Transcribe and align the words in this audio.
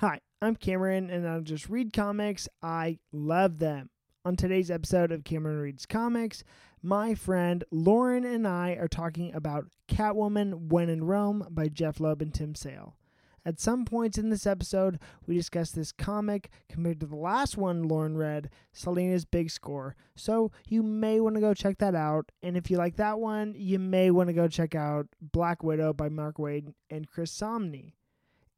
Hi, 0.00 0.18
I'm 0.40 0.56
Cameron, 0.56 1.10
and 1.10 1.28
I 1.28 1.38
just 1.40 1.68
read 1.68 1.92
comics, 1.92 2.48
I 2.62 3.00
love 3.12 3.58
them. 3.58 3.90
On 4.24 4.34
today's 4.34 4.70
episode 4.70 5.12
of 5.12 5.24
Cameron 5.24 5.58
Reads 5.58 5.84
Comics, 5.84 6.42
my 6.82 7.14
friend 7.14 7.64
Lauren 7.70 8.24
and 8.24 8.48
I 8.48 8.78
are 8.80 8.88
talking 8.88 9.34
about 9.34 9.66
Catwoman 9.88 10.70
When 10.70 10.88
in 10.88 11.04
Rome 11.04 11.46
by 11.50 11.68
Jeff 11.68 12.00
Loeb 12.00 12.22
and 12.22 12.32
Tim 12.32 12.54
Sale. 12.54 12.96
At 13.44 13.60
some 13.60 13.84
points 13.84 14.16
in 14.16 14.30
this 14.30 14.46
episode, 14.46 14.98
we 15.26 15.36
discuss 15.36 15.70
this 15.70 15.92
comic 15.92 16.48
compared 16.70 17.00
to 17.00 17.06
the 17.06 17.14
last 17.14 17.58
one 17.58 17.82
Lauren 17.82 18.16
read, 18.16 18.48
Selina's 18.72 19.26
Big 19.26 19.50
Score. 19.50 19.96
So 20.16 20.50
you 20.66 20.82
may 20.82 21.20
want 21.20 21.34
to 21.34 21.42
go 21.42 21.52
check 21.52 21.76
that 21.76 21.94
out. 21.94 22.32
And 22.42 22.56
if 22.56 22.70
you 22.70 22.78
like 22.78 22.96
that 22.96 23.20
one, 23.20 23.52
you 23.54 23.78
may 23.78 24.10
want 24.10 24.28
to 24.28 24.32
go 24.32 24.48
check 24.48 24.74
out 24.74 25.08
Black 25.20 25.62
Widow 25.62 25.92
by 25.92 26.08
Mark 26.08 26.38
Waid 26.38 26.72
and 26.88 27.06
Chris 27.06 27.38
Samnee. 27.38 27.92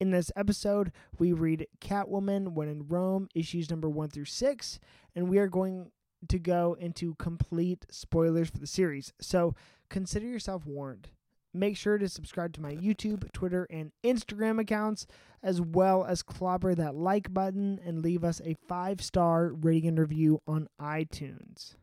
In 0.02 0.10
this 0.10 0.32
episode, 0.34 0.90
we 1.20 1.32
read 1.32 1.68
Catwoman 1.80 2.54
When 2.54 2.66
in 2.66 2.88
Rome, 2.88 3.28
issues 3.36 3.70
number 3.70 3.88
one 3.88 4.08
through 4.08 4.24
six, 4.24 4.80
and 5.14 5.28
we 5.28 5.38
are 5.38 5.46
going 5.46 5.92
to 6.26 6.40
go 6.40 6.76
into 6.80 7.14
complete 7.20 7.86
spoilers 7.88 8.50
for 8.50 8.58
the 8.58 8.66
series. 8.66 9.12
So 9.20 9.54
consider 9.90 10.26
yourself 10.26 10.66
warned. 10.66 11.10
Make 11.54 11.76
sure 11.76 11.98
to 11.98 12.08
subscribe 12.08 12.52
to 12.54 12.60
my 12.60 12.72
YouTube, 12.72 13.30
Twitter, 13.30 13.68
and 13.70 13.92
Instagram 14.02 14.60
accounts, 14.60 15.06
as 15.40 15.60
well 15.60 16.04
as 16.04 16.24
clobber 16.24 16.74
that 16.74 16.96
like 16.96 17.32
button 17.32 17.78
and 17.86 18.02
leave 18.02 18.24
us 18.24 18.40
a 18.44 18.56
five 18.68 19.00
star 19.00 19.52
rating 19.52 19.90
and 19.90 20.00
review 20.00 20.42
on 20.48 20.66
iTunes. 20.80 21.76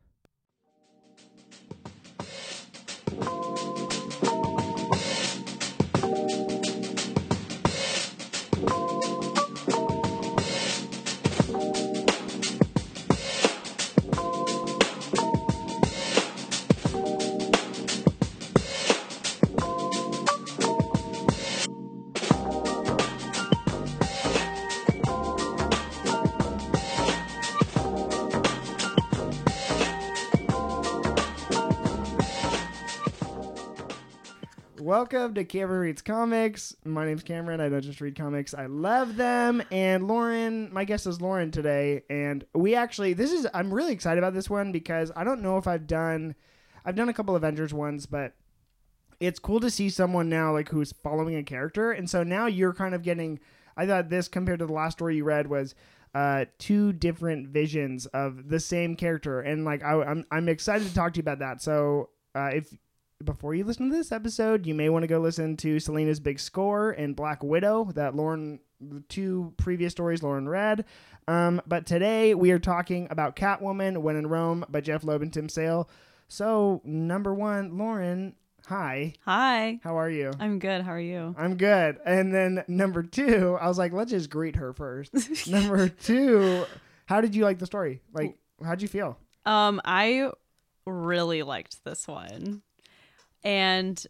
Welcome 35.00 35.32
to 35.36 35.46
Cameron 35.46 35.80
Reads 35.80 36.02
Comics. 36.02 36.76
My 36.84 37.06
name's 37.06 37.22
Cameron. 37.22 37.58
I 37.58 37.70
don't 37.70 37.80
just 37.80 38.02
read 38.02 38.16
comics. 38.16 38.52
I 38.52 38.66
love 38.66 39.16
them. 39.16 39.62
And 39.70 40.06
Lauren, 40.06 40.70
my 40.74 40.84
guest 40.84 41.06
is 41.06 41.22
Lauren 41.22 41.50
today. 41.50 42.02
And 42.10 42.44
we 42.54 42.74
actually, 42.74 43.14
this 43.14 43.32
is, 43.32 43.46
I'm 43.54 43.72
really 43.72 43.94
excited 43.94 44.18
about 44.18 44.34
this 44.34 44.50
one 44.50 44.72
because 44.72 45.10
I 45.16 45.24
don't 45.24 45.40
know 45.40 45.56
if 45.56 45.66
I've 45.66 45.86
done, 45.86 46.34
I've 46.84 46.96
done 46.96 47.08
a 47.08 47.14
couple 47.14 47.34
Avengers 47.34 47.72
ones, 47.72 48.04
but 48.04 48.34
it's 49.20 49.38
cool 49.38 49.58
to 49.60 49.70
see 49.70 49.88
someone 49.88 50.28
now 50.28 50.52
like 50.52 50.68
who's 50.68 50.92
following 50.92 51.34
a 51.34 51.44
character. 51.44 51.92
And 51.92 52.08
so 52.10 52.22
now 52.22 52.44
you're 52.44 52.74
kind 52.74 52.94
of 52.94 53.00
getting, 53.02 53.40
I 53.78 53.86
thought 53.86 54.10
this 54.10 54.28
compared 54.28 54.58
to 54.58 54.66
the 54.66 54.74
last 54.74 54.98
story 54.98 55.16
you 55.16 55.24
read 55.24 55.46
was 55.46 55.74
uh, 56.14 56.44
two 56.58 56.92
different 56.92 57.48
visions 57.48 58.04
of 58.04 58.50
the 58.50 58.60
same 58.60 58.96
character. 58.96 59.40
And 59.40 59.64
like, 59.64 59.82
I, 59.82 59.94
I'm, 60.02 60.26
I'm 60.30 60.50
excited 60.50 60.86
to 60.86 60.94
talk 60.94 61.14
to 61.14 61.16
you 61.16 61.22
about 61.22 61.38
that. 61.38 61.62
So 61.62 62.10
uh, 62.34 62.50
if, 62.52 62.70
before 63.24 63.54
you 63.54 63.64
listen 63.64 63.90
to 63.90 63.96
this 63.96 64.12
episode, 64.12 64.66
you 64.66 64.74
may 64.74 64.88
want 64.88 65.02
to 65.02 65.06
go 65.06 65.18
listen 65.18 65.56
to 65.58 65.78
Selina's 65.78 66.20
Big 66.20 66.40
Score 66.40 66.90
and 66.92 67.14
Black 67.14 67.42
Widow 67.42 67.90
that 67.94 68.14
Lauren, 68.14 68.60
the 68.80 69.02
two 69.08 69.52
previous 69.56 69.92
stories 69.92 70.22
Lauren 70.22 70.48
read. 70.48 70.84
Um, 71.28 71.60
but 71.66 71.86
today 71.86 72.34
we 72.34 72.50
are 72.50 72.58
talking 72.58 73.06
about 73.10 73.36
Catwoman 73.36 73.98
When 73.98 74.16
in 74.16 74.26
Rome 74.26 74.64
by 74.68 74.80
Jeff 74.80 75.04
Loeb 75.04 75.22
and 75.22 75.32
Tim 75.32 75.48
Sale. 75.48 75.88
So, 76.28 76.80
number 76.84 77.34
one, 77.34 77.76
Lauren, 77.76 78.36
hi. 78.66 79.14
Hi. 79.24 79.80
How 79.82 79.98
are 79.98 80.08
you? 80.08 80.32
I'm 80.38 80.58
good. 80.58 80.82
How 80.82 80.92
are 80.92 81.00
you? 81.00 81.34
I'm 81.36 81.56
good. 81.56 81.98
And 82.06 82.32
then 82.32 82.64
number 82.68 83.02
two, 83.02 83.58
I 83.60 83.68
was 83.68 83.78
like, 83.78 83.92
let's 83.92 84.12
just 84.12 84.30
greet 84.30 84.56
her 84.56 84.72
first. 84.72 85.46
number 85.48 85.88
two, 85.88 86.64
how 87.06 87.20
did 87.20 87.34
you 87.34 87.44
like 87.44 87.58
the 87.58 87.66
story? 87.66 88.00
Like, 88.14 88.38
how'd 88.64 88.80
you 88.80 88.88
feel? 88.88 89.18
Um, 89.44 89.80
I 89.84 90.30
really 90.86 91.42
liked 91.42 91.84
this 91.84 92.08
one. 92.08 92.62
And 93.44 94.04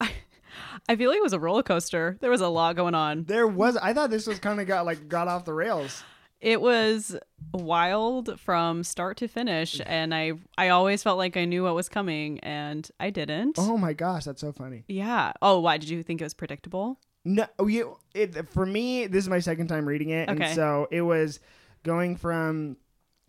I, 0.00 0.10
I 0.88 0.96
feel 0.96 1.10
like 1.10 1.18
it 1.18 1.22
was 1.22 1.32
a 1.32 1.40
roller 1.40 1.62
coaster. 1.62 2.16
There 2.20 2.30
was 2.30 2.40
a 2.40 2.48
lot 2.48 2.76
going 2.76 2.94
on. 2.94 3.24
There 3.24 3.46
was, 3.46 3.76
I 3.76 3.92
thought 3.92 4.10
this 4.10 4.26
was 4.26 4.38
kind 4.38 4.60
of 4.60 4.66
got 4.66 4.84
like 4.86 5.08
got 5.08 5.28
off 5.28 5.44
the 5.44 5.54
rails. 5.54 6.02
It 6.40 6.60
was 6.60 7.16
wild 7.54 8.40
from 8.40 8.82
start 8.82 9.16
to 9.18 9.28
finish, 9.28 9.80
and 9.86 10.12
I 10.12 10.32
I 10.58 10.70
always 10.70 11.00
felt 11.00 11.16
like 11.16 11.36
I 11.36 11.44
knew 11.44 11.62
what 11.62 11.76
was 11.76 11.88
coming, 11.88 12.40
and 12.40 12.88
I 12.98 13.10
didn't. 13.10 13.56
Oh 13.60 13.78
my 13.78 13.92
gosh, 13.92 14.24
that's 14.24 14.40
so 14.40 14.50
funny. 14.50 14.82
Yeah. 14.88 15.32
Oh, 15.40 15.60
why 15.60 15.76
did 15.76 15.88
you 15.88 16.02
think 16.02 16.20
it 16.20 16.24
was 16.24 16.34
predictable? 16.34 16.98
No, 17.24 17.46
oh, 17.60 17.68
you 17.68 17.96
it 18.12 18.48
for 18.48 18.66
me. 18.66 19.06
This 19.06 19.22
is 19.22 19.30
my 19.30 19.38
second 19.38 19.68
time 19.68 19.86
reading 19.86 20.10
it, 20.10 20.28
Okay. 20.28 20.44
and 20.46 20.54
so 20.56 20.88
it 20.90 21.02
was 21.02 21.38
going 21.84 22.16
from 22.16 22.76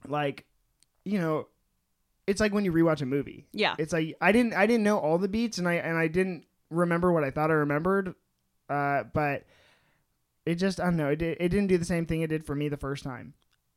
like, 0.08 0.46
you 1.06 1.20
know, 1.20 1.48
it's 2.28 2.40
like 2.40 2.54
when 2.54 2.66
you 2.66 2.72
rewatch 2.72 3.02
a 3.02 3.06
movie. 3.06 3.46
Yeah. 3.52 3.76
It's 3.78 3.94
like 3.94 4.16
I 4.22 4.32
didn't 4.32 4.54
I 4.54 4.66
didn't 4.66 4.84
know 4.84 4.98
all 4.98 5.18
the 5.18 5.28
beats, 5.28 5.58
and 5.58 5.68
I 5.68 5.74
and 5.76 5.98
I 5.98 6.08
didn't 6.08 6.46
remember 6.70 7.12
what 7.12 7.24
I 7.24 7.32
thought 7.32 7.52
I 7.52 7.56
remembered, 7.56 8.16
uh, 8.70 9.04
but 9.14 9.46
it 10.46 10.56
just 10.56 10.80
I 10.80 10.86
don't 10.86 10.98
know. 10.98 11.10
It 11.10 11.18
did, 11.18 11.38
it 11.40 11.50
didn't 11.50 11.68
do 11.68 11.78
the 11.78 11.86
same 11.86 12.06
thing 12.06 12.22
it 12.22 12.28
did 12.28 12.46
for 12.46 12.56
me 12.56 12.70
the 12.70 12.78
first 12.78 13.04
time. 13.04 13.34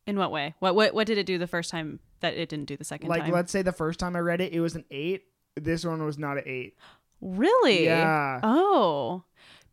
In 0.07 0.19
what 0.19 0.31
way? 0.31 0.55
What 0.61 0.75
what 0.75 0.95
what 0.95 1.07
did 1.07 1.19
it 1.19 1.27
do 1.27 1.39
the 1.39 1.47
first 1.47 1.71
time 1.71 2.01
that 2.21 2.35
it 2.35 2.49
didn't 2.49 2.67
do 2.67 2.77
the 2.77 2.85
second 2.85 3.09
like 3.09 3.23
time? 3.23 3.31
Like 3.31 3.37
let's 3.37 3.53
say 3.53 3.63
the 3.63 3.73
first 3.73 3.99
time 3.99 4.15
I 4.17 4.21
read 4.21 4.41
it, 4.41 4.53
it 4.53 4.61
was 4.61 4.77
an 4.77 4.85
eight. 4.91 5.25
This 5.57 5.85
one 5.85 6.05
was 6.05 6.19
not 6.19 6.37
an 6.37 6.45
eight. 6.47 6.77
Really? 7.21 7.85
Yeah. 7.87 8.41
Oh. 8.43 9.25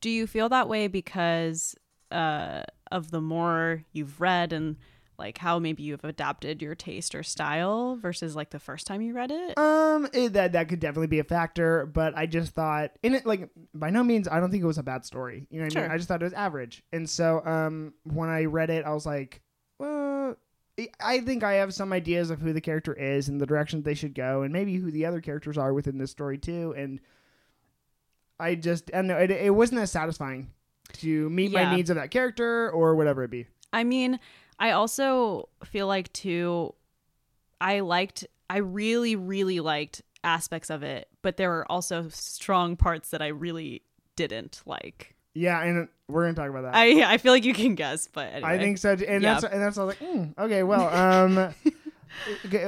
Do 0.02 0.10
you 0.10 0.28
feel 0.28 0.50
that 0.50 0.68
way 0.68 0.88
because 0.88 1.76
uh, 2.12 2.64
of 2.92 3.12
the 3.12 3.22
more 3.22 3.84
you've 3.92 4.20
read 4.20 4.54
and 4.54 4.78
like 5.18 5.38
how 5.38 5.60
maybe 5.60 5.84
you've 5.84 6.04
adapted 6.04 6.62
your 6.62 6.76
taste 6.76 7.14
or 7.16 7.24
style 7.24 7.96
versus 7.96 8.36
like 8.36 8.50
the 8.50 8.60
first 8.60 8.88
time 8.88 9.02
you 9.02 9.14
read 9.14 9.32
it? 9.32 9.58
Um, 9.58 10.08
it, 10.14 10.34
that 10.34 10.54
that 10.54 10.70
could 10.70 10.80
definitely 10.80 11.08
be 11.08 11.20
a 11.20 11.24
factor, 11.24 11.86
but 11.86 12.18
I 12.18 12.26
just 12.26 12.54
thought 12.54 12.92
in 13.04 13.16
it 13.16 13.26
like 13.26 13.50
by 13.74 13.90
no 13.90 14.04
means 14.04 14.28
I 14.28 14.40
don't 14.40 14.50
think 14.52 14.64
it 14.64 14.68
was 14.68 14.78
a 14.78 14.84
bad 14.84 15.06
story. 15.06 15.46
You 15.50 15.60
know 15.60 15.66
what 15.66 15.78
I 15.78 15.82
mean? 15.82 15.92
I 15.92 15.98
just 15.98 16.08
thought 16.08 16.22
it 16.22 16.26
was 16.26 16.34
average, 16.34 16.84
and 16.92 17.10
so 17.10 17.46
um 17.46 17.94
when 18.04 18.30
I 18.30 18.46
read 18.46 18.70
it, 18.70 18.86
I 18.86 18.94
was 18.94 19.06
like, 19.06 19.42
well, 19.80 20.36
I 21.00 21.20
think 21.20 21.44
I 21.44 21.54
have 21.54 21.74
some 21.74 21.94
ideas 21.94 22.32
of 22.32 22.40
who 22.42 22.52
the 22.52 22.62
character 22.62 22.94
is 22.94 23.30
and 23.30 23.40
the 23.40 23.46
direction 23.46 23.84
they 23.84 23.94
should 23.94 24.16
go, 24.16 24.42
and 24.42 24.52
maybe 24.52 24.76
who 24.76 24.90
the 24.90 25.06
other 25.06 25.22
characters 25.22 25.58
are 25.58 25.74
within 25.74 26.00
this 26.00 26.10
story 26.12 26.38
too. 26.40 26.74
And 26.76 27.00
I 28.40 28.56
just 28.56 28.90
I 28.94 28.98
don't 28.98 29.08
know 29.08 29.18
it, 29.18 29.32
it 29.32 29.54
wasn't 29.54 29.82
as 29.82 29.92
satisfying 29.92 30.50
to 30.94 31.30
meet 31.30 31.52
Yeah. 31.52 31.66
my 31.70 31.76
needs 31.76 31.90
of 31.90 31.96
that 31.98 32.12
character 32.12 32.70
or 32.72 32.96
whatever 32.96 33.24
it 33.24 33.32
be. 33.32 33.48
I 33.72 33.84
mean, 33.84 34.20
I 34.64 34.72
also 34.72 35.50
feel 35.66 35.88
like 35.88 36.12
too 36.14 36.74
I 37.60 37.82
liked 37.82 38.26
I 38.50 38.58
really 38.60 39.18
really 39.18 39.60
liked 39.60 40.02
aspects 40.24 40.70
of 40.70 40.84
it, 40.84 41.10
but 41.22 41.36
there 41.36 41.50
were 41.50 41.70
also 41.70 42.08
strong 42.08 42.78
parts 42.78 43.10
that 43.10 43.22
I 43.22 43.28
really 43.28 43.82
didn't 44.16 44.62
like. 44.66 45.16
Yeah, 45.34 45.62
and 45.62 45.90
we're 46.08 46.24
gonna 46.24 46.36
talk 46.36 46.50
about 46.50 46.62
that. 46.62 46.76
I 46.76 47.14
I 47.14 47.18
feel 47.18 47.34
like 47.34 47.44
you 47.44 47.54
can 47.54 47.76
guess, 47.76 48.08
but 48.08 48.32
anyway. 48.32 48.52
I 48.52 48.58
think 48.58 48.78
so, 48.78 48.96
too. 48.96 49.06
and 49.06 49.22
Yeah. 49.22 49.34
that's 49.34 49.54
and 49.54 49.62
that's 49.62 49.78
all 49.78 49.88
like, 49.88 50.00
mm, 50.00 50.34
okay, 50.38 50.64
well, 50.64 50.88
um, 50.88 51.54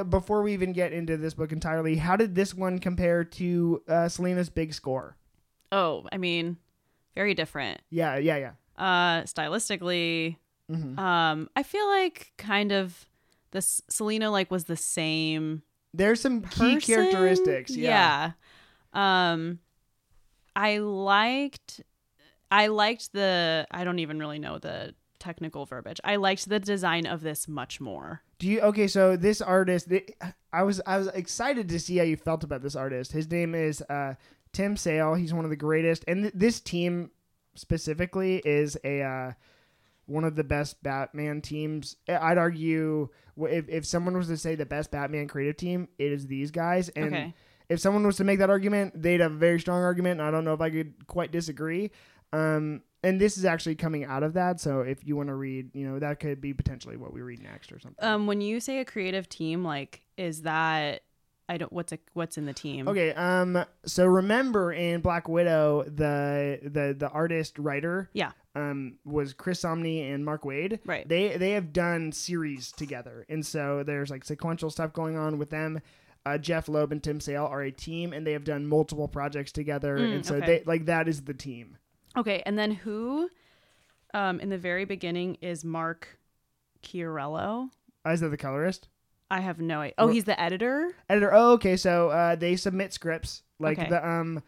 before 0.10 0.42
we 0.42 0.52
even 0.52 0.74
get 0.74 0.92
into 0.92 1.16
this 1.16 1.34
book 1.34 1.54
entirely, 1.54 1.96
how 1.96 2.18
did 2.18 2.36
this 2.36 2.54
one 2.54 2.80
compare 2.80 3.24
to 3.24 3.82
uh, 3.88 4.10
Selina's 4.10 4.50
Big 4.50 4.74
Score? 4.74 5.16
Oh, 5.72 6.06
I 6.12 6.18
mean, 6.18 6.58
very 7.16 7.36
different. 7.36 7.80
Yeah, 7.90 8.18
yeah, 8.18 8.36
yeah. 8.36 8.52
Uh 8.78 9.24
stylistically, 9.24 10.36
hmm 10.70 10.98
Um, 11.00 11.50
I 11.56 11.64
feel 11.64 11.88
like 11.88 12.34
kind 12.38 12.72
of 12.72 13.08
this 13.52 13.82
Selina 13.90 14.32
like 14.32 14.52
was 14.52 14.66
the 14.66 14.78
same 14.78 15.62
There's 15.94 16.22
some 16.22 16.42
key 16.42 16.80
characteristics. 16.80 17.76
Yeah. 17.76 18.32
Yeah. 18.94 19.32
Um, 19.32 19.60
I 20.56 20.78
liked, 20.78 21.82
I 22.50 22.68
liked 22.68 23.12
the. 23.14 23.68
I 23.70 23.84
don't 23.84 24.00
even 24.00 24.20
really 24.20 24.40
know 24.40 24.58
the 24.58 24.96
technical 25.20 25.66
verbiage. 25.66 26.00
I 26.04 26.16
liked 26.18 26.48
the 26.48 26.60
design 26.60 27.06
of 27.06 27.22
this 27.22 27.48
much 27.48 27.82
more. 27.82 28.22
Do 28.40 28.48
you 28.48 28.62
okay? 28.62 28.88
So 28.88 29.18
this 29.18 29.42
artist, 29.42 29.90
I 30.54 30.64
was 30.64 30.82
I 30.86 30.98
was 30.98 31.08
excited 31.08 31.68
to 31.70 31.80
see 31.80 31.98
how 31.98 32.04
you 32.04 32.16
felt 32.16 32.44
about 32.44 32.62
this 32.62 32.76
artist. 32.76 33.12
His 33.12 33.30
name 33.30 33.56
is 33.56 33.82
uh, 33.90 34.16
Tim 34.54 34.78
Sale. 34.78 35.16
He's 35.16 35.34
one 35.34 35.44
of 35.46 35.50
the 35.50 35.56
greatest, 35.58 36.06
and 36.08 36.24
th- 36.24 36.34
this 36.36 36.60
team 36.60 37.12
specifically 37.56 38.42
is 38.46 38.78
a 38.84 39.02
uh, 39.02 39.32
one 40.06 40.24
of 40.24 40.36
the 40.36 40.44
best 40.44 40.82
Batman 40.84 41.42
teams. 41.42 41.96
I'd 42.08 42.38
argue 42.38 43.10
if 43.38 43.68
if 43.70 43.86
someone 43.86 44.18
was 44.18 44.28
to 44.28 44.38
say 44.38 44.56
the 44.56 44.66
best 44.66 44.92
Batman 44.92 45.28
creative 45.28 45.58
team, 45.58 45.88
it 45.98 46.12
is 46.12 46.28
these 46.28 46.52
guys. 46.52 46.90
And 46.90 47.06
okay. 47.06 47.34
if 47.70 47.80
someone 47.80 48.06
was 48.06 48.18
to 48.18 48.24
make 48.24 48.40
that 48.40 48.50
argument, 48.50 49.02
they'd 49.02 49.20
have 49.20 49.34
a 49.34 49.38
very 49.38 49.60
strong 49.60 49.84
argument. 49.84 50.20
And 50.20 50.28
I 50.28 50.32
don't 50.32 50.46
know 50.46 50.54
if 50.54 50.62
I 50.62 50.70
could 50.70 51.08
quite 51.08 51.32
disagree. 51.32 51.92
Um, 52.34 52.82
and 53.04 53.22
this 53.22 53.38
is 53.38 53.46
actually 53.46 53.76
coming 53.76 54.04
out 54.04 54.24
of 54.24 54.34
that. 54.34 54.60
So 54.60 54.82
if 54.82 55.06
you 55.06 55.16
want 55.16 55.30
to 55.30 55.36
read, 55.36 55.70
you 55.76 55.88
know, 55.88 56.00
that 56.00 56.20
could 56.20 56.42
be 56.42 56.54
potentially 56.54 56.98
what 56.98 57.14
we 57.14 57.22
read 57.22 57.42
next 57.42 57.72
or 57.72 57.80
something. 57.80 58.04
Um, 58.04 58.26
when 58.26 58.42
you 58.42 58.60
say 58.60 58.80
a 58.80 58.86
creative 58.86 59.30
team, 59.30 59.64
like, 59.64 60.02
is 60.18 60.42
that 60.42 61.04
I 61.48 61.58
don't 61.58 61.72
what's 61.72 61.92
a 61.92 62.00
what's 62.14 62.38
in 62.38 62.46
the 62.46 62.54
team? 62.54 62.88
Okay. 62.88 63.14
Um. 63.14 63.64
So 63.86 64.06
remember 64.06 64.72
in 64.74 65.02
Black 65.02 65.28
Widow, 65.30 65.84
the 65.84 66.60
the 66.64 66.96
the 66.98 67.10
artist 67.10 67.60
writer. 67.60 68.10
Yeah. 68.14 68.32
Um. 68.56 68.98
Was 69.06 69.34
Chris 69.34 69.62
Samnee 69.62 70.12
and 70.14 70.26
Mark 70.26 70.44
Waid. 70.44 70.80
Right. 70.86 71.08
They 71.08 71.38
they 71.38 71.52
have 71.52 71.72
done 71.74 72.12
series 72.12 72.72
together, 72.72 73.26
and 73.30 73.46
so 73.46 73.84
there's 73.86 74.10
like 74.10 74.24
sequential 74.24 74.70
stuff 74.72 74.92
going 74.94 75.18
on 75.18 75.38
with 75.38 75.50
them. 75.52 75.82
Uh, 76.28 76.40
Jeff 76.40 76.68
Loeb 76.68 76.92
and 76.92 77.04
Tim 77.04 77.20
Sale 77.20 77.46
are 77.46 77.62
a 77.62 77.72
team, 77.72 78.12
and 78.12 78.26
they 78.26 78.32
have 78.32 78.44
done 78.44 78.66
multiple 78.66 79.08
projects 79.08 79.52
together, 79.52 80.00
Mm, 80.00 80.16
and 80.16 80.26
so 80.26 80.36
okay. 80.38 80.46
they 80.48 80.64
like 80.66 80.86
that 80.86 81.08
is 81.08 81.22
the 81.22 81.36
team. 81.36 81.78
Okay, 82.18 82.42
and 82.48 82.58
then 82.58 82.72
who, 82.72 83.30
um, 84.16 84.40
in 84.40 84.50
the 84.50 84.58
very 84.58 84.86
beginning 84.86 85.36
is 85.42 85.64
Mark 85.64 86.18
Chiarello. 86.82 87.70
Uh, 88.04 88.10
is 88.10 88.22
that 88.22 88.30
the 88.30 88.38
colorist? 88.38 88.88
I 89.32 89.42
have 89.42 89.60
no 89.60 89.82
idea. 89.82 89.96
Oh, 89.98 90.08
he's 90.08 90.24
the 90.26 90.40
editor. 90.40 90.92
editor. 91.10 91.34
Oh, 91.34 91.54
okay. 91.54 91.78
So 91.78 92.10
uh, 92.10 92.36
they 92.36 92.56
submit 92.56 92.94
scripts 92.94 93.42
like 93.60 93.80
Okay. 93.80 93.90
the 93.90 94.08
um. 94.08 94.44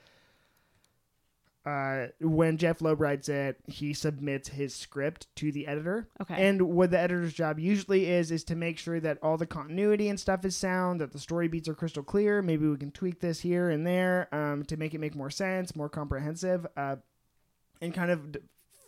Uh, 1.66 2.08
when 2.22 2.56
Jeff 2.56 2.82
Loeb 2.82 3.02
writes 3.02 3.28
it, 3.28 3.58
he 3.68 3.94
submits 3.94 4.48
his 4.48 4.74
script 4.74 5.28
to 5.36 5.52
the 5.52 5.68
editor. 5.68 6.08
Okay. 6.22 6.48
And 6.48 6.62
what 6.62 6.92
the 6.92 7.00
editor's 7.00 7.34
job 7.34 7.60
usually 7.60 8.06
is 8.10 8.32
is 8.32 8.46
to 8.46 8.56
make 8.56 8.78
sure 8.78 9.02
that 9.02 9.18
all 9.22 9.36
the 9.36 9.46
continuity 9.46 10.08
and 10.08 10.18
stuff 10.18 10.46
is 10.46 10.56
sound, 10.56 11.02
that 11.02 11.12
the 11.12 11.20
story 11.20 11.50
beats 11.50 11.68
are 11.68 11.74
crystal 11.74 12.04
clear. 12.04 12.42
Maybe 12.42 12.66
we 12.68 12.78
can 12.78 12.92
tweak 12.92 13.20
this 13.20 13.42
here 13.42 13.70
and 13.70 13.86
there 13.86 14.34
um, 14.34 14.64
to 14.66 14.78
make 14.78 14.94
it 14.94 15.00
make 15.00 15.14
more 15.14 15.30
sense, 15.30 15.76
more 15.76 15.90
comprehensive, 15.90 16.66
uh, 16.78 16.96
and 17.82 17.94
kind 17.94 18.12
of 18.12 18.32
d- 18.32 18.40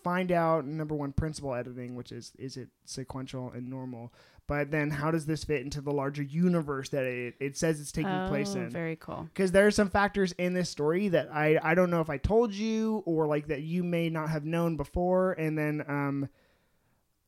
find 0.03 0.31
out 0.31 0.65
number 0.65 0.95
one 0.95 1.11
principle 1.13 1.53
editing, 1.53 1.95
which 1.95 2.11
is 2.11 2.31
is 2.37 2.57
it 2.57 2.69
sequential 2.85 3.51
and 3.51 3.69
normal, 3.69 4.13
but 4.47 4.71
then 4.71 4.89
how 4.89 5.11
does 5.11 5.25
this 5.25 5.43
fit 5.43 5.61
into 5.61 5.81
the 5.81 5.91
larger 5.91 6.23
universe 6.23 6.89
that 6.89 7.03
it, 7.03 7.35
it 7.39 7.57
says 7.57 7.79
it's 7.79 7.91
taking 7.91 8.27
place 8.27 8.53
Oh, 8.55 8.61
in? 8.61 8.69
Very 8.69 8.95
cool. 8.95 9.27
because 9.33 9.51
there 9.51 9.67
are 9.67 9.71
some 9.71 9.89
factors 9.89 10.31
in 10.33 10.53
this 10.53 10.69
story 10.69 11.07
that 11.09 11.29
I 11.33 11.59
I 11.61 11.75
don't 11.75 11.89
know 11.91 12.01
if 12.01 12.09
I 12.09 12.17
told 12.17 12.53
you 12.53 13.03
or 13.05 13.27
like 13.27 13.47
that 13.47 13.61
you 13.61 13.83
may 13.83 14.09
not 14.09 14.29
have 14.29 14.45
known 14.45 14.77
before, 14.77 15.33
and 15.33 15.57
then 15.57 15.83
um, 15.87 16.29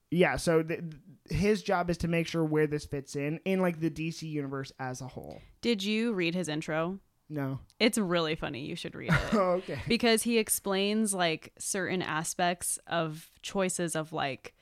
yeah. 0.10 0.36
So 0.38 0.64
th- 0.64 0.82
his 1.30 1.62
job 1.64 1.90
is 1.90 1.98
to 2.00 2.08
make 2.08 2.28
sure 2.28 2.44
where 2.44 2.68
this 2.68 2.86
fits 2.86 3.16
in 3.16 3.40
in 3.46 3.62
like 3.62 3.80
the 3.80 3.90
DC 3.90 4.24
universe 4.24 4.72
as 4.80 5.02
a 5.02 5.08
whole. 5.08 5.42
Did 5.62 5.84
you 5.84 6.14
read 6.14 6.36
his 6.36 6.48
intro? 6.50 7.00
No. 7.32 7.60
It's 7.80 7.98
really 7.98 8.36
funny. 8.36 8.66
You 8.66 8.76
should 8.76 8.94
read 8.94 9.14
it. 9.14 9.20
Oh, 9.34 9.52
okay. 9.64 9.80
because 9.88 10.24
he 10.24 10.38
explains 10.38 11.14
like 11.14 11.54
certain 11.58 12.02
aspects 12.02 12.78
of 12.88 13.32
choices 13.42 13.96
of 13.96 14.12
like 14.14 14.54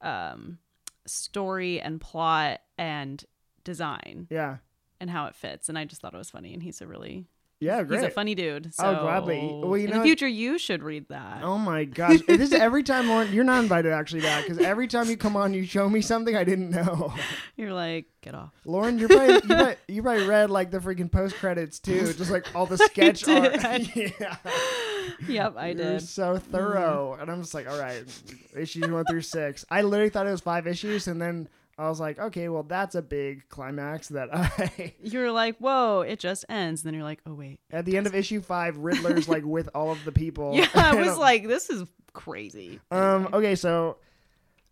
um 0.00 0.58
story 1.06 1.80
and 1.80 2.00
plot 2.00 2.60
and 2.76 3.24
design 3.64 4.26
Yeah. 4.30 4.56
and 5.00 5.08
how 5.10 5.26
it 5.26 5.34
fits 5.34 5.68
and 5.68 5.78
i 5.78 5.84
just 5.84 6.00
thought 6.02 6.14
it 6.14 6.18
was 6.18 6.30
funny 6.30 6.52
and 6.54 6.62
he's 6.62 6.80
a 6.82 6.86
really 6.86 7.26
Yeah. 7.60 7.82
Great. 7.82 8.00
he's 8.00 8.08
a 8.08 8.10
funny 8.10 8.34
dude 8.36 8.72
so 8.74 8.84
Oh, 8.86 9.02
gladly. 9.02 9.40
Well, 9.52 9.76
you 9.76 9.86
in 9.86 9.90
know- 9.90 9.98
the 9.98 10.04
future 10.04 10.28
you 10.28 10.58
should 10.58 10.82
read 10.82 11.08
that 11.08 11.42
Oh 11.42 11.58
my 11.58 11.84
gosh! 11.84 12.20
This 12.26 12.40
is 12.40 12.52
every 12.68 12.82
time 12.84 13.08
Lauren. 13.08 13.32
You're 13.32 13.44
not 13.44 13.62
invited 13.62 13.92
actually 13.92 14.20
back 14.22 14.44
because 14.44 14.58
every 14.58 14.86
time 14.86 15.08
you 15.10 15.16
come 15.16 15.36
on, 15.36 15.52
you 15.54 15.64
show 15.64 15.88
me 15.88 16.00
something 16.00 16.36
I 16.36 16.44
didn't 16.44 16.70
know. 16.70 17.12
you're 17.56 17.72
like 17.72 18.06
get 18.20 18.34
off 18.34 18.52
Lauren, 18.64 18.98
you're 18.98 19.08
probably 19.08 19.34
you, 19.34 19.40
probably 19.46 19.76
you 19.88 20.02
probably 20.02 20.26
read 20.26 20.50
like 20.50 20.70
the 20.70 20.78
freaking 20.78 21.10
post 21.10 21.34
credits 21.36 21.78
too, 21.78 22.12
just 22.12 22.30
like 22.30 22.46
all 22.54 22.66
the 22.66 22.78
sketch 22.78 23.26
art. 23.28 23.56
yeah. 23.96 24.36
yep 25.26 25.54
i 25.56 25.66
You're 25.68 25.74
did 25.74 25.86
Mm-hmm. 25.86 25.98
so 26.04 26.38
thorough. 26.38 27.16
And 27.20 27.30
I'm 27.30 27.40
just 27.40 27.54
like, 27.54 27.68
all 27.68 27.78
right, 27.78 28.04
issues 28.56 28.88
one 28.88 29.04
through 29.04 29.22
six. 29.22 29.64
I 29.70 29.82
literally 29.82 30.10
thought 30.10 30.26
it 30.26 30.30
was 30.30 30.40
five 30.40 30.66
issues, 30.66 31.08
and 31.08 31.20
then 31.20 31.48
I 31.78 31.88
was 31.88 32.00
like, 32.00 32.18
okay, 32.18 32.48
well, 32.48 32.64
that's 32.64 32.94
a 32.96 33.02
big 33.02 33.48
climax 33.48 34.08
that 34.08 34.28
I. 34.34 34.94
you're 35.02 35.30
like 35.32 35.56
whoa 35.58 36.00
it 36.00 36.18
just 36.18 36.44
ends 36.48 36.82
and 36.82 36.88
then 36.88 36.94
you're 36.94 37.04
like 37.04 37.20
oh 37.26 37.34
wait 37.34 37.60
At 37.70 37.84
the 37.84 37.96
end 37.96 38.06
of 38.06 38.14
issue 38.14 38.40
five, 38.40 38.76
Riddler's 38.76 39.28
like 39.28 39.44
with 39.56 39.68
all 39.74 39.90
of 39.92 40.04
the 40.04 40.12
people. 40.12 40.54
yeah 40.54 40.68
i 40.74 40.94
was 40.98 41.08
I'm- 41.10 41.18
like 41.18 41.46
this 41.48 41.70
is 41.70 41.86
crazy 42.12 42.80
um. 42.90 42.98
Anyway. 43.26 43.30
Okay, 43.38 43.54
so 43.54 43.98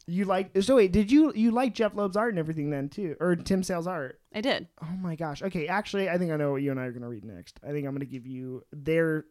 you 0.09 0.25
like 0.25 0.51
so 0.63 0.77
wait, 0.77 0.93
did 0.93 1.11
you 1.11 1.33
you 1.35 1.51
like 1.51 1.75
Jeff 1.75 1.95
Loeb's 1.95 2.17
art 2.17 2.31
and 2.33 2.39
everything 2.39 2.71
then 2.71 2.89
too, 2.89 3.17
or 3.21 3.35
Tim 3.37 3.63
Sale's 3.63 3.87
art? 3.89 4.21
i 4.35 4.41
did 4.41 4.69
Oh 4.83 4.97
my 5.01 5.17
gosh. 5.17 5.43
Okay, 5.43 5.67
actually, 5.69 6.09
I 6.09 6.17
think 6.19 6.31
I 6.33 6.37
know 6.37 6.53
what 6.53 6.63
you 6.63 6.71
and 6.71 6.79
I 6.81 6.85
are 6.85 6.93
gonna 6.93 7.09
read 7.09 7.25
next. 7.25 7.59
I 7.67 7.71
think 7.73 7.87
I'm 7.87 7.93
gonna 7.95 8.05
give 8.05 8.27
you 8.27 8.63
their 8.73 9.25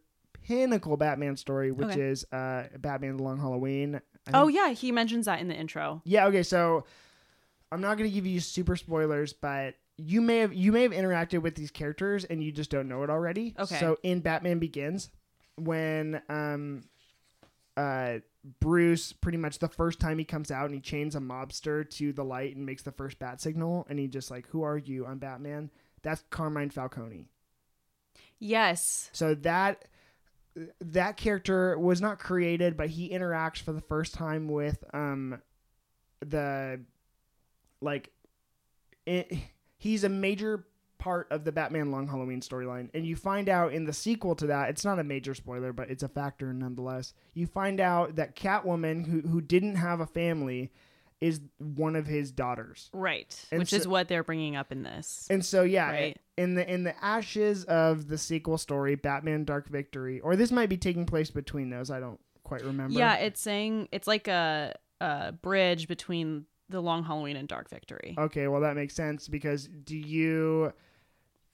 pinnacle 0.43 0.97
Batman 0.97 1.37
story, 1.37 1.71
which 1.71 1.89
Okay. 1.89 2.01
is 2.01 2.25
uh 2.31 2.63
Batman: 2.77 3.17
The 3.17 3.23
Long 3.23 3.37
Halloween. 3.37 4.01
I 4.27 4.31
oh 4.41 4.47
yeah 4.47 4.71
he 4.71 4.91
mentions 4.91 5.25
that 5.27 5.39
in 5.39 5.47
the 5.47 5.55
intro 5.55 6.01
yeah. 6.05 6.25
Okay, 6.27 6.43
so 6.43 6.83
I'm 7.71 7.81
not 7.81 7.97
gonna 7.97 8.09
give 8.09 8.25
you 8.25 8.39
super 8.39 8.75
spoilers, 8.75 9.33
but 9.33 9.75
you 9.97 10.21
may 10.21 10.39
have 10.39 10.53
you 10.53 10.71
may 10.71 10.83
have 10.83 10.91
interacted 10.91 11.41
with 11.41 11.55
these 11.55 11.71
characters 11.71 12.25
and 12.25 12.43
you 12.43 12.51
just 12.51 12.69
don't 12.69 12.87
know 12.87 13.03
it 13.03 13.09
already. 13.09 13.55
Okay. 13.57 13.79
So 13.79 13.97
in 14.03 14.19
Batman 14.19 14.59
Begins, 14.59 15.09
when 15.57 16.21
um 16.29 16.83
uh 17.77 18.19
Bruce 18.59 19.11
pretty 19.11 19.37
much 19.39 19.57
the 19.59 19.67
first 19.67 19.99
time 19.99 20.19
he 20.19 20.25
comes 20.25 20.51
out 20.51 20.65
and 20.65 20.75
he 20.75 20.79
chains 20.79 21.15
a 21.15 21.19
mobster 21.19 21.89
to 21.91 22.13
the 22.13 22.23
light 22.23 22.55
and 22.55 22.65
makes 22.65 22.83
the 22.83 22.91
first 22.91 23.17
bat 23.19 23.41
signal 23.41 23.87
and 23.89 23.97
he 23.97 24.07
just 24.07 24.29
like, 24.29 24.47
Who 24.49 24.61
are 24.63 24.77
you? 24.77 25.05
I'm 25.05 25.17
Batman. 25.17 25.71
That's 26.03 26.23
Carmine 26.29 26.69
Falcone. 26.69 27.27
yes 28.39 29.09
So 29.13 29.33
that 29.35 29.85
that 30.79 31.17
character 31.17 31.77
was 31.77 31.99
not 31.99 32.17
created, 32.19 32.77
but 32.77 32.89
he 32.89 33.09
interacts 33.09 33.57
for 33.61 33.73
the 33.73 33.81
first 33.81 34.13
time 34.13 34.47
with 34.47 34.83
um 34.93 35.41
the 36.21 36.79
like 37.85 38.11
it, 39.05 39.31
he's 39.77 40.03
a 40.03 40.09
major 40.09 40.65
part 40.97 41.27
of 41.31 41.43
the 41.43 41.51
Batman 41.51 41.91
Long 41.91 42.07
Halloween 42.07 42.41
storyline, 42.41 42.89
and 42.93 43.05
you 43.05 43.15
find 43.15 43.47
out 43.49 43.73
in 43.73 43.85
the 43.85 43.93
sequel 43.93 44.35
to 44.35 44.47
that. 44.47 44.69
It's 44.69 44.83
not 44.83 44.99
a 44.99 45.03
major 45.03 45.33
spoiler, 45.35 45.71
but 45.71 45.89
it's 45.89 46.03
a 46.03 46.07
factor 46.09 46.51
nonetheless. 46.53 47.13
You 47.33 47.47
find 47.47 47.79
out 47.79 48.15
that 48.15 48.35
Catwoman, 48.35 49.05
who 49.05 49.21
who 49.21 49.41
didn't 49.41 49.75
have 49.75 49.99
a 49.99 50.05
family, 50.07 50.71
is 51.21 51.39
one 51.59 51.95
of 51.95 52.07
his 52.07 52.31
daughters. 52.31 52.89
Right. 52.93 53.39
And 53.51 53.59
Which 53.59 53.69
so- 53.69 53.75
is 53.77 53.87
what 53.87 54.07
they're 54.07 54.23
bringing 54.23 54.55
up 54.55 54.71
in 54.71 54.83
this. 54.83 55.27
And 55.29 55.45
so 55.45 55.63
yeah, 55.63 55.89
Right. 55.91 56.17
in 56.37 56.55
the 56.55 56.69
in 56.71 56.83
the 56.83 56.95
ashes 57.03 57.63
of 57.65 58.07
the 58.07 58.17
sequel 58.17 58.57
story, 58.57 58.95
Batman 58.95 59.43
Dark 59.45 59.67
Victory, 59.69 60.19
or 60.21 60.35
this 60.35 60.51
might 60.51 60.69
be 60.69 60.77
taking 60.77 61.05
place 61.05 61.29
between 61.29 61.69
those. 61.69 61.91
I 61.91 61.99
don't 61.99 62.19
quite 62.43 62.63
remember. 62.63 62.97
Yeah, 62.97 63.15
it's 63.15 63.41
saying 63.41 63.89
it's 63.91 64.07
like 64.07 64.27
a, 64.27 64.73
a 65.01 65.31
bridge 65.33 65.87
between 65.87 66.45
the 66.69 66.81
Long 66.81 67.03
Halloween 67.03 67.35
and 67.35 67.47
Dark 67.47 67.69
Victory. 67.69 68.15
Okay, 68.17 68.47
well 68.47 68.61
that 68.61 68.75
makes 68.75 68.95
sense 68.95 69.27
because 69.27 69.67
do 69.67 69.95
you 69.95 70.73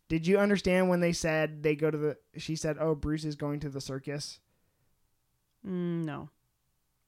did 0.08 0.28
you 0.28 0.38
understand 0.38 0.90
when 0.90 1.00
they 1.00 1.14
said 1.14 1.64
they 1.64 1.76
go 1.76 1.90
to 1.90 1.98
the 1.98 2.18
she 2.38 2.56
said, 2.56 2.78
"Oh, 2.80 2.96
Bruce 2.96 3.26
is 3.26 3.36
going 3.36 3.60
to 3.62 3.70
the 3.70 3.82
circus." 3.82 4.40
Mm, 5.66 6.06
no. 6.06 6.30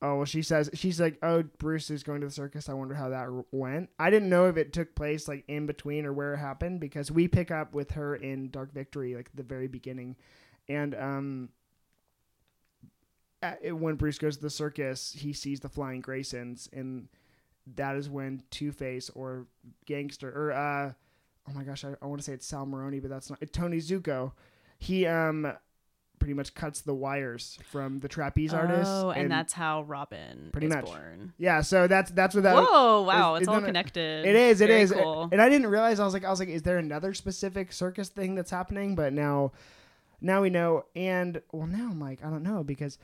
Oh, 0.01 0.17
well 0.17 0.25
she 0.25 0.41
says 0.41 0.69
she's 0.73 0.99
like, 0.99 1.17
"Oh, 1.23 1.43
Bruce 1.43 1.89
is 1.89 2.03
going 2.03 2.21
to 2.21 2.27
the 2.27 2.33
circus." 2.33 2.67
I 2.67 2.73
wonder 2.73 2.95
how 2.95 3.09
that 3.09 3.29
r- 3.29 3.45
went. 3.51 3.89
I 3.97 4.09
didn't 4.09 4.29
know 4.29 4.47
if 4.47 4.57
it 4.57 4.73
took 4.73 4.95
place 4.95 5.27
like 5.27 5.45
in 5.47 5.65
between 5.65 6.05
or 6.05 6.13
where 6.13 6.33
it 6.33 6.37
happened 6.37 6.79
because 6.81 7.09
we 7.09 7.27
pick 7.27 7.51
up 7.51 7.73
with 7.73 7.91
her 7.91 8.15
in 8.15 8.49
Dark 8.49 8.73
Victory 8.73 9.15
like 9.15 9.29
the 9.33 9.43
very 9.43 9.67
beginning. 9.67 10.17
And 10.67 10.93
um 10.95 11.49
at, 13.41 13.75
when 13.75 13.95
Bruce 13.95 14.17
goes 14.17 14.37
to 14.37 14.43
the 14.43 14.49
circus, 14.49 15.13
he 15.17 15.33
sees 15.33 15.59
the 15.59 15.69
flying 15.69 16.01
Graysons 16.01 16.69
and 16.71 17.09
that 17.75 17.95
is 17.95 18.09
when 18.09 18.43
Two-Face 18.51 19.09
or 19.15 19.47
Gangster 19.85 20.29
or 20.29 20.51
uh 20.51 20.91
oh 21.49 21.53
my 21.53 21.63
gosh, 21.63 21.83
I, 21.85 21.93
I 22.01 22.05
want 22.05 22.19
to 22.21 22.23
say 22.25 22.33
it's 22.33 22.45
Sal 22.45 22.65
Maroni, 22.65 22.99
but 22.99 23.09
that's 23.09 23.29
not 23.29 23.39
Tony 23.51 23.77
Zucco. 23.77 24.31
He 24.79 25.05
um 25.05 25.51
pretty 26.19 26.33
much 26.33 26.53
cuts 26.55 26.79
the 26.81 26.93
wires 26.93 27.57
from 27.69 27.99
the 27.99 28.07
trapeze 28.07 28.53
artist. 28.53 28.89
Oh, 28.89 29.09
and, 29.09 29.29
that's 29.29 29.51
how 29.51 29.81
Robin 29.83 30.49
Pretty 30.53 30.67
is 30.67 30.73
much. 30.75 30.85
born. 30.85 31.33
yeah. 31.37 31.59
So 31.59 31.87
that's 31.87 32.11
that's 32.11 32.33
what 32.33 32.43
that. 32.43 32.55
Whoa! 32.55 33.01
Wow, 33.01 33.35
is- 33.35 33.41
it's 33.41 33.47
all 33.49 33.57
it- 33.57 33.65
connected. 33.65 34.25
It 34.25 34.35
is. 34.35 34.61
It 34.61 34.67
Very 34.67 34.81
is. 34.83 34.91
Cool. 34.93 35.27
And 35.31 35.41
I 35.41 35.49
didn't 35.49 35.67
realize. 35.67 35.99
I 35.99 36.05
was 36.05 36.13
like, 36.13 36.23
I 36.23 36.29
was 36.29 36.39
like, 36.39 36.49
is 36.49 36.61
there 36.61 36.77
another 36.77 37.13
specific 37.13 37.73
circus 37.73 38.07
thing 38.09 38.35
that's 38.35 38.51
happening? 38.51 38.95
But 38.95 39.11
now, 39.11 39.51
now 40.23 40.41
we 40.41 40.49
know. 40.49 40.85
And 40.95 41.41
well, 41.51 41.67
now 41.67 41.91
Mike, 41.93 42.19
I 42.23 42.29
don't 42.29 42.41
know 42.43 42.63
because 42.63 42.97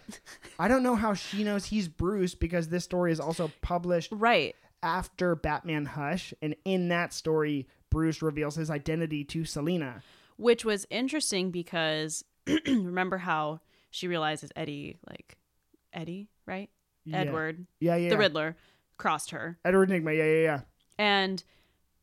I 0.58 0.68
don't 0.68 0.82
know 0.82 0.96
how 0.96 1.14
she 1.14 1.44
knows 1.44 1.66
he's 1.66 1.88
Bruce 1.88 2.34
because 2.34 2.70
this 2.70 2.86
story 2.86 3.12
is 3.12 3.20
also 3.20 3.52
published 3.62 4.12
right. 4.12 4.56
after 4.82 5.36
Batman 5.36 5.86
Hush, 5.86 6.34
and 6.42 6.56
in 6.66 6.88
that 6.88 7.14
story, 7.14 7.68
Bruce 7.92 8.22
reveals 8.22 8.56
his 8.56 8.72
identity 8.72 9.24
to 9.26 9.46
Selina. 9.46 10.02
Which 10.38 10.64
was 10.64 10.88
interesting 10.90 11.52
because 11.52 12.24
remember 12.66 13.18
how 13.18 13.60
she 13.92 14.08
realizes 14.08 14.52
Eddie, 14.56 14.98
like 15.08 15.38
Eddie, 15.94 16.30
right? 16.46 16.70
Yeah. 17.04 17.18
Edward, 17.18 17.66
Yeah, 17.80 17.96
yeah. 17.98 18.10
the. 18.10 18.18
Riddler, 18.18 18.56
crossed 18.98 19.32
her, 19.32 19.58
Edward 19.66 19.90
Nygma. 19.90 20.16
Yeah, 20.18 20.26
yeah, 20.26 20.42
yeah. 20.42 20.62
and 20.98 21.44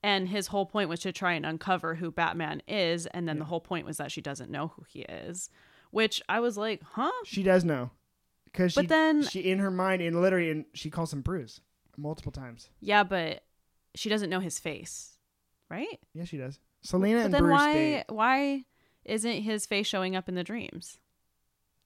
and 0.02 0.28
his 0.28 0.48
whole 0.48 0.66
point 0.66 0.88
was 0.88 1.00
to 1.00 1.12
try 1.12 1.32
and 1.32 1.44
uncover 1.46 1.94
who 1.96 2.10
Batman 2.10 2.62
is, 2.68 3.06
and 3.06 3.28
then 3.28 3.36
Yeah. 3.36 3.40
the 3.40 3.44
whole 3.46 3.60
point 3.60 3.86
was 3.86 3.96
that 3.96 4.12
she 4.12 4.20
doesn't 4.20 4.50
know 4.50 4.68
who 4.68 4.84
he 4.88 5.00
is. 5.02 5.50
Which 5.90 6.20
I 6.28 6.40
was 6.40 6.56
like, 6.56 6.82
huh? 6.82 7.10
She 7.24 7.42
does 7.42 7.64
know 7.64 7.90
because 8.44 8.72
she 8.72 8.80
But 8.80 8.88
then- 8.88 9.22
she 9.22 9.40
in 9.40 9.58
her 9.60 9.70
mind 9.70 10.02
and 10.02 10.20
literally 10.20 10.50
and 10.50 10.64
she 10.74 10.90
calls 10.90 11.12
him 11.12 11.22
Bruce 11.22 11.60
multiple 11.96 12.32
times. 12.32 12.68
Yeah, 12.80 13.02
but 13.04 13.44
she 13.94 14.08
doesn't 14.08 14.28
know 14.30 14.40
his 14.40 14.58
face, 14.58 15.16
right? 15.70 15.98
Yeah, 16.12 16.24
she 16.24 16.36
does. 16.36 16.58
Selina 16.82 17.20
But 17.20 17.24
and 17.26 17.34
then 17.34 17.42
Bruce 17.42 17.52
why 17.52 17.72
date 17.74 18.04
why 18.08 18.64
isn't 19.04 19.42
his 19.42 19.66
face 19.66 19.86
showing 19.86 20.14
up 20.16 20.28
in 20.28 20.34
the 20.34 20.44
dreams? 20.44 20.98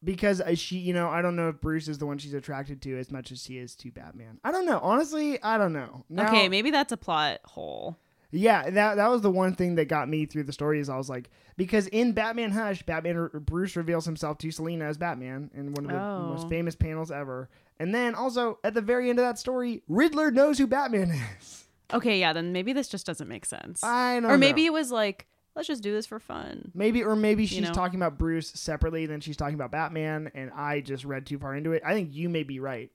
Because 0.03 0.41
uh, 0.41 0.55
she, 0.55 0.79
you 0.79 0.93
know, 0.95 1.09
I 1.09 1.23
don't 1.23 1.37
know 1.37 1.49
if 1.49 1.61
Bruce 1.61 1.89
is 1.89 1.99
the 1.99 2.07
one 2.07 2.19
she's 2.19 2.35
attracted 2.35 2.81
to 2.83 2.99
as 2.99 3.11
much 3.11 3.31
as 3.33 3.43
she 3.45 3.59
is 3.59 3.75
to 3.77 3.91
Batman. 3.91 4.39
I 4.45 4.53
don't 4.53 4.67
know. 4.67 4.79
Honestly, 4.83 5.43
I 5.43 5.59
don't 5.59 5.73
know. 5.73 6.05
Now, 6.09 6.29
okay, 6.29 6.49
maybe 6.49 6.71
that's 6.71 6.93
a 6.93 6.97
plot 6.97 7.41
hole. 7.45 7.99
Yeah, 8.33 8.71
that 8.71 8.95
that 8.95 9.11
was 9.11 9.23
the 9.23 9.31
one 9.31 9.55
thing 9.57 9.75
that 9.75 9.87
got 9.89 10.09
me 10.09 10.25
through 10.25 10.45
the 10.45 10.53
story. 10.53 10.79
Is 10.79 10.89
I 10.89 10.97
was 10.97 11.11
like, 11.11 11.31
because 11.57 11.89
in 11.89 12.13
Batman 12.13 12.53
Hush, 12.53 12.83
Batman 12.85 13.29
Bruce 13.35 13.75
reveals 13.75 14.05
himself 14.05 14.39
to 14.39 14.51
Selina 14.53 14.85
as 14.85 14.97
Batman 14.99 15.51
in 15.53 15.73
one 15.75 15.85
of 15.87 15.91
the 15.91 15.99
Oh. 15.99 16.29
most 16.35 16.49
famous 16.49 16.77
panels 16.77 17.11
ever. 17.11 17.49
And 17.81 17.93
then 17.95 18.15
also 18.15 18.59
at 18.63 18.75
the 18.75 18.83
very 18.83 19.11
end 19.11 19.19
of 19.19 19.25
that 19.25 19.39
story, 19.39 19.83
Riddler 19.89 20.31
knows 20.31 20.59
who 20.59 20.67
Batman 20.69 21.11
is. 21.41 21.65
Okay, 21.93 22.21
yeah, 22.21 22.33
then 22.33 22.53
maybe 22.53 22.73
this 22.73 22.89
just 22.89 23.05
doesn't 23.05 23.27
make 23.27 23.45
sense. 23.45 23.83
I 23.83 24.15
don't 24.15 24.23
know. 24.23 24.29
or 24.31 24.39
maybe 24.39 24.63
know. 24.63 24.67
it 24.69 24.73
was 24.75 24.93
like, 24.93 25.27
let's 25.55 25.69
just 25.69 25.83
do 25.83 25.93
this 25.93 26.07
for 26.07 26.19
fun. 26.19 26.71
maybe 26.75 27.03
or 27.03 27.17
maybe 27.17 27.47
she's 27.47 27.61
know? 27.63 27.73
talking 27.73 27.99
about 27.99 28.19
Bruce 28.19 28.51
separately 28.51 29.07
than 29.07 29.21
she's 29.21 29.37
talking 29.37 29.55
about 29.55 29.71
Batman, 29.71 30.31
and 30.35 30.51
I 30.55 30.81
just 30.81 31.05
read 31.05 31.27
too 31.27 31.39
far 31.39 31.55
into 31.55 31.73
it. 31.73 31.83
I 31.85 31.95
think 31.95 32.15
you 32.15 32.29
may 32.29 32.43
be 32.43 32.61
right. 32.61 32.91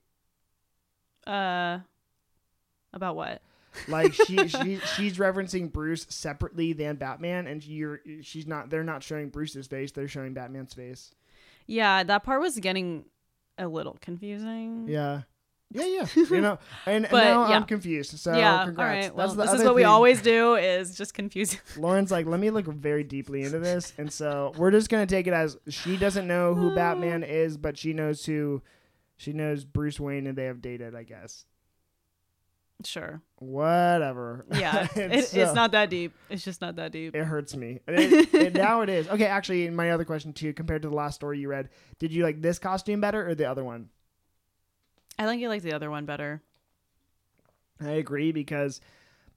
Uh 1.26 1.80
about 2.92 3.16
what? 3.16 3.42
Like 3.88 4.14
she, 4.14 4.36
she 4.48 4.76
she's 4.78 5.18
referencing 5.18 5.70
Bruce 5.72 6.06
separately 6.08 6.72
than 6.72 6.96
Batman, 6.96 7.46
and 7.46 7.64
you're 7.64 8.00
she's 8.22 8.46
not. 8.46 8.70
They're 8.70 8.84
not 8.84 9.02
showing 9.02 9.28
Bruce's 9.28 9.66
face; 9.66 9.92
they're 9.92 10.08
showing 10.08 10.34
Batman's 10.34 10.74
face. 10.74 11.14
Yeah, 11.66 12.02
that 12.04 12.24
part 12.24 12.40
was 12.40 12.58
getting 12.58 13.04
a 13.58 13.68
little 13.68 13.96
confusing. 14.00 14.86
Yeah. 14.88 15.22
Yeah, 15.72 15.84
yeah. 15.84 16.06
You 16.30 16.40
know, 16.40 16.58
and, 16.86 17.06
But, 17.10 17.24
now 17.24 17.48
yeah. 17.48 17.56
I'm 17.56 17.64
confused. 17.64 18.18
So 18.18 18.36
yeah, 18.36 18.64
congrats. 18.64 18.78
all 18.78 18.84
right. 18.84 19.14
Well, 19.14 19.34
this 19.34 19.52
is 19.52 19.64
what 19.64 19.74
we 19.74 19.84
always 19.84 20.22
do 20.22 20.54
is 20.54 20.96
just 20.96 21.12
confuse. 21.12 21.56
Lauren's 21.76 22.10
like, 22.10 22.26
let 22.26 22.38
me 22.40 22.50
look 22.50 22.66
very 22.66 23.02
deeply 23.04 23.42
into 23.42 23.58
this, 23.70 23.92
and 23.98 24.10
so 24.12 24.52
we're 24.56 24.70
just 24.70 24.88
gonna 24.88 25.06
take 25.06 25.26
it 25.26 25.32
as 25.32 25.56
she 25.68 25.96
doesn't 25.96 26.26
know 26.26 26.54
who 26.54 26.74
Batman 26.74 27.22
is, 27.28 27.56
but 27.56 27.76
she 27.76 27.92
knows 27.92 28.24
who, 28.24 28.62
she 29.16 29.32
knows 29.32 29.64
Bruce 29.64 29.98
Wayne, 30.00 30.26
and 30.26 30.38
they 30.38 30.44
have 30.44 30.62
dated. 30.62 30.94
I 30.94 31.02
guess. 31.02 31.44
sure. 32.84 33.20
Whatever. 33.38 34.46
Yeah, 34.54 34.86
it, 34.94 35.24
so- 35.26 35.40
it's 35.40 35.54
not 35.54 35.72
that 35.72 35.90
deep. 35.90 36.12
It's 36.30 36.44
just 36.44 36.60
not 36.60 36.76
that 36.76 36.92
deep. 36.92 37.14
It 37.14 37.24
hurts 37.24 37.56
me. 37.56 37.80
It, 37.88 38.32
it- 38.34 38.54
now 38.54 38.82
it 38.82 38.88
is. 38.88 39.08
Okay, 39.08 39.26
actually, 39.26 39.68
my 39.70 39.90
other 39.90 40.04
question 40.04 40.32
too, 40.32 40.52
compared 40.52 40.82
to 40.82 40.88
the 40.88 40.94
last 40.94 41.16
story 41.16 41.38
you 41.40 41.48
read, 41.48 41.70
did 41.98 42.12
you 42.12 42.22
like 42.22 42.40
this 42.40 42.58
costume 42.60 43.00
better 43.00 43.28
or 43.28 43.34
the 43.34 43.46
other 43.46 43.64
one? 43.64 43.88
I 45.18 45.24
think 45.26 45.40
you 45.40 45.48
like 45.48 45.62
the 45.62 45.72
other 45.72 45.90
one 45.90 46.04
better. 46.06 46.42
I 47.80 47.90
agree 47.92 48.32
because 48.32 48.80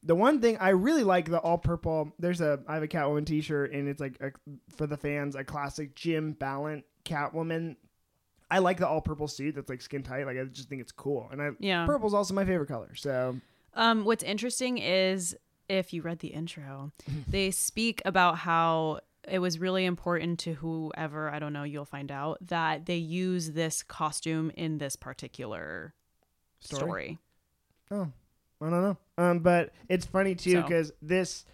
the 0.03 0.15
one 0.15 0.39
thing 0.41 0.57
I 0.59 0.69
really 0.69 1.03
like 1.03 1.29
the 1.29 1.39
all 1.39 1.57
purple. 1.57 2.13
There's 2.19 2.41
a 2.41 2.59
I 2.67 2.75
have 2.75 2.83
a 2.83 2.87
Catwoman 2.87 3.25
T-shirt 3.25 3.73
and 3.73 3.87
it's 3.89 3.99
like 3.99 4.17
a, 4.21 4.31
for 4.75 4.87
the 4.87 4.97
fans 4.97 5.35
a 5.35 5.43
classic 5.43 5.95
Jim 5.95 6.33
Balent 6.33 6.85
Catwoman. 7.05 7.75
I 8.51 8.59
like 8.59 8.77
the 8.77 8.87
all 8.87 9.01
purple 9.01 9.27
suit 9.27 9.55
that's 9.55 9.69
like 9.69 9.81
skin 9.81 10.01
tight. 10.03 10.25
Like 10.25 10.37
I 10.37 10.45
just 10.45 10.69
think 10.69 10.81
it's 10.81 10.91
cool, 10.91 11.27
and 11.31 11.41
I 11.41 11.49
Yeah. 11.59 11.85
purple's 11.85 12.13
also 12.13 12.33
my 12.33 12.45
favorite 12.45 12.67
color. 12.67 12.95
So 12.95 13.35
Um, 13.73 14.05
what's 14.05 14.23
interesting 14.23 14.77
is 14.79 15.35
if 15.67 15.93
you 15.93 16.01
read 16.01 16.19
the 16.19 16.29
intro, 16.29 16.91
they 17.27 17.51
speak 17.51 18.01
about 18.05 18.37
how 18.39 19.01
it 19.31 19.39
was 19.39 19.59
really 19.59 19.85
important 19.85 20.39
to 20.39 20.53
whoever, 20.53 21.29
I 21.29 21.39
don't 21.39 21.53
know, 21.53 21.63
you'll 21.63 21.85
find 21.85 22.11
out, 22.11 22.37
that 22.47 22.85
they 22.85 22.97
use 22.97 23.51
this 23.51 23.83
costume 23.83 24.51
in 24.55 24.77
this 24.77 24.95
particular 24.95 25.93
Story? 26.59 26.79
story. 26.79 27.17
oh, 27.91 28.11
I 28.61 28.69
don't 28.69 28.81
know. 28.81 28.97
Um, 29.17 29.39
but 29.39 29.71
it's 29.87 30.05
funny 30.05 30.35
too 30.35 30.51
So. 30.51 30.61
because 30.61 30.91
this 31.01 31.45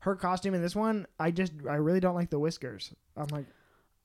her 0.00 0.14
costume 0.16 0.54
in 0.54 0.62
this 0.62 0.74
one, 0.76 1.06
I 1.18 1.30
just 1.30 1.52
I 1.68 1.74
really 1.76 2.00
don't 2.00 2.14
like 2.14 2.30
the 2.30 2.38
whiskers. 2.38 2.92
I'm 3.16 3.26
like, 3.30 3.46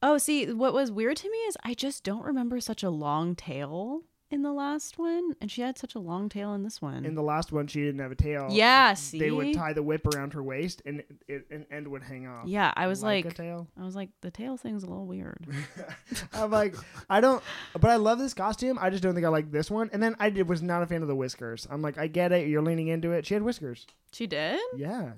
Oh, 0.04 0.18
see, 0.20 0.52
what 0.54 0.74
was 0.74 0.92
weird 0.92 1.18
to 1.18 1.30
me 1.30 1.38
is 1.38 1.58
I 1.64 1.74
just 1.74 2.04
don't 2.04 2.24
remember 2.24 2.60
such 2.60 2.84
a 2.84 2.90
long 2.90 3.36
tail 3.36 4.04
in 4.30 4.42
the 4.42 4.52
last 4.52 4.98
one, 5.00 5.36
and 5.40 5.50
she 5.50 5.62
had 5.62 5.78
such 5.78 5.96
a 5.96 6.00
long 6.00 6.28
tail 6.30 6.54
in 6.54 6.64
this 6.64 6.82
one. 6.82 7.06
in 7.06 7.16
the 7.16 7.22
last 7.24 7.52
one 7.52 7.68
she 7.68 7.80
didn't 7.82 8.00
have 8.02 8.12
a 8.12 8.16
tail. 8.16 8.48
yeah, 8.52 8.94
see, 8.94 9.20
They 9.20 9.32
would 9.32 9.54
tie 9.54 9.74
the 9.74 9.84
whip 9.84 10.06
around 10.08 10.34
her 10.34 10.44
waist 10.44 10.82
and 10.86 11.04
it 11.28 11.46
and 11.50 11.66
end 11.72 11.88
would 11.88 12.04
hang 12.04 12.28
off. 12.28 12.48
yeah, 12.48 12.74
I 12.76 12.88
was 12.88 13.02
like, 13.04 13.26
like, 13.26 13.34
a 13.34 13.38
tail. 13.38 13.68
I 13.80 13.84
was 13.86 13.96
like, 13.96 14.10
the 14.22 14.32
tail 14.32 14.58
thing's 14.58 14.84
a 14.84 14.88
little 14.88 15.06
weird. 15.06 15.48
I'm 16.34 16.52
like, 16.52 16.76
I 17.10 17.22
don't, 17.22 17.42
but 17.74 17.90
I 17.90 17.96
love 17.96 18.20
this 18.20 18.34
costume. 18.34 18.78
I 18.82 18.90
just 18.90 19.02
don't 19.04 19.14
think 19.14 19.26
I 19.26 19.30
like 19.30 19.52
this 19.52 19.72
one. 19.72 19.90
And 19.94 20.04
then 20.04 20.16
I 20.20 20.30
did, 20.30 20.50
was 20.50 20.62
not 20.62 20.84
a 20.84 20.88
fan 20.88 21.02
of 21.02 21.08
the 21.08 21.16
whiskers. 21.16 21.68
I'm 21.70 21.82
like, 21.82 21.98
I 21.98 22.08
get 22.08 22.32
it. 22.32 22.48
You're 22.48 22.62
leaning 22.62 22.88
into 22.90 23.12
it. 23.12 23.26
She 23.26 23.34
had 23.34 23.44
whiskers. 23.44 23.88
She 24.12 24.28
did? 24.28 24.60
Yeah. 24.76 25.12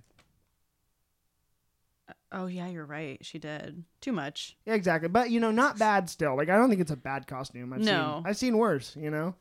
Oh 2.32 2.46
yeah, 2.46 2.68
you're 2.68 2.86
right. 2.86 3.18
She 3.26 3.40
did 3.40 3.84
too 4.02 4.12
much. 4.12 4.56
Yeah, 4.66 4.76
exactly. 4.76 5.10
But 5.10 5.32
you 5.32 5.40
know, 5.40 5.52
not 5.52 5.80
bad 5.80 6.10
still. 6.10 6.36
Like 6.38 6.50
I 6.50 6.58
don't 6.58 6.70
think 6.70 6.82
it's 6.82 6.92
a 6.92 6.96
bad 6.98 7.26
costume. 7.28 7.74
I've 7.74 7.80
No. 7.82 8.18
seen 8.22 8.30
I've 8.30 8.38
seen 8.38 8.58
worse, 8.58 8.96
you 8.96 9.10
know. 9.10 9.36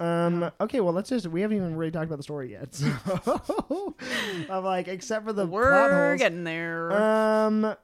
Um 0.00 0.50
okay, 0.60 0.80
well 0.80 0.92
let's 0.92 1.08
just 1.08 1.26
we 1.26 1.40
haven't 1.40 1.56
even 1.56 1.74
really 1.76 1.90
talked 1.90 2.06
about 2.06 2.18
the 2.18 2.22
story 2.22 2.52
yet. 2.52 2.74
So 3.24 3.94
I'm 4.48 4.62
like 4.64 4.88
except 4.88 5.24
for 5.26 5.32
the 5.32 5.46
We're 5.46 6.16
getting 6.16 6.44
there. 6.44 6.92
Um 6.92 7.74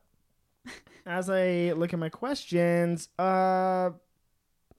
as 1.06 1.28
I 1.28 1.72
look 1.72 1.92
at 1.92 1.98
my 1.98 2.08
questions, 2.08 3.08
uh 3.18 3.90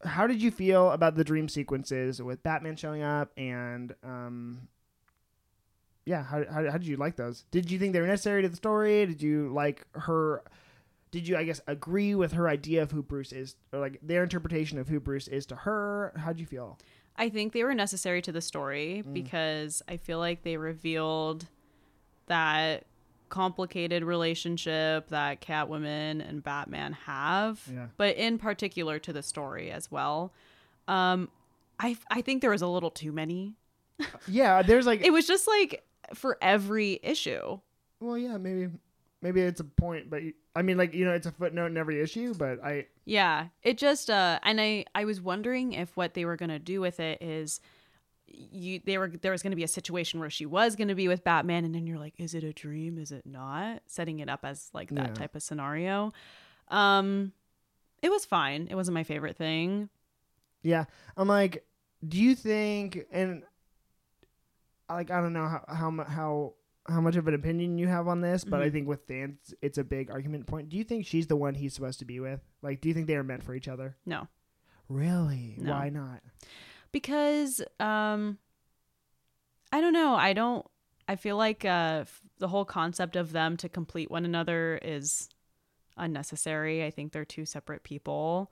how 0.04 0.28
did 0.28 0.42
you 0.42 0.52
feel 0.52 0.92
about 0.92 1.16
the 1.16 1.24
dream 1.24 1.50
sequences 1.50 2.22
with 2.22 2.44
Batman 2.44 2.76
showing 2.76 3.02
up 3.02 3.32
and 3.38 3.94
um 4.04 4.68
yeah, 6.06 6.24
how, 6.24 6.44
how, 6.46 6.72
how 6.72 6.78
did 6.78 6.88
you 6.88 6.98
like 6.98 7.16
those? 7.16 7.46
Did 7.52 7.70
you 7.72 7.80
think 7.80 7.94
they 7.94 8.00
were 8.02 8.08
necessary 8.08 8.42
to 8.44 8.50
the 8.50 8.56
story? 8.56 9.06
Did 9.06 9.22
you 9.22 9.50
like 9.54 9.86
her 9.94 10.44
did 11.12 11.28
you 11.28 11.38
I 11.38 11.44
guess 11.46 11.62
agree 11.68 12.14
with 12.14 12.34
her 12.34 12.50
idea 12.50 12.82
of 12.84 12.92
who 12.92 13.02
Bruce 13.02 13.32
is 13.32 13.56
or 13.72 13.80
like 13.80 14.00
their 14.02 14.22
interpretation 14.24 14.78
of 14.78 14.88
who 14.90 15.00
Bruce 15.00 15.28
is 15.28 15.46
to 15.48 15.56
her? 15.56 16.12
How'd 16.18 16.40
you 16.40 16.46
feel? 16.46 16.78
I 17.16 17.30
think 17.30 17.54
they 17.54 17.64
were 17.64 17.74
necessary 17.74 18.22
to 18.24 18.32
the 18.34 18.42
story 18.42 19.02
Mm. 19.08 19.14
because 19.14 19.82
I 19.88 19.96
feel 19.98 20.20
like 20.20 20.44
they 20.44 20.58
revealed 20.58 21.48
that 22.28 22.86
complicated 23.30 24.04
relationship 24.04 25.08
that 25.10 25.42
Catwoman 25.42 26.28
and 26.28 26.44
Batman 26.44 26.94
have, 26.94 27.62
Yeah. 27.74 27.88
but 27.98 28.16
in 28.18 28.38
particular 28.38 29.00
to 29.00 29.14
the 29.14 29.24
story 29.24 29.72
as 29.72 29.90
well. 29.90 30.34
Um, 30.88 31.30
I 31.80 31.98
I 32.10 32.22
think 32.22 32.42
there 32.42 32.52
was 32.52 32.62
a 32.62 32.68
little 32.68 32.92
too 32.92 33.12
many. 33.12 33.56
Yeah, 34.28 34.62
there's 34.62 34.86
like 34.86 35.02
It 35.06 35.12
was 35.12 35.26
just 35.28 35.48
like 35.48 35.84
for 36.14 36.38
every 36.42 37.00
issue. 37.04 37.60
well 38.00 38.18
yeah, 38.18 38.38
maybe 38.38 38.70
maybe 39.22 39.42
it's 39.42 39.60
a 39.60 39.64
point, 39.66 40.10
but 40.10 40.24
you, 40.24 40.34
I 40.56 40.62
mean 40.62 40.78
like 40.78 40.94
you 40.94 41.06
know 41.06 41.12
it's 41.14 41.28
a 41.28 41.32
footnote 41.32 41.68
in 41.68 41.78
every 41.78 42.02
issue, 42.02 42.34
but 42.34 42.64
I 42.64 42.88
Yeah, 43.06 43.48
it 43.64 43.78
just 43.78 44.10
uh 44.10 44.40
and 44.44 44.60
I 44.62 44.86
I 44.94 45.06
was 45.06 45.22
wondering 45.22 45.74
if 45.74 45.96
what 45.98 46.14
they 46.14 46.26
were 46.26 46.36
going 46.36 46.50
to 46.50 46.60
do 46.60 46.82
with 46.82 47.00
it 47.00 47.22
is 47.22 47.60
you 48.28 48.82
they 48.86 48.98
were 48.98 49.08
there 49.10 49.32
was 49.32 49.42
going 49.44 49.52
to 49.52 49.56
be 49.56 49.64
a 49.64 49.68
situation 49.68 50.20
where 50.20 50.30
she 50.30 50.46
was 50.46 50.76
going 50.76 50.88
to 50.90 50.96
be 50.96 51.08
with 51.08 51.24
Batman 51.24 51.64
and 51.64 51.74
then 51.74 51.88
you're 51.88 52.00
like 52.00 52.14
is 52.18 52.34
it 52.34 52.44
a 52.44 52.52
dream 52.54 52.98
is 52.98 53.12
it 53.12 53.26
not 53.26 53.82
setting 53.88 54.20
it 54.20 54.30
up 54.30 54.42
as 54.44 54.70
like 54.74 54.90
that 54.90 55.10
Yeah. 55.10 55.14
type 55.14 55.36
of 55.36 55.44
scenario. 55.44 56.12
Um 56.70 57.32
it 58.02 58.10
was 58.12 58.26
fine. 58.26 58.68
It 58.70 58.76
wasn't 58.76 58.94
my 58.96 59.04
favorite 59.04 59.36
thing. 59.38 59.90
Yeah, 60.62 60.86
I'm 61.16 61.28
like, 61.28 61.66
do 62.08 62.18
you 62.18 62.36
think 62.36 63.06
and 63.12 63.44
like 64.90 65.12
I 65.12 65.22
don't 65.22 65.34
know 65.34 65.48
how 65.48 65.64
how 65.68 66.04
how 66.06 66.54
how 66.88 67.02
much 67.02 67.16
of 67.16 67.28
an 67.28 67.34
opinion 67.34 67.78
you 67.80 67.88
have 67.88 68.08
on 68.08 68.22
this, 68.22 68.44
but 68.46 68.62
I 68.62 68.70
Mhm. 68.70 68.72
think 68.72 68.88
with 68.88 69.08
fans 69.08 69.54
it's 69.62 69.78
a 69.80 69.84
big 69.84 70.12
argument 70.12 70.46
point. 70.46 70.70
Do 70.70 70.78
you 70.78 70.84
think 70.84 71.06
she's 71.06 71.28
the 71.28 71.36
one 71.36 71.56
he's 71.56 71.74
supposed 71.74 72.00
to 72.00 72.06
be 72.06 72.20
with? 72.20 72.42
Like, 72.62 72.82
do 72.82 72.88
you 72.90 72.94
think 72.94 73.08
they 73.08 73.16
are 73.16 73.24
meant 73.24 73.44
for 73.44 73.56
each 73.56 73.68
other? 73.68 73.98
No. 74.06 74.28
Really? 74.88 75.56
No. 75.60 75.72
Why 75.72 75.90
not? 75.90 76.22
Because 76.92 77.62
um 77.80 78.38
I 79.72 79.82
don't 79.82 79.94
know. 79.94 80.14
I 80.16 80.34
don't 80.34 80.66
I 81.08 81.16
feel 81.16 81.38
like 81.38 81.66
uh 81.66 82.00
f- 82.02 82.22
the 82.38 82.48
whole 82.50 82.66
concept 82.66 83.16
of 83.16 83.32
them 83.32 83.58
to 83.58 83.70
complete 83.70 84.12
one 84.12 84.26
another 84.26 84.78
is 84.82 85.30
unnecessary. 85.98 86.84
I 86.86 86.92
think 86.92 87.12
they're 87.12 87.26
two 87.26 87.46
separate 87.46 87.84
people. 87.84 88.52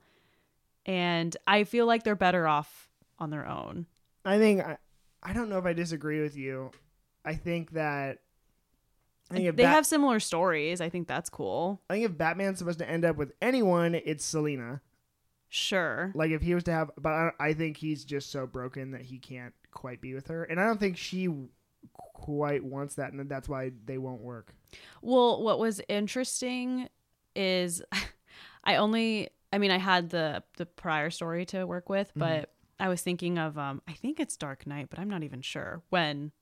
And 0.86 1.36
I 1.46 1.64
feel 1.64 1.86
like 1.86 2.02
they're 2.02 2.16
better 2.16 2.46
off 2.48 2.90
on 3.18 3.30
their 3.30 3.46
own. 3.46 3.86
I 4.24 4.38
think 4.38 4.60
I 4.60 4.76
I 5.24 5.32
don't 5.32 5.48
know 5.48 5.58
if 5.58 5.64
I 5.64 5.72
disagree 5.72 6.20
with 6.20 6.36
you. 6.36 6.70
I 7.24 7.34
think 7.34 7.72
that 7.72 8.18
I 9.30 9.34
think 9.36 9.56
They 9.56 9.62
Bat- 9.64 9.74
have 9.74 9.86
similar 9.86 10.20
stories. 10.20 10.80
I 10.80 10.88
think 10.90 11.08
that's 11.08 11.30
cool. 11.30 11.80
I 11.88 11.94
think 11.94 12.04
if 12.06 12.16
Batman's 12.18 12.58
supposed 12.58 12.78
to 12.80 12.88
end 12.88 13.04
up 13.04 13.16
with 13.16 13.32
anyone, 13.40 13.94
it's 13.94 14.24
Selina. 14.24 14.82
Sure. 15.48 16.12
Like 16.14 16.30
if 16.30 16.42
he 16.42 16.54
was 16.54 16.64
to 16.64 16.72
have, 16.72 16.90
but 16.98 17.10
I, 17.12 17.30
I 17.40 17.54
think 17.54 17.76
he's 17.76 18.04
just 18.04 18.30
so 18.30 18.46
broken 18.46 18.90
that 18.90 19.02
he 19.02 19.18
can't 19.18 19.54
quite 19.70 20.00
be 20.00 20.12
with 20.14 20.26
her, 20.28 20.44
and 20.44 20.60
I 20.60 20.66
don't 20.66 20.80
think 20.80 20.96
she 20.96 21.28
quite 21.92 22.64
wants 22.64 22.96
that, 22.96 23.12
and 23.12 23.28
that's 23.30 23.48
why 23.48 23.70
they 23.84 23.98
won't 23.98 24.20
work. 24.20 24.54
Well, 25.00 25.42
what 25.42 25.58
was 25.58 25.80
interesting 25.88 26.88
is 27.36 27.82
I 28.64 28.76
only 28.76 29.30
I 29.52 29.58
mean, 29.58 29.70
I 29.70 29.78
had 29.78 30.10
the 30.10 30.42
the 30.56 30.66
prior 30.66 31.10
story 31.10 31.46
to 31.46 31.64
work 31.66 31.88
with, 31.88 32.08
Mm-hmm. 32.10 32.20
but 32.20 32.50
I 32.80 32.88
was 32.88 33.00
thinking 33.02 33.38
of 33.38 33.56
um 33.58 33.82
I 33.88 33.92
think 33.92 34.18
it's 34.20 34.36
Dark 34.36 34.66
Knight, 34.66 34.88
but 34.90 34.98
I'm 34.98 35.08
not 35.10 35.22
even 35.22 35.40
sure. 35.42 35.82
When 35.90 36.32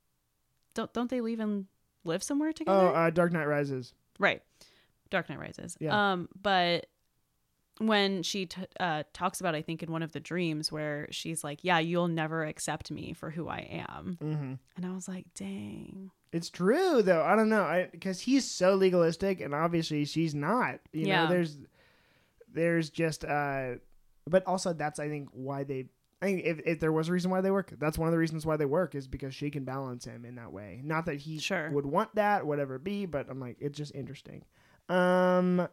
don't 0.74 0.92
don't 0.92 1.10
they 1.10 1.20
leave 1.20 1.40
and 1.40 1.66
live 2.04 2.22
somewhere 2.22 2.52
together? 2.52 2.78
Oh, 2.78 2.94
uh, 2.94 3.10
Dark 3.10 3.32
Knight 3.32 3.46
Rises. 3.46 3.94
right. 4.18 4.42
Dark 5.10 5.28
Knight 5.28 5.38
Rises. 5.38 5.76
Yeah. 5.80 6.12
Um 6.12 6.28
but 6.40 6.86
when 7.78 8.22
she 8.22 8.46
t- 8.46 8.62
uh, 8.78 9.02
talks 9.14 9.40
about, 9.40 9.54
I 9.54 9.62
think 9.62 9.82
in 9.82 9.90
one 9.90 10.02
of 10.02 10.12
the 10.12 10.20
dreams 10.20 10.70
where 10.70 11.08
she's 11.10 11.42
like, 11.42 11.60
"Yeah, 11.64 11.78
you'll 11.78 12.06
never 12.06 12.44
accept 12.44 12.90
me 12.90 13.12
for 13.14 13.30
who 13.30 13.48
I 13.48 13.84
am," 13.88 14.18
Mm-hmm. 14.22 14.52
and 14.76 14.86
I 14.86 14.92
was 14.94 15.08
like, 15.08 15.24
"Dang, 15.34 16.10
It's 16.32 16.50
true 16.50 17.02
though. 17.02 17.22
I 17.22 17.34
don't 17.34 17.48
know, 17.48 17.86
because 17.90 18.20
he's 18.20 18.48
so 18.48 18.74
legalistic, 18.74 19.40
and 19.40 19.54
obviously 19.54 20.04
she's 20.04 20.34
not. 20.34 20.80
You 20.92 21.06
Yeah. 21.08 21.24
know, 21.24 21.30
there's, 21.30 21.58
there's 22.52 22.90
just, 22.90 23.24
uh, 23.24 23.76
but 24.28 24.46
also 24.46 24.74
that's 24.74 24.98
I 25.00 25.08
think 25.08 25.30
why 25.32 25.64
they. 25.64 25.86
I 26.22 26.26
think 26.26 26.44
if, 26.44 26.60
if 26.64 26.78
there 26.80 26.92
was 26.92 27.08
a 27.08 27.12
reason 27.12 27.30
why 27.32 27.40
they 27.40 27.50
work, 27.50 27.74
that's 27.78 27.98
one 27.98 28.06
of 28.06 28.12
the 28.12 28.18
reasons 28.18 28.46
why 28.46 28.56
they 28.56 28.64
work 28.64 28.94
is 28.94 29.08
because 29.08 29.34
she 29.34 29.50
can 29.50 29.64
balance 29.64 30.04
him 30.04 30.24
in 30.24 30.36
that 30.36 30.52
way. 30.52 30.80
Not 30.84 31.04
that 31.06 31.16
he 31.16 31.38
Sure. 31.40 31.68
would 31.72 31.84
want 31.84 32.14
that, 32.14 32.46
whatever 32.46 32.76
it 32.76 32.84
be, 32.84 33.06
but 33.06 33.28
I'm 33.28 33.40
like, 33.40 33.56
it's 33.60 33.76
just 33.76 33.94
interesting. 33.94 34.44
Um. 34.88 35.68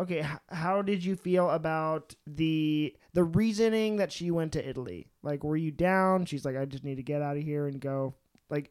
Okay, 0.00 0.20
h- 0.20 0.38
how 0.50 0.82
did 0.82 1.04
you 1.04 1.16
feel 1.16 1.50
about 1.50 2.14
the 2.26 2.94
the 3.14 3.24
reasoning 3.24 3.96
that 3.96 4.12
she 4.12 4.30
went 4.30 4.52
to 4.52 4.68
Italy? 4.68 5.08
Like, 5.22 5.42
were 5.42 5.56
you 5.56 5.70
down? 5.72 6.24
She's 6.24 6.44
like, 6.44 6.56
I 6.56 6.64
just 6.66 6.84
need 6.84 6.96
to 6.96 7.02
get 7.02 7.20
out 7.22 7.36
of 7.36 7.42
here 7.42 7.66
and 7.66 7.80
go. 7.80 8.14
Like, 8.48 8.70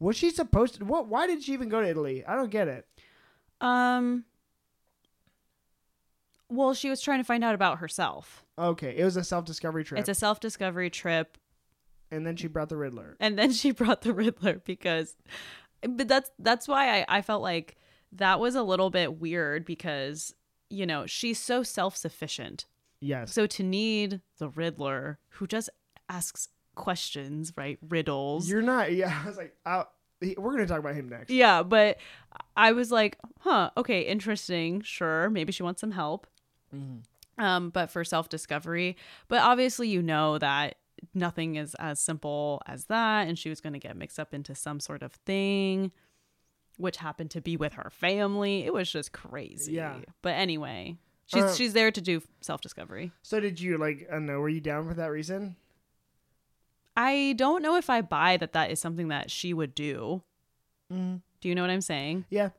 was 0.00 0.16
she 0.16 0.30
supposed 0.30 0.76
to? 0.76 0.84
What? 0.84 1.06
Why 1.08 1.26
did 1.28 1.42
she 1.42 1.52
even 1.52 1.68
go 1.68 1.80
to 1.80 1.88
Italy? 1.88 2.24
I 2.26 2.34
don't 2.36 2.50
get 2.50 2.68
it. 2.68 2.86
um." 3.60 4.24
Well, 6.50 6.74
she 6.74 6.88
was 6.88 7.00
trying 7.00 7.18
to 7.20 7.24
find 7.24 7.44
out 7.44 7.54
about 7.54 7.78
herself. 7.78 8.44
Okay, 8.58 8.96
it 8.96 9.04
was 9.04 9.16
a 9.16 9.24
self 9.24 9.44
discovery 9.44 9.84
trip, 9.84 10.00
It's 10.00 10.08
a 10.08 10.14
self 10.14 10.40
discovery 10.40 10.90
trip. 10.90 11.36
and 12.10 12.26
then 12.26 12.36
she 12.36 12.46
brought 12.48 12.68
the 12.68 12.76
Riddler. 12.76 13.16
And 13.20 13.38
then 13.38 13.52
she 13.52 13.70
brought 13.80 14.02
the 14.02 14.14
Riddler 14.14 14.60
because 14.64 15.16
but 15.82 16.08
that's 16.08 16.30
that's 16.38 16.66
why 16.66 17.00
I, 17.00 17.04
I 17.18 17.22
felt 17.22 17.42
like 17.42 17.76
that 18.12 18.40
was 18.40 18.54
a 18.54 18.62
little 18.62 18.90
bit 18.90 19.20
weird 19.20 19.64
because, 19.64 20.34
you 20.70 20.86
know, 20.86 21.06
she's 21.06 21.38
so 21.38 21.62
self 21.62 21.96
sufficient. 21.96 22.64
Yes. 23.00 23.32
So 23.32 23.46
to 23.46 23.62
need 23.62 24.20
the 24.38 24.48
Riddler 24.48 25.18
who 25.30 25.46
just 25.46 25.70
asks 26.08 26.48
questions, 26.74 27.52
right? 27.56 27.78
Riddles. 27.88 28.48
You're 28.48 28.62
not. 28.62 28.92
Yeah, 28.92 29.16
I 29.24 29.28
was 29.28 29.36
like, 29.36 29.54
i 29.66 29.84
we're 30.36 30.50
gonna 30.50 30.66
talk 30.66 30.80
about 30.80 30.94
him 30.96 31.08
next. 31.08 31.30
yeah, 31.30 31.62
but 31.62 31.98
I 32.56 32.72
was 32.72 32.90
like, 32.90 33.18
huh, 33.40 33.70
okay, 33.76 34.00
interesting. 34.00 34.80
Sure. 34.80 35.30
Maybe 35.30 35.52
she 35.52 35.62
wants 35.62 35.80
some 35.80 35.92
help. 35.92 36.26
Mhm. 36.74 37.02
um, 37.38 37.70
but 37.70 37.90
for 37.90 38.04
self 38.04 38.28
discovery. 38.28 38.96
But 39.28 39.42
obviously, 39.42 39.88
you 39.88 40.02
know 40.02 40.38
that 40.38 40.76
nothing 41.14 41.56
is 41.56 41.74
as 41.76 42.00
simple 42.00 42.60
as 42.66 42.86
that, 42.86 43.28
and 43.28 43.38
she 43.38 43.48
was 43.48 43.60
going 43.60 43.72
to 43.74 43.78
get 43.78 43.96
mixed 43.96 44.18
up 44.18 44.34
into 44.34 44.54
some 44.54 44.80
sort 44.80 45.02
of 45.02 45.12
thing, 45.12 45.92
which 46.76 46.96
happened 46.98 47.30
to 47.32 47.40
be 47.40 47.56
with 47.56 47.74
her 47.74 47.90
family. 47.90 48.64
It 48.64 48.72
was 48.72 48.90
just 48.90 49.12
crazy. 49.12 49.72
Yeah. 49.74 49.98
But 50.22 50.30
anyway, 50.34 50.96
she's 51.26 51.42
Uh, 51.44 51.54
she's 51.54 51.72
there 51.72 51.90
to 51.92 52.00
do 52.00 52.22
self 52.40 52.60
discovery. 52.60 53.12
So 53.22 53.38
did 53.40 53.60
you 53.60 53.78
like? 53.78 54.06
I 54.10 54.14
don't 54.14 54.26
know. 54.26 54.40
Were 54.40 54.48
you 54.48 54.60
down 54.60 54.88
for 54.88 54.94
that 54.94 55.06
reason? 55.12 55.56
I 56.96 57.34
don't 57.36 57.62
know 57.62 57.76
if 57.76 57.88
I 57.88 58.00
buy 58.00 58.36
that 58.38 58.52
that 58.54 58.70
is 58.72 58.80
something 58.80 59.08
that 59.08 59.30
she 59.30 59.54
would 59.54 59.74
do. 59.74 60.22
Mm. 60.92 61.22
Do 61.40 61.48
you 61.48 61.54
know 61.54 61.62
what 61.62 61.70
I'm 61.70 61.80
saying? 61.80 62.24
Yeah. 62.28 62.50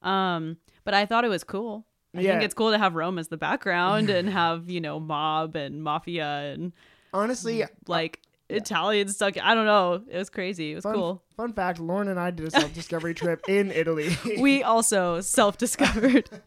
Um, 0.00 0.56
but 0.84 0.94
I 0.94 1.04
thought 1.04 1.24
it 1.24 1.28
was 1.28 1.44
cool. 1.44 1.84
I 2.16 2.20
Yeah. 2.20 2.32
think 2.32 2.44
it's 2.44 2.54
cool 2.54 2.70
to 2.70 2.78
have 2.78 2.94
Rome 2.94 3.18
as 3.18 3.28
the 3.28 3.36
background 3.36 4.08
and 4.10 4.28
have, 4.28 4.70
you 4.70 4.80
know, 4.80 5.00
mob 5.00 5.56
and 5.56 5.82
mafia 5.82 6.52
and 6.52 6.72
Honestly, 7.12 7.64
like 7.86 8.20
Italian 8.48 9.08
stuck. 9.08 9.36
I 9.42 9.54
don't 9.54 9.66
know. 9.66 10.02
It 10.08 10.18
was 10.18 10.30
crazy. 10.30 10.72
It 10.72 10.74
was 10.76 10.84
Fun- 10.84 10.94
cool. 10.94 11.22
fun 11.36 11.52
fact: 11.52 11.78
Lauren 11.80 12.08
and 12.08 12.18
I 12.20 12.30
did 12.30 12.46
a 12.46 12.50
self 12.50 12.72
discovery 12.74 13.14
trip 13.14 13.42
in 13.48 13.70
Italy. 13.70 14.16
We 14.38 14.62
also 14.72 15.20
self 15.20 15.56
discovered. 15.58 16.28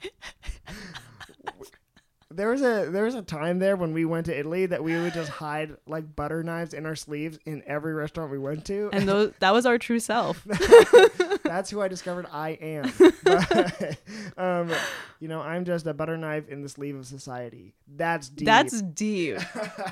There 2.37 2.51
was 2.51 2.61
a 2.61 2.87
there 2.91 3.03
was 3.05 3.15
a 3.15 3.23
time 3.23 3.57
there 3.57 3.75
when 3.75 3.93
we 3.93 4.05
went 4.05 4.27
to 4.27 4.39
Italy 4.39 4.67
that 4.67 4.83
we 4.83 4.95
would 4.95 5.11
just 5.11 5.31
hide 5.31 5.75
like 5.87 6.15
butter 6.15 6.43
knives 6.43 6.75
in 6.75 6.85
our 6.85 6.95
sleeves 6.95 7.39
in 7.47 7.63
every 7.65 7.95
restaurant 7.95 8.31
we 8.31 8.37
went 8.37 8.63
to. 8.65 8.91
and 8.93 9.09
those, 9.09 9.33
that 9.39 9.53
was 9.53 9.65
our 9.65 9.79
true 9.79 9.99
self. 9.99 10.45
That's 11.43 11.71
who 11.71 11.81
I 11.81 11.87
discovered 11.87 12.27
I 12.31 12.49
am. 12.51 12.93
But, 13.23 13.97
um, 14.37 14.71
you 15.19 15.27
know, 15.27 15.41
I'm 15.41 15.65
just 15.65 15.87
a 15.87 15.93
butter 15.95 16.15
knife 16.15 16.47
in 16.47 16.61
the 16.61 16.69
sleeve 16.69 16.95
of 16.95 17.07
society. 17.07 17.73
That's 17.87 18.29
deep. 18.29 18.45
That's 18.45 18.81
deep. 18.83 19.37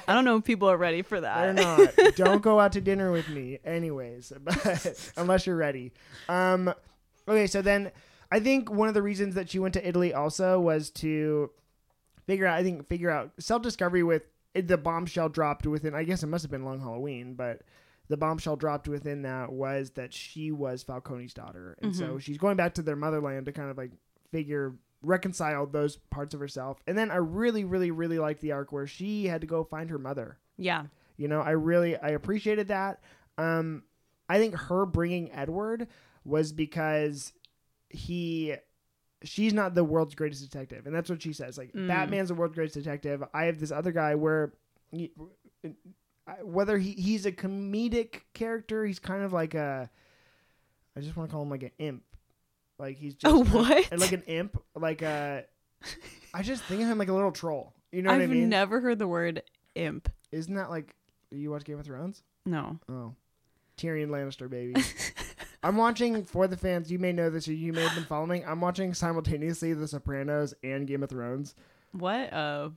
I 0.08 0.14
don't 0.14 0.24
know 0.24 0.38
if 0.38 0.44
people 0.44 0.70
are 0.70 0.78
ready 0.78 1.02
for 1.02 1.20
that. 1.20 1.56
They're 1.56 1.66
not. 1.66 2.16
Don't 2.16 2.42
go 2.44 2.60
out 2.60 2.74
to 2.74 2.82
dinner 2.82 3.12
with 3.12 3.28
me, 3.28 3.60
anyways, 3.66 4.34
but, 4.40 5.12
unless 5.18 5.48
you're 5.48 5.56
ready. 5.56 5.94
Um, 6.30 6.74
okay, 7.28 7.48
so 7.48 7.62
then 7.62 7.92
I 8.32 8.40
think 8.40 8.70
one 8.70 8.88
of 8.88 8.94
the 8.94 9.02
reasons 9.02 9.36
that 9.36 9.50
she 9.50 9.60
went 9.60 9.74
to 9.74 9.88
Italy 9.88 10.14
also 10.14 10.60
was 10.60 10.90
to 10.92 11.50
figure 12.28 12.46
out. 12.46 12.58
I 12.58 12.64
think 12.64 12.88
figure 12.88 13.10
out 13.10 13.32
self 13.40 13.62
discovery 13.62 14.04
with 14.04 14.24
the 14.54 14.78
bombshell 14.78 15.30
dropped 15.30 15.66
within. 15.66 15.94
I 15.96 16.04
guess 16.04 16.24
it 16.24 16.28
must 16.28 16.44
have 16.44 16.52
been 16.52 16.66
Long 16.66 16.80
Halloween, 16.80 17.34
but 17.36 17.62
the 18.08 18.18
bombshell 18.18 18.56
dropped 18.56 18.88
within 18.88 19.24
that 19.24 19.52
was 19.52 19.92
that 19.92 20.14
she 20.14 20.52
was 20.52 20.84
Falcone's 20.84 21.34
daughter, 21.34 21.78
and 21.82 21.96
so 21.96 22.20
she's 22.20 22.38
going 22.38 22.58
back 22.58 22.76
to 22.76 22.82
their 22.82 22.96
motherland 22.96 23.46
to 23.48 23.52
kind 23.52 23.70
of 23.70 23.78
like 23.78 23.92
figure 24.32 24.76
reconcile 25.02 25.66
those 25.66 25.98
parts 25.98 26.34
of 26.34 26.40
herself. 26.40 26.80
And 26.88 26.98
then 26.98 27.12
I 27.12 27.18
really, 27.18 27.64
really, 27.64 27.92
really 27.92 28.20
liked 28.20 28.42
the 28.42 28.52
arc 28.52 28.72
where 28.72 28.88
she 28.88 29.26
had 29.26 29.42
to 29.42 29.48
go 29.48 29.64
find 29.64 29.90
her 29.90 30.00
mother. 30.00 30.40
Yeah. 30.58 30.86
You 31.18 31.28
know, 31.28 31.42
I 31.42 31.52
really 31.52 31.96
I 31.98 32.10
appreciated 32.10 32.70
that. 32.70 33.02
Um, 33.38 33.84
I 34.28 34.40
think 34.40 34.56
her 34.56 34.86
bringing 34.86 35.32
Edward 35.32 35.88
was 36.24 36.52
because 36.52 37.34
he 37.90 38.56
she's 39.26 39.54
not 39.54 39.76
the 39.76 39.84
world's 39.84 40.16
greatest 40.16 40.42
detective, 40.50 40.86
and 40.86 40.96
that's 40.96 41.10
what 41.10 41.22
she 41.22 41.34
says. 41.34 41.58
Like 41.58 41.74
Mm. 41.74 41.88
Batman's 41.88 42.30
the 42.30 42.36
world's 42.36 42.56
greatest 42.56 42.76
detective. 42.76 43.24
I 43.34 43.46
have 43.46 43.60
this 43.60 43.72
other 43.72 43.92
guy 43.92 44.16
where. 44.16 44.54
He, 44.92 45.12
whether 46.44 46.78
he, 46.78 46.92
he's 46.94 47.26
a 47.26 47.32
comedic 47.32 48.22
character, 48.34 48.86
he's 48.86 49.00
kind 49.00 49.24
of 49.24 49.34
like 49.34 49.54
a. 49.54 49.90
I 50.98 51.02
just 51.02 51.16
want 51.18 51.30
to 51.30 51.34
call 51.34 51.44
him 51.44 51.50
like 51.50 51.64
an 51.64 51.72
imp, 51.78 52.04
like 52.80 52.98
he's 52.98 53.16
just 53.16 53.34
Oh, 53.34 53.44
what? 53.44 53.92
like 53.98 54.12
an 54.14 54.24
imp, 54.28 54.62
like 54.76 55.02
a. 55.02 55.44
I 56.34 56.42
just 56.42 56.64
think 56.64 56.82
of 56.82 56.88
him 56.88 56.98
like 56.98 57.10
a 57.10 57.14
little 57.14 57.32
troll. 57.32 57.74
You 57.92 58.02
know 58.02 58.10
what 58.12 58.16
I 58.16 58.20
mean? 58.20 58.30
I've 58.30 58.36
mean? 58.36 58.50
never 58.50 58.80
heard 58.80 58.98
the 59.00 59.08
word 59.08 59.44
imp. 59.76 60.10
Isn't 60.32 60.56
that 60.56 60.70
like 60.70 60.96
you 61.32 61.52
watch 61.52 61.64
Game 61.66 61.80
of 61.80 61.86
Thrones? 61.86 62.24
No. 62.46 62.80
Oh, 62.90 63.14
Tyrion 63.78 64.08
Lannister, 64.10 64.50
baby. 64.50 64.74
I'm 65.66 65.78
watching 65.78 66.24
for 66.26 66.48
the 66.48 66.56
fans. 66.56 66.92
You 66.92 67.00
may 67.00 67.12
know 67.12 67.32
this, 67.32 67.48
or 67.48 67.54
you 67.54 67.74
may 67.74 67.82
have 67.82 67.96
been 67.96 68.04
following. 68.06 68.46
I'm 68.46 68.62
watching 68.62 68.94
simultaneously 68.94 69.74
The 69.74 69.88
Sopranos 69.88 70.54
and 70.64 70.86
Game 70.86 71.02
of 71.02 71.10
Thrones. 71.10 71.56
What? 71.92 72.32
Uh, 72.32 72.70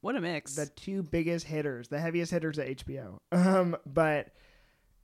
what 0.00 0.16
a 0.16 0.20
mix. 0.20 0.56
The 0.56 0.66
two 0.66 1.04
biggest 1.04 1.46
hitters, 1.46 1.86
the 1.86 2.00
heaviest 2.00 2.32
hitters 2.32 2.58
at 2.58 2.66
HBO. 2.66 3.18
Um, 3.30 3.76
but 3.86 4.30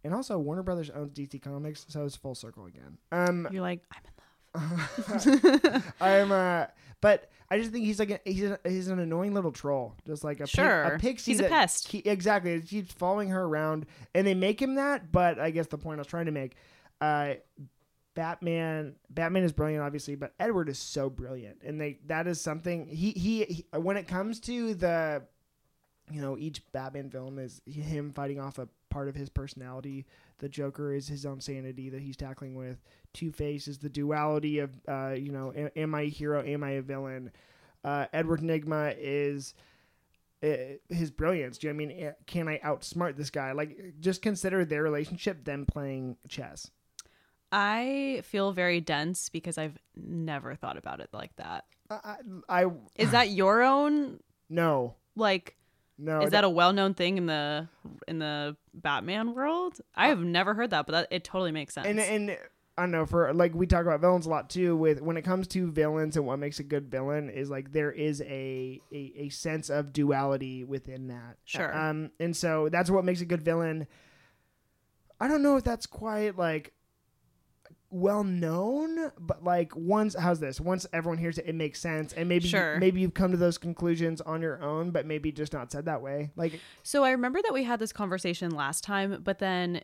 and 0.02 0.12
also 0.12 0.36
Warner 0.38 0.64
Brothers 0.64 0.90
owns 0.90 1.12
DC 1.12 1.40
Comics, 1.40 1.86
so 1.88 2.04
it's 2.04 2.16
full 2.16 2.34
circle 2.34 2.66
again. 2.66 2.98
Um, 3.12 3.46
You're 3.52 3.62
like, 3.62 3.82
I'm 3.92 4.02
in 4.04 4.76
love. 5.72 5.92
I'm 6.00 6.32
uh, 6.32 6.66
but 7.00 7.30
I 7.50 7.58
just 7.58 7.70
think 7.70 7.84
he's 7.84 8.00
like 8.00 8.10
a, 8.10 8.20
he's 8.24 8.42
a, 8.50 8.58
he's 8.64 8.88
an 8.88 8.98
annoying 8.98 9.32
little 9.32 9.52
troll, 9.52 9.94
just 10.06 10.24
like 10.24 10.38
a 10.38 10.44
pig- 10.44 10.50
Sure. 10.50 10.82
a 10.82 10.98
pixie. 10.98 11.32
He's 11.32 11.40
a 11.40 11.44
pest. 11.44 11.88
He, 11.88 11.98
exactly, 11.98 12.52
it 12.54 12.66
keeps 12.66 12.92
following 12.92 13.28
her 13.28 13.42
around, 13.44 13.86
and 14.14 14.26
they 14.26 14.34
make 14.34 14.60
him 14.60 14.74
that. 14.74 15.12
But 15.12 15.38
I 15.38 15.50
guess 15.50 15.68
the 15.68 15.78
point 15.78 15.98
I 15.98 16.00
was 16.00 16.08
trying 16.08 16.26
to 16.26 16.32
make, 16.32 16.56
uh, 17.00 17.34
Batman, 18.14 18.96
Batman 19.10 19.44
is 19.44 19.52
brilliant, 19.52 19.84
obviously, 19.84 20.16
but 20.16 20.34
Edward 20.40 20.68
is 20.68 20.78
so 20.78 21.08
brilliant, 21.08 21.62
and 21.64 21.80
they 21.80 22.00
that 22.06 22.26
is 22.26 22.40
something 22.40 22.86
he 22.88 23.12
he, 23.12 23.44
he 23.44 23.66
when 23.78 23.96
it 23.96 24.08
comes 24.08 24.40
to 24.40 24.74
the, 24.74 25.22
you 26.10 26.20
know, 26.20 26.36
each 26.36 26.60
Batman 26.72 27.10
film 27.10 27.38
is 27.38 27.62
him 27.66 28.12
fighting 28.12 28.40
off 28.40 28.58
a 28.58 28.68
part 28.90 29.08
of 29.08 29.14
his 29.14 29.28
personality. 29.28 30.04
The 30.38 30.48
Joker 30.48 30.92
is 30.92 31.06
his 31.06 31.26
own 31.26 31.40
sanity 31.40 31.90
that 31.90 32.02
he's 32.02 32.16
tackling 32.16 32.54
with. 32.56 32.82
Two 33.12 33.30
Face 33.30 33.68
is 33.68 33.78
the 33.78 33.88
duality 33.88 34.58
of, 34.58 34.70
uh, 34.88 35.14
you 35.16 35.30
know, 35.30 35.52
am, 35.54 35.70
am 35.76 35.94
I 35.94 36.02
a 36.02 36.08
hero? 36.08 36.42
Am 36.44 36.64
I 36.64 36.70
a 36.70 36.82
villain? 36.82 37.30
Uh, 37.84 38.06
Edward 38.12 38.40
Nygma 38.40 38.96
is 38.98 39.54
uh, 40.42 40.76
his 40.88 41.10
brilliance. 41.10 41.58
Do 41.58 41.66
you 41.66 41.72
know 41.72 41.76
I 41.76 41.86
mean? 41.86 41.90
Eh, 42.02 42.12
Can 42.26 42.48
I 42.48 42.58
outsmart 42.58 43.16
this 43.16 43.30
guy? 43.30 43.52
Like, 43.52 43.94
just 44.00 44.22
consider 44.22 44.64
their 44.64 44.82
relationship, 44.82 45.44
them 45.44 45.66
playing 45.66 46.16
chess. 46.28 46.70
I 47.50 48.22
feel 48.24 48.52
very 48.52 48.80
dense 48.80 49.28
because 49.28 49.58
I've 49.58 49.78
never 49.96 50.54
thought 50.54 50.76
about 50.76 51.00
it 51.00 51.08
like 51.12 51.34
that. 51.36 51.64
I, 51.90 52.16
I, 52.48 52.64
I 52.64 52.70
Is 52.96 53.10
that 53.12 53.30
your 53.30 53.62
own 53.62 54.20
no, 54.50 54.94
like 55.16 55.56
no. 55.98 56.20
is 56.22 56.30
that 56.30 56.44
a 56.44 56.48
well-known 56.50 56.94
thing 56.94 57.16
in 57.18 57.26
the 57.26 57.68
in 58.06 58.18
the 58.18 58.56
Batman 58.74 59.34
world? 59.34 59.80
I 59.94 60.08
have 60.08 60.20
never 60.20 60.54
heard 60.54 60.70
that, 60.70 60.86
but 60.86 60.92
that 60.92 61.08
it 61.10 61.24
totally 61.24 61.52
makes 61.52 61.74
sense. 61.74 61.86
and 61.86 61.98
and 61.98 62.36
I 62.76 62.82
don't 62.82 62.92
know 62.92 63.06
for 63.06 63.32
like 63.34 63.54
we 63.54 63.66
talk 63.66 63.82
about 63.82 64.00
villains 64.00 64.26
a 64.26 64.30
lot 64.30 64.50
too. 64.50 64.76
With 64.76 65.00
when 65.02 65.16
it 65.16 65.22
comes 65.22 65.48
to 65.48 65.70
villains 65.70 66.16
and 66.16 66.24
what 66.26 66.38
makes 66.38 66.60
a 66.60 66.62
good 66.62 66.90
villain 66.90 67.28
is 67.28 67.50
like 67.50 67.72
there 67.72 67.90
is 67.90 68.20
a 68.20 68.80
a, 68.92 69.12
a 69.16 69.28
sense 69.30 69.68
of 69.68 69.92
duality 69.92 70.62
within 70.64 71.08
that. 71.08 71.38
Sure. 71.44 71.76
Um, 71.76 72.10
and 72.20 72.36
so 72.36 72.68
that's 72.68 72.88
what 72.90 73.04
makes 73.04 73.20
a 73.20 73.24
good 73.24 73.42
villain. 73.42 73.86
I 75.20 75.26
don't 75.26 75.42
know 75.42 75.56
if 75.56 75.64
that's 75.64 75.86
quite 75.86 76.38
like 76.38 76.72
well 77.90 78.22
known, 78.24 79.12
but 79.18 79.42
like 79.42 79.74
once 79.74 80.14
how's 80.14 80.40
this? 80.40 80.60
Once 80.60 80.86
everyone 80.92 81.18
hears 81.18 81.38
it, 81.38 81.46
it 81.46 81.54
makes 81.54 81.80
sense, 81.80 82.12
and 82.12 82.28
maybe 82.28 82.48
Sure. 82.48 82.78
maybe 82.78 83.00
you've 83.00 83.14
come 83.14 83.30
to 83.30 83.36
those 83.38 83.56
conclusions 83.58 84.20
on 84.20 84.42
your 84.42 84.62
own, 84.62 84.90
but 84.90 85.06
maybe 85.06 85.32
just 85.32 85.52
not 85.52 85.72
said 85.72 85.86
that 85.86 86.02
way. 86.02 86.30
Like 86.36 86.60
So 86.82 87.02
I 87.04 87.10
remember 87.12 87.40
that 87.42 87.52
we 87.54 87.64
had 87.64 87.78
this 87.80 87.92
conversation 87.92 88.50
last 88.50 88.84
time, 88.84 89.20
but 89.24 89.38
then 89.38 89.82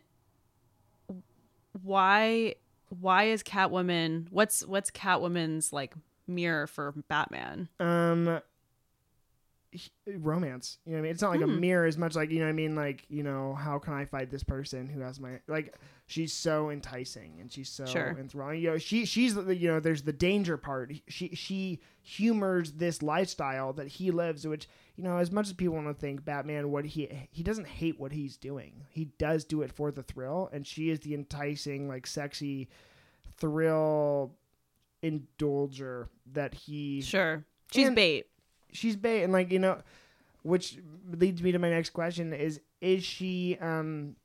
why 1.82 2.54
why 3.00 3.24
is 3.24 3.42
Catwoman 3.42 4.26
what's 4.30 4.64
what's 4.66 4.90
Catwoman's 4.90 5.72
like 5.72 5.94
mirror 6.26 6.66
for 6.66 6.92
Batman? 7.08 7.68
um 7.80 8.40
romance 10.18 10.78
you 10.84 10.92
know 10.92 10.96
what 10.96 11.00
i 11.00 11.02
mean 11.02 11.10
it's 11.12 11.22
not 11.22 11.30
like 11.30 11.40
a 11.40 11.44
Hmm. 11.46 11.60
mirror 11.60 11.86
as 11.86 11.96
much 11.98 12.14
like 12.14 12.30
you 12.30 12.38
know 12.38 12.44
what 12.44 12.50
i 12.50 12.52
mean 12.52 12.74
like 12.76 13.04
you 13.08 13.22
know 13.22 13.54
how 13.54 13.78
can 13.78 13.92
i 13.94 14.04
fight 14.04 14.30
this 14.30 14.44
person 14.44 14.86
who 14.88 15.00
has 15.00 15.18
my 15.20 15.40
like 15.48 15.74
she's 16.06 16.32
so 16.32 16.70
enticing 16.70 17.38
and 17.40 17.50
she's 17.50 17.68
so 17.68 17.84
Sure. 17.86 18.16
enthralling 18.18 18.60
you 18.60 18.70
know 18.70 18.78
she 18.78 19.04
she's 19.04 19.34
the 19.34 19.56
you 19.56 19.68
know 19.68 19.80
there's 19.80 20.02
the 20.02 20.12
danger 20.12 20.56
part 20.56 20.92
she 21.08 21.28
she 21.34 21.80
humors 22.02 22.72
this 22.72 23.02
lifestyle 23.02 23.72
that 23.72 23.88
he 23.88 24.10
lives 24.10 24.46
which 24.46 24.68
you 24.96 25.02
know 25.04 25.16
as 25.18 25.30
much 25.32 25.46
as 25.46 25.52
people 25.54 25.74
want 25.74 25.86
to 25.88 25.94
think 25.94 26.24
batman 26.24 26.70
what 26.70 26.84
he 26.84 27.08
he 27.30 27.42
doesn't 27.42 27.66
hate 27.66 27.98
what 27.98 28.12
he's 28.12 28.36
doing 28.36 28.84
he 28.90 29.06
does 29.18 29.44
do 29.44 29.62
it 29.62 29.72
for 29.72 29.90
the 29.90 30.02
thrill 30.02 30.48
and 30.52 30.66
she 30.66 30.90
is 30.90 31.00
the 31.00 31.14
enticing 31.14 31.88
like 31.88 32.06
sexy 32.06 32.68
thrill 33.38 34.34
indulger 35.02 36.08
that 36.32 36.54
he 36.54 37.02
Sure. 37.02 37.44
She's 37.72 37.86
And- 37.88 37.96
bait. 37.96 38.26
She's 38.74 38.96
bait 38.96 39.22
and 39.22 39.32
like 39.32 39.50
you 39.50 39.58
know 39.58 39.78
which 40.42 40.78
leads 41.10 41.42
me 41.42 41.52
to 41.52 41.58
my 41.58 41.70
next 41.70 41.90
question 41.90 42.32
is 42.34 42.60
is 42.80 43.02
she 43.02 43.56
um 43.60 44.16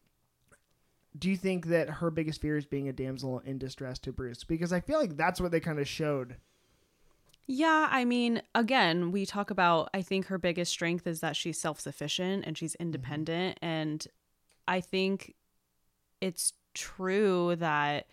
do 1.17 1.29
you 1.29 1.37
think 1.37 1.67
that 1.67 1.89
her 1.89 2.11
biggest 2.11 2.41
fear 2.41 2.57
is 2.57 2.65
being 2.65 2.87
a 2.87 2.93
damsel 2.93 3.39
in 3.39 3.57
distress 3.57 3.97
to 3.99 4.11
bruce? 4.11 4.43
Because 4.43 4.73
i 4.73 4.79
feel 4.79 4.99
like 4.99 5.15
that's 5.15 5.39
what 5.39 5.51
they 5.51 5.59
kind 5.59 5.79
of 5.79 5.87
showed. 5.87 6.35
Yeah, 7.51 7.87
I 7.89 8.05
mean, 8.05 8.43
again, 8.53 9.11
we 9.11 9.25
talk 9.25 9.49
about 9.49 9.89
I 9.91 10.03
think 10.03 10.27
her 10.27 10.37
biggest 10.37 10.71
strength 10.71 11.07
is 11.07 11.19
that 11.21 11.35
she's 11.35 11.59
self-sufficient 11.59 12.45
and 12.45 12.55
she's 12.55 12.75
independent 12.75 13.57
and 13.61 14.05
I 14.67 14.81
think 14.81 15.33
it's 16.21 16.53
true 16.75 17.55
that 17.55 18.05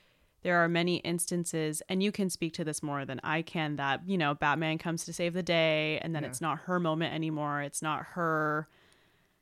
there 0.46 0.62
are 0.62 0.68
many 0.68 0.98
instances 0.98 1.82
and 1.88 2.04
you 2.04 2.12
can 2.12 2.30
speak 2.30 2.52
to 2.54 2.62
this 2.62 2.80
more 2.80 3.04
than 3.04 3.20
I 3.24 3.42
can 3.42 3.74
that, 3.76 4.02
you 4.06 4.16
know, 4.16 4.32
Batman 4.34 4.78
comes 4.78 5.04
to 5.06 5.12
save 5.12 5.32
the 5.34 5.42
day 5.42 5.98
and 6.02 6.14
then 6.14 6.22
Yeah. 6.22 6.28
it's 6.28 6.40
not 6.40 6.58
her 6.60 6.78
moment 6.78 7.12
anymore. 7.12 7.62
It's 7.62 7.82
not 7.82 8.04
her 8.14 8.68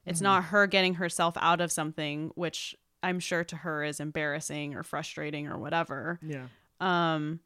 it's 0.06 0.20
Mhm. 0.20 0.22
not 0.30 0.44
her 0.44 0.66
getting 0.66 0.94
herself 0.94 1.34
out 1.38 1.60
of 1.60 1.70
something 1.70 2.30
which 2.36 2.74
I'm 3.02 3.20
sure 3.20 3.44
to 3.44 3.56
her 3.56 3.84
is 3.84 4.00
embarrassing 4.00 4.74
or 4.74 4.82
frustrating 4.82 5.46
or 5.46 5.58
whatever. 5.58 6.18
yeah 6.22 6.46
Um 6.80 7.40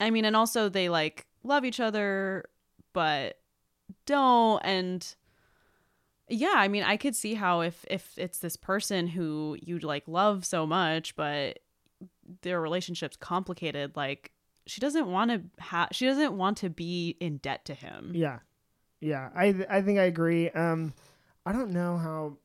I 0.00 0.10
mean 0.10 0.24
and 0.24 0.34
also 0.34 0.68
they 0.68 0.88
like 0.88 1.24
love 1.44 1.64
each 1.64 1.78
other 1.78 2.46
but 2.92 3.38
don't 4.06 4.60
and 4.64 5.14
yeah, 6.28 6.54
I 6.56 6.66
mean 6.66 6.82
I 6.82 6.96
could 6.96 7.14
see 7.14 7.34
how 7.34 7.60
if 7.60 7.84
if 7.88 8.18
it's 8.18 8.40
this 8.40 8.56
person 8.56 9.06
who 9.06 9.56
you 9.62 9.78
like 9.78 10.08
love 10.08 10.44
so 10.44 10.66
much 10.66 11.14
but 11.14 11.60
their 12.42 12.60
relationship's 12.60 13.16
complicated 13.16 13.96
like 13.96 14.32
she 14.66 14.80
doesn't 14.80 15.06
want 15.06 15.30
to 15.30 15.42
have 15.62 15.88
she 15.92 16.06
doesn't 16.06 16.36
want 16.36 16.56
to 16.58 16.70
be 16.70 17.16
in 17.20 17.38
debt 17.38 17.64
to 17.66 17.74
him. 17.74 18.12
yeah. 18.14 18.38
Yeah 19.00 19.28
i 19.34 19.52
th- 19.52 19.66
i 19.70 19.82
think 19.82 19.98
i 19.98 20.04
agree. 20.04 20.50
Um 20.50 20.92
i 21.44 21.52
don't 21.52 21.70
know 21.70 21.96
how 21.98 22.38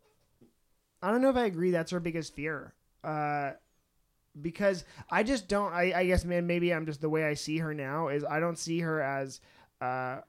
i 1.02 1.10
don't 1.10 1.22
know 1.22 1.30
if 1.30 1.36
i 1.38 1.46
agree 1.46 1.72
that's 1.72 1.91
her 1.91 2.00
biggest 2.00 2.36
fear. 2.36 2.74
Uh 3.04 3.52
because 4.41 4.86
i 5.10 5.24
just 5.24 5.48
don't 5.50 5.74
i 5.74 5.91
i 5.94 6.06
guess 6.06 6.24
man 6.24 6.48
maybe 6.48 6.74
i'm 6.74 6.86
just 6.86 7.02
the 7.02 7.10
way 7.10 7.26
i 7.26 7.34
see 7.34 7.58
her 7.58 7.74
now 7.74 8.08
is 8.08 8.24
i 8.24 8.39
don't 8.39 8.58
see 8.58 8.80
her 8.80 9.02
as 9.02 9.41
uh 9.82 10.20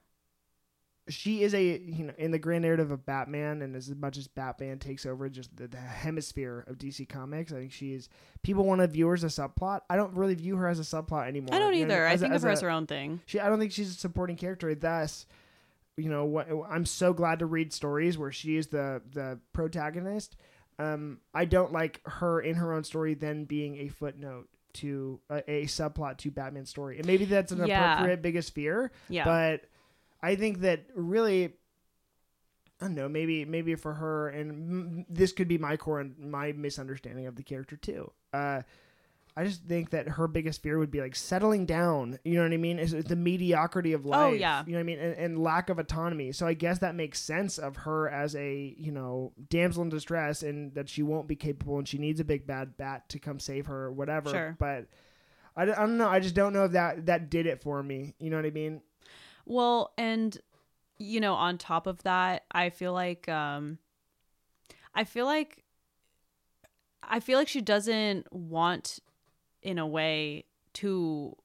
she 1.09 1.43
is 1.43 1.53
a 1.53 1.61
you 1.63 2.05
know 2.05 2.13
in 2.17 2.31
the 2.31 2.39
grand 2.39 2.61
narrative 2.63 2.89
of 2.91 3.05
Batman, 3.05 3.61
and 3.61 3.75
as 3.75 3.89
much 3.93 4.17
as 4.17 4.27
Batman 4.27 4.79
takes 4.79 5.05
over 5.05 5.27
just 5.29 5.55
the, 5.57 5.67
the 5.67 5.77
hemisphere 5.77 6.63
of 6.67 6.77
DC 6.77 7.07
Comics, 7.09 7.51
I 7.51 7.55
think 7.57 7.71
she 7.73 7.93
is. 7.93 8.09
People 8.41 8.65
want 8.65 8.81
to 8.81 8.87
view 8.87 9.07
her 9.07 9.13
as 9.13 9.23
a 9.23 9.27
subplot. 9.27 9.81
I 9.89 9.95
don't 9.97 10.13
really 10.15 10.35
view 10.35 10.55
her 10.57 10.67
as 10.67 10.79
a 10.79 10.83
subplot 10.83 11.27
anymore. 11.27 11.53
I 11.55 11.59
don't 11.59 11.73
You 11.75 11.85
know, 11.85 11.93
either. 11.93 12.07
I 12.07 12.13
as 12.13 12.21
a- 12.21 12.25
think 12.25 12.35
of 12.35 12.41
her 12.43 12.49
as 12.49 12.61
her 12.61 12.69
own 12.69 12.87
thing. 12.87 13.21
she 13.25 13.39
I 13.39 13.49
don't 13.49 13.59
think 13.59 13.71
she's 13.71 13.89
a 13.91 13.93
supporting 13.99 14.35
character. 14.37 14.73
Thus, 14.75 15.25
you 15.97 16.09
know 16.09 16.25
what? 16.25 16.47
I'm 16.69 16.85
so 16.85 17.11
glad 17.13 17.39
to 17.39 17.45
read 17.45 17.73
stories 17.73 18.17
where 18.17 18.31
she 18.31 18.55
is 18.55 18.67
the 18.67 19.01
the 19.11 19.39
protagonist. 19.51 20.35
Um, 20.79 21.19
I 21.33 21.45
don't 21.45 21.71
like 21.71 22.01
her 22.05 22.39
in 22.41 22.55
her 22.55 22.73
own 22.73 22.83
story 22.83 23.13
then 23.13 23.43
being 23.45 23.77
a 23.77 23.89
footnote 23.89 24.47
to 24.73 25.19
a, 25.29 25.43
a 25.51 25.63
subplot 25.65 26.17
to 26.19 26.31
Batman's 26.31 26.69
story, 26.69 26.97
and 26.97 27.05
maybe 27.05 27.25
that's 27.25 27.51
an 27.51 27.67
Yeah. 27.67 27.93
appropriate 27.93 28.21
biggest 28.23 28.55
fear. 28.55 28.91
Yeah. 29.07 29.25
But 29.25 29.65
I 30.23 30.35
think 30.35 30.61
that 30.61 30.85
really. 30.95 31.53
I 32.81 32.85
don't 32.87 32.95
know. 32.95 33.07
Maybe, 33.07 33.45
maybe 33.45 33.75
for 33.75 33.93
her, 33.93 34.29
and 34.29 34.51
m- 34.51 35.05
this 35.07 35.31
could 35.31 35.47
be 35.47 35.57
my 35.57 35.77
core 35.77 35.99
and 36.01 36.17
my 36.17 36.51
misunderstanding 36.51 37.27
of 37.27 37.35
the 37.35 37.43
character 37.43 37.77
too. 37.77 38.11
Uh, 38.33 38.63
I 39.37 39.45
just 39.45 39.63
think 39.63 39.91
that 39.91 40.07
her 40.09 40.27
biggest 40.27 40.61
fear 40.61 40.77
would 40.77 40.91
be 40.91 41.01
like 41.01 41.15
settling 41.15 41.65
down. 41.65 42.19
You 42.23 42.35
know 42.35 42.43
what 42.43 42.51
I 42.51 42.57
mean? 42.57 42.79
Is 42.79 42.93
is 42.93 43.05
the 43.05 43.15
mediocrity 43.15 43.93
of 43.93 44.05
life. 44.05 44.19
Oh, 44.19 44.33
yeah. 44.33 44.63
You 44.65 44.73
know 44.73 44.77
what 44.79 44.81
I 44.81 44.83
mean? 44.83 44.99
And, 44.99 45.15
and 45.15 45.43
lack 45.43 45.69
of 45.69 45.79
autonomy. 45.79 46.31
So 46.33 46.45
I 46.45 46.53
guess 46.53 46.79
that 46.79 46.93
makes 46.93 47.19
sense 47.19 47.57
of 47.57 47.77
her 47.77 48.09
as 48.09 48.35
a 48.35 48.75
you 48.77 48.91
know 48.91 49.33
damsel 49.49 49.83
in 49.83 49.89
distress, 49.89 50.43
and 50.43 50.73
that 50.75 50.89
she 50.89 51.03
won't 51.03 51.27
be 51.27 51.35
capable, 51.35 51.77
and 51.77 51.87
she 51.87 51.97
needs 51.97 52.19
a 52.19 52.25
big 52.25 52.45
bad 52.45 52.77
bat 52.77 53.07
to 53.09 53.19
come 53.19 53.39
save 53.39 53.67
her, 53.67 53.85
or 53.85 53.91
whatever. 53.91 54.29
Sure. 54.29 54.55
But 54.59 54.87
I, 55.55 55.63
I 55.63 55.65
don't 55.65 55.97
know. 55.97 56.09
I 56.09 56.19
just 56.19 56.35
don't 56.35 56.53
know 56.53 56.65
if 56.65 56.73
that 56.73 57.05
that 57.07 57.29
did 57.29 57.47
it 57.47 57.63
for 57.63 57.81
me. 57.81 58.13
You 58.19 58.29
know 58.29 58.35
what 58.35 58.45
I 58.45 58.51
mean? 58.51 58.81
Well, 59.45 59.93
and 59.97 60.37
you 60.99 61.19
know, 61.19 61.33
on 61.33 61.57
top 61.57 61.87
of 61.87 62.03
that, 62.03 62.43
I 62.51 62.69
feel 62.69 62.93
like 62.93 63.27
um 63.29 63.77
I 64.95 65.03
feel 65.03 65.25
like 65.25 65.63
I 67.01 67.19
feel 67.19 67.37
like 67.37 67.47
she 67.47 67.61
doesn't 67.61 68.31
want 68.31 68.99
in 69.61 69.77
a 69.79 69.87
way 69.87 70.45
to 70.73 71.35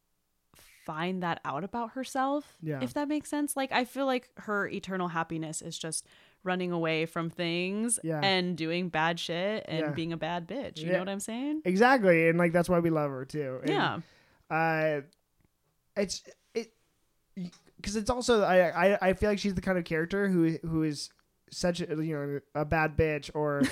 find 0.84 1.22
that 1.22 1.40
out 1.44 1.64
about 1.64 1.90
herself. 1.92 2.56
Yeah. 2.62 2.80
If 2.82 2.94
that 2.94 3.08
makes 3.08 3.28
sense. 3.28 3.56
Like 3.56 3.72
I 3.72 3.84
feel 3.84 4.06
like 4.06 4.30
her 4.38 4.66
eternal 4.68 5.08
happiness 5.08 5.60
is 5.60 5.78
just 5.78 6.06
running 6.44 6.70
away 6.72 7.04
from 7.04 7.28
things 7.28 7.98
Yeah. 8.02 8.20
and 8.22 8.56
doing 8.56 8.88
bad 8.88 9.18
shit 9.20 9.64
and 9.68 9.80
Yeah. 9.80 9.90
being 9.92 10.12
a 10.12 10.16
bad 10.16 10.46
bitch. 10.48 10.78
You 10.78 10.86
Yeah. 10.86 10.92
know 10.94 10.98
what 11.00 11.08
I'm 11.08 11.20
saying? 11.20 11.62
Exactly, 11.64 12.28
and 12.28 12.38
like 12.38 12.52
that's 12.52 12.68
why 12.68 12.78
we 12.78 12.90
love 12.90 13.10
her 13.10 13.24
too. 13.24 13.58
And, 13.62 13.70
yeah. 13.70 14.00
uh 14.50 15.00
it's 15.96 16.22
it 16.54 16.72
because 17.78 17.96
it's 17.96 18.10
also 18.10 18.42
I, 18.42 18.90
I 18.92 18.98
I 19.08 19.12
feel 19.14 19.30
like 19.30 19.38
she's 19.38 19.54
the 19.54 19.60
kind 19.62 19.78
of 19.78 19.84
character 19.84 20.28
who 20.28 20.58
who 20.62 20.82
is 20.82 21.08
such 21.50 21.80
a 21.80 21.86
you 22.04 22.14
know 22.14 22.40
a 22.54 22.64
bad 22.66 22.94
bitch 22.96 23.30
or 23.34 23.62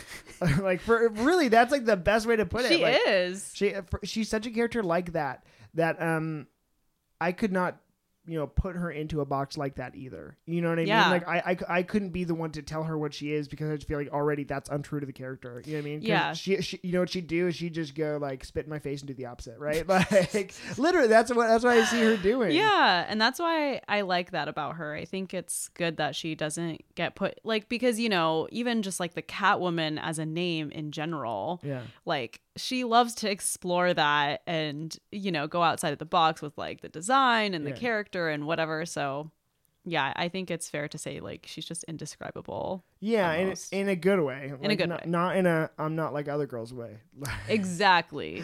like 0.62 0.80
for 0.80 1.08
really 1.10 1.48
that's 1.48 1.70
like 1.70 1.84
the 1.84 1.96
best 1.96 2.26
way 2.26 2.34
to 2.36 2.46
put 2.46 2.64
it 2.64 2.68
She 2.68 2.82
like, 2.82 2.98
is. 3.06 3.50
she 3.54 3.74
for, 3.90 4.00
she's 4.02 4.28
such 4.30 4.46
a 4.46 4.50
character 4.50 4.82
like 4.82 5.12
that 5.12 5.44
that 5.74 6.00
um 6.00 6.46
i 7.20 7.32
could 7.32 7.52
not 7.52 7.76
you 8.26 8.38
know 8.38 8.46
put 8.46 8.76
her 8.76 8.90
into 8.90 9.20
a 9.20 9.24
box 9.24 9.56
like 9.56 9.76
that 9.76 9.94
either. 9.94 10.36
You 10.46 10.60
know 10.60 10.70
what 10.70 10.78
i 10.78 10.82
Yeah. 10.82 11.02
mean 11.02 11.10
like 11.10 11.28
I, 11.28 11.38
I 11.68 11.78
i 11.78 11.82
couldn't 11.82 12.10
be 12.10 12.24
the 12.24 12.34
one 12.34 12.50
to 12.52 12.62
tell 12.62 12.82
her 12.84 12.98
what 12.98 13.14
she 13.14 13.32
is 13.32 13.48
because 13.48 13.70
i 13.70 13.74
just 13.76 13.86
feel 13.88 13.98
like 13.98 14.08
already 14.12 14.44
that's 14.44 14.68
untrue 14.68 15.00
to 15.00 15.06
the 15.06 15.12
character. 15.12 15.62
You 15.64 15.74
know 15.74 15.78
what 15.78 15.86
i 15.86 15.90
mean? 15.90 16.02
Yeah. 16.02 16.32
she, 16.32 16.60
she 16.62 16.80
you 16.82 16.92
know 16.92 17.00
what 17.00 17.10
she'd 17.10 17.26
do 17.26 17.46
is 17.48 17.54
she'd 17.56 17.74
just 17.74 17.94
go 17.94 18.18
like 18.20 18.44
spit 18.44 18.64
in 18.64 18.70
my 18.70 18.78
face 18.78 19.00
and 19.00 19.08
do 19.08 19.14
the 19.14 19.26
opposite 19.26 19.58
right? 19.58 19.86
Like 20.34 20.54
literally 20.76 21.08
that's 21.08 21.32
what 21.32 21.46
that's 21.46 21.64
what 21.64 21.76
i 21.76 21.84
see 21.84 22.00
her 22.02 22.16
doing. 22.16 22.52
Yeah, 22.52 23.04
and 23.08 23.20
that's 23.20 23.38
why 23.38 23.80
I 23.88 24.00
like 24.02 24.32
that 24.32 24.48
about 24.48 24.76
her. 24.76 24.94
I 24.94 25.04
think 25.04 25.32
it's 25.34 25.68
good 25.68 25.96
that 25.98 26.14
she 26.16 26.34
doesn't 26.34 26.82
get 26.94 27.14
put 27.14 27.38
like 27.44 27.68
because 27.68 27.98
you 28.00 28.08
know, 28.08 28.48
even 28.50 28.82
just 28.82 28.98
like 29.00 29.14
the 29.14 29.22
Catwoman 29.22 29.98
as 30.00 30.18
a 30.18 30.26
name 30.26 30.70
in 30.70 30.90
general, 30.92 31.60
yeah. 31.62 31.82
like 32.04 32.40
she 32.56 32.84
loves 32.84 33.14
to 33.16 33.30
explore 33.30 33.92
that 33.94 34.42
and 34.46 34.96
you 35.12 35.30
know, 35.30 35.46
go 35.46 35.62
outside 35.62 35.92
of 35.92 35.98
the 35.98 36.04
box 36.06 36.40
with 36.42 36.56
like 36.58 36.80
the 36.80 36.88
design 36.88 37.54
and 37.54 37.64
Yeah. 37.64 37.72
the 37.74 37.78
character 37.78 38.28
and 38.28 38.46
whatever. 38.46 38.84
So, 38.86 39.30
yeah, 39.84 40.12
I 40.16 40.28
think 40.28 40.50
it's 40.50 40.68
fair 40.68 40.88
to 40.88 40.98
say 40.98 41.20
like 41.20 41.44
she's 41.48 41.64
just 41.64 41.84
indescribable. 41.84 42.84
yeah 43.00 43.32
in, 43.34 43.54
in 43.72 43.88
a 43.88 43.94
good 43.96 44.20
way 44.20 44.52
In 44.60 44.70
a 44.70 44.76
good 44.76 44.88
not, 44.88 45.04
way. 45.04 45.10
not 45.10 45.36
in 45.36 45.46
a 45.46 45.70
i'm 45.78 45.94
not 45.94 46.12
like 46.14 46.28
other 46.28 46.46
girls 46.46 46.72
way 46.74 46.98
Exactly. 47.48 48.42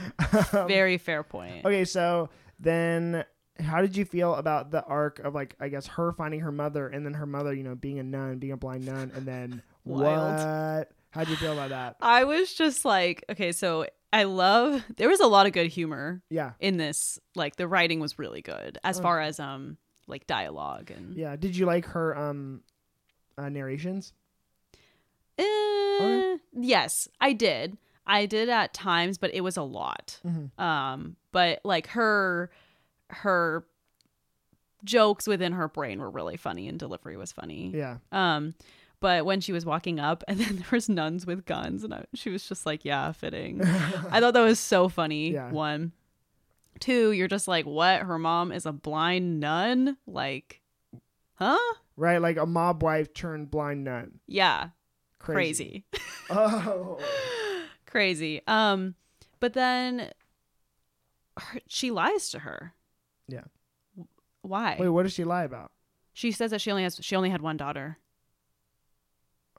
Um, 0.52 0.68
Very 0.68 0.98
fair 0.98 1.22
point. 1.22 1.64
Okay, 1.64 1.84
so 1.84 2.28
then 2.60 3.24
how 3.60 3.80
did 3.82 3.96
you 3.96 4.04
feel 4.04 4.34
about 4.34 4.70
the 4.70 4.82
arc 4.84 5.18
of 5.20 5.34
like 5.34 5.54
I 5.60 5.68
guess 5.68 5.86
her 5.88 6.12
finding 6.12 6.40
her 6.40 6.52
mother 6.52 6.88
and 6.88 7.04
then 7.04 7.14
her 7.14 7.26
mother, 7.26 7.52
you 7.52 7.62
know, 7.62 7.74
being 7.74 7.98
a 7.98 8.02
nun, 8.02 8.38
being 8.38 8.52
a 8.52 8.56
blind 8.56 8.86
nun, 8.86 9.10
and 9.14 9.26
then 9.26 9.62
Wild. 9.84 10.38
what? 10.78 10.90
How'd 11.10 11.28
you 11.28 11.36
feel 11.36 11.52
about 11.52 11.70
that? 11.70 11.96
I 12.00 12.24
was 12.24 12.52
just 12.54 12.84
like, 12.84 13.24
okay, 13.30 13.52
so 13.52 13.86
I 14.12 14.24
love 14.24 14.84
there 14.96 15.08
was 15.08 15.20
a 15.20 15.26
lot 15.26 15.46
of 15.46 15.52
good 15.52 15.68
humor 15.68 16.22
Yeah. 16.28 16.52
in 16.60 16.76
this. 16.76 17.18
Like 17.34 17.56
the 17.56 17.66
writing 17.66 17.98
was 18.00 18.18
really 18.18 18.42
good 18.42 18.78
as 18.84 18.98
Oh. 18.98 19.02
far 19.02 19.20
as 19.20 19.40
um 19.40 19.78
like 20.06 20.26
dialogue 20.26 20.90
and 20.90 21.16
Yeah. 21.16 21.36
Did 21.36 21.56
you 21.56 21.64
like 21.66 21.86
her 21.86 22.16
um 22.16 22.62
uh, 23.38 23.48
narrations? 23.48 24.12
Eh, 25.38 26.36
yes, 26.52 27.08
I 27.20 27.32
did. 27.32 27.78
I 28.06 28.26
did 28.26 28.48
at 28.48 28.74
times, 28.74 29.16
but 29.16 29.32
it 29.32 29.40
was 29.42 29.56
a 29.56 29.62
lot. 29.62 30.20
Mhm. 30.26 30.58
Um, 30.60 31.16
but 31.30 31.60
like 31.64 31.86
her 31.88 32.50
her 33.10 33.64
jokes 34.84 35.26
within 35.26 35.52
her 35.52 35.68
brain 35.68 36.00
were 36.00 36.10
really 36.10 36.36
funny 36.36 36.68
and 36.68 36.78
delivery 36.78 37.16
was 37.16 37.30
funny. 37.32 37.70
Yeah. 37.74 37.98
Um, 38.10 38.54
but 39.02 39.26
when 39.26 39.40
she 39.40 39.52
was 39.52 39.66
walking 39.66 40.00
up 40.00 40.22
and 40.28 40.38
then 40.38 40.56
there 40.56 40.68
was 40.70 40.88
nuns 40.88 41.26
with 41.26 41.44
guns 41.44 41.84
and 41.84 41.92
I, 41.92 42.04
she 42.14 42.30
was 42.30 42.48
just 42.48 42.64
like, 42.64 42.84
yeah, 42.84 43.12
fitting. 43.12 43.60
I 43.62 44.20
thought 44.20 44.32
that 44.32 44.40
was 44.40 44.58
so 44.58 44.88
funny. 44.88 45.32
Yeah. 45.32 45.50
One. 45.50 45.92
Two, 46.80 47.12
you're 47.12 47.28
just 47.28 47.48
like, 47.48 47.64
what? 47.66 48.02
Her 48.02 48.18
mom 48.18 48.52
is 48.52 48.64
a 48.66 48.72
blind 48.72 49.40
nun? 49.40 49.96
Like, 50.06 50.60
huh? 51.34 51.58
right, 51.96 52.20
like 52.20 52.36
a 52.36 52.46
mob 52.46 52.82
wife 52.82 53.12
turned 53.12 53.50
blind 53.50 53.84
nun. 53.84 54.20
Yeah. 54.26 54.68
Crazy. 55.18 55.84
Crazy. 55.92 56.02
Oh. 56.30 56.98
Crazy. 57.86 58.40
Um, 58.46 58.94
but 59.40 59.52
then 59.52 60.10
her, 61.36 61.60
she 61.66 61.90
lies 61.90 62.30
to 62.30 62.38
her. 62.40 62.74
Yeah. 63.28 63.44
Why? 64.42 64.76
Wait, 64.78 64.88
what 64.88 65.02
does 65.02 65.12
she 65.12 65.24
lie 65.24 65.44
about? 65.44 65.72
She 66.12 66.30
says 66.32 66.50
that 66.52 66.60
she 66.60 66.70
only 66.70 66.82
has 66.84 66.98
she 67.02 67.16
only 67.16 67.30
had 67.30 67.42
one 67.42 67.56
daughter. 67.56 67.98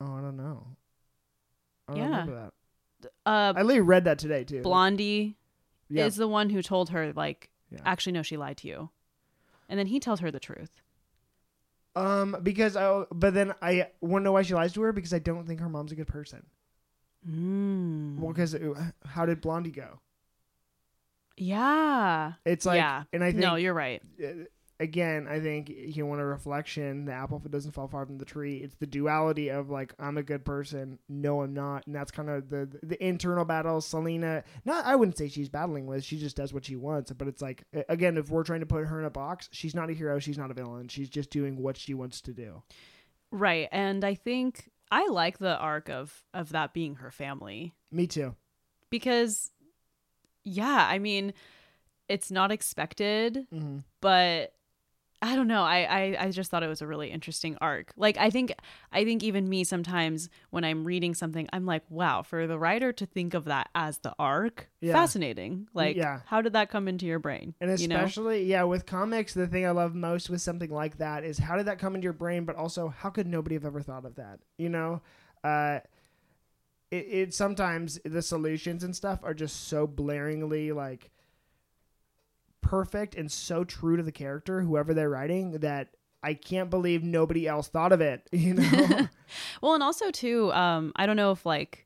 Oh, 0.01 0.13
I 0.15 0.21
don't 0.21 0.37
know. 0.37 0.67
I 1.87 1.91
don't 1.93 2.01
Yeah. 2.01 2.09
remember 2.09 2.35
that. 2.35 2.53
Uh, 3.25 3.53
I 3.55 3.61
literally 3.61 3.81
read 3.81 4.05
that 4.05 4.17
today 4.19 4.43
too. 4.43 4.61
Blondie 4.61 5.35
Yeah. 5.89 6.05
is 6.05 6.15
the 6.15 6.27
one 6.27 6.49
who 6.49 6.61
told 6.61 6.89
her 6.89 7.11
like 7.13 7.49
Yeah. 7.69 7.79
actually 7.85 8.13
no 8.13 8.21
she 8.23 8.37
lied 8.37 8.57
to 8.57 8.67
you. 8.67 8.89
And 9.69 9.77
then 9.79 9.87
he 9.87 9.99
tells 9.99 10.19
her 10.21 10.31
the 10.31 10.39
truth. 10.39 10.81
Um, 11.95 12.37
because 12.41 12.75
I, 12.75 13.05
but 13.11 13.33
then 13.33 13.53
I 13.61 13.89
want 14.01 14.21
to 14.21 14.25
know 14.25 14.31
why 14.31 14.41
she 14.41 14.53
lies 14.55 14.73
to 14.73 14.81
her 14.81 14.91
because 14.93 15.13
I 15.13 15.19
don't 15.19 15.45
think 15.45 15.59
her 15.59 15.69
mom's 15.69 15.91
a 15.91 15.95
good 15.95 16.07
person. 16.07 16.45
Mm. 17.27 18.17
Well, 18.19 18.33
because 18.33 18.55
how 19.05 19.25
did 19.25 19.41
Blondie 19.41 19.71
go? 19.71 19.99
Yeah. 21.37 22.33
It's 22.45 22.65
like, 22.65 22.77
yeah. 22.77 23.03
and 23.11 23.23
I 23.23 23.31
think 23.31 23.41
no, 23.41 23.55
you're 23.55 23.73
right. 23.73 24.01
Again, 24.79 25.27
I 25.29 25.39
think 25.39 25.69
you 25.69 26.05
want 26.05 26.19
a 26.19 26.25
reflection. 26.25 27.05
The 27.05 27.13
apple 27.13 27.39
doesn't 27.39 27.71
fall 27.71 27.87
far 27.87 28.05
from 28.05 28.17
the 28.17 28.25
tree. 28.25 28.57
It's 28.57 28.75
the 28.75 28.87
duality 28.87 29.49
of 29.49 29.69
like 29.69 29.93
I'm 29.99 30.17
a 30.17 30.23
good 30.23 30.43
person, 30.43 30.99
no, 31.07 31.41
I'm 31.41 31.53
not, 31.53 31.85
and 31.85 31.95
that's 31.95 32.11
kind 32.11 32.29
of 32.29 32.49
the 32.49 32.67
the 32.81 33.01
internal 33.05 33.45
battle. 33.45 33.79
Selina, 33.81 34.43
not 34.65 34.85
I 34.85 34.95
wouldn't 34.95 35.17
say 35.17 35.29
she's 35.29 35.47
battling 35.47 35.85
with. 35.85 36.03
She 36.03 36.17
just 36.17 36.35
does 36.35 36.53
what 36.53 36.65
she 36.65 36.75
wants. 36.75 37.11
But 37.13 37.27
it's 37.27 37.41
like 37.41 37.63
again, 37.87 38.17
if 38.17 38.29
we're 38.29 38.43
trying 38.43 38.59
to 38.61 38.65
put 38.65 38.85
her 38.87 38.99
in 38.99 39.05
a 39.05 39.09
box, 39.11 39.47
she's 39.51 39.75
not 39.75 39.89
a 39.89 39.93
hero. 39.93 40.19
She's 40.19 40.37
not 40.37 40.51
a 40.51 40.55
villain. 40.55 40.87
She's 40.87 41.09
just 41.09 41.29
doing 41.29 41.61
what 41.61 41.77
she 41.77 41.93
wants 41.93 42.19
to 42.21 42.33
do. 42.33 42.63
Right. 43.31 43.69
And 43.71 44.03
I 44.03 44.15
think 44.15 44.69
I 44.91 45.07
like 45.07 45.37
the 45.37 45.57
arc 45.57 45.89
of 45.89 46.23
of 46.33 46.49
that 46.49 46.73
being 46.73 46.95
her 46.95 47.11
family. 47.11 47.73
Me 47.91 48.07
too. 48.07 48.35
because 48.89 49.51
yeah 50.45 50.87
i 50.89 50.99
mean 50.99 51.33
it's 52.09 52.29
not 52.29 52.51
expected 52.51 53.47
hmm 53.49 53.77
but 54.01 54.53
i 55.23 55.35
don't 55.35 55.47
know 55.47 55.63
I, 55.63 55.79
I 55.83 56.17
i 56.25 56.31
just 56.31 56.51
thought 56.51 56.61
it 56.63 56.67
was 56.67 56.81
a 56.81 56.87
really 56.87 57.09
interesting 57.09 57.57
arc 57.61 57.93
like 57.95 58.17
i 58.17 58.29
think 58.29 58.53
i 58.91 59.03
think 59.03 59.23
even 59.23 59.47
me 59.49 59.63
sometimes 59.63 60.29
when 60.51 60.63
i'm 60.63 60.83
reading 60.83 61.15
something 61.15 61.47
i'm 61.53 61.65
like 61.65 61.83
wow 61.89 62.21
for 62.21 62.45
the 62.45 62.59
writer 62.59 62.91
to 62.93 63.05
think 63.05 63.33
of 63.33 63.45
that 63.45 63.69
as 63.73 63.99
the 63.99 64.13
arc 64.19 64.69
Yeah. 64.81 64.93
fascinating 64.93 65.67
like 65.73 65.95
Yeah. 65.95 66.19
how 66.25 66.41
did 66.41 66.53
that 66.53 66.69
come 66.69 66.87
into 66.87 67.05
your 67.05 67.19
brain 67.19 67.55
And 67.61 67.79
you 67.79 67.87
know 67.87 67.95
especially, 68.03 68.43
yeah, 68.43 68.63
with 68.63 68.85
comics, 68.85 69.33
the 69.33 69.47
thing 69.47 69.65
I 69.65 69.71
love 69.71 69.95
most 69.95 70.29
with 70.29 70.41
something 70.41 70.69
like 70.69 70.97
that 70.97 71.23
is 71.23 71.37
how 71.37 71.55
did 71.55 71.67
that 71.67 71.79
come 71.79 71.95
into 71.95 72.03
your 72.03 72.13
brain, 72.13 72.43
but 72.43 72.55
also 72.57 72.89
how 72.89 73.09
could 73.09 73.25
nobody 73.27 73.55
have 73.55 73.65
ever 73.65 73.81
thought 73.81 74.05
of 74.05 74.15
that? 74.15 74.39
You 74.57 74.69
know, 74.69 75.01
uh, 75.43 75.79
it, 76.91 77.05
it 77.09 77.33
sometimes 77.33 77.99
the 78.03 78.21
solutions 78.21 78.83
and 78.83 78.95
stuff 78.95 79.19
are 79.23 79.33
just 79.33 79.67
so 79.67 79.87
blaringly 79.87 80.75
like 80.75 81.09
perfect 82.73 83.13
and 83.15 83.31
so 83.31 83.63
true 83.63 83.97
to 83.97 84.03
the 84.03 84.11
character, 84.11 84.61
whoever 84.61 84.93
they're 84.95 85.09
writing, 85.09 85.51
that 85.59 85.89
I 86.23 86.33
can't 86.33 86.69
believe 86.71 87.03
nobody 87.03 87.47
else 87.47 87.67
thought 87.67 87.91
of 87.91 88.01
it. 88.01 88.27
You 88.31 88.55
know, 88.55 89.07
well 89.61 89.73
and 89.75 89.83
also 89.83 90.09
too 90.11 90.51
um 90.53 90.91
i 90.95 91.05
don't 91.05 91.15
know 91.15 91.31
if 91.31 91.45
like 91.45 91.85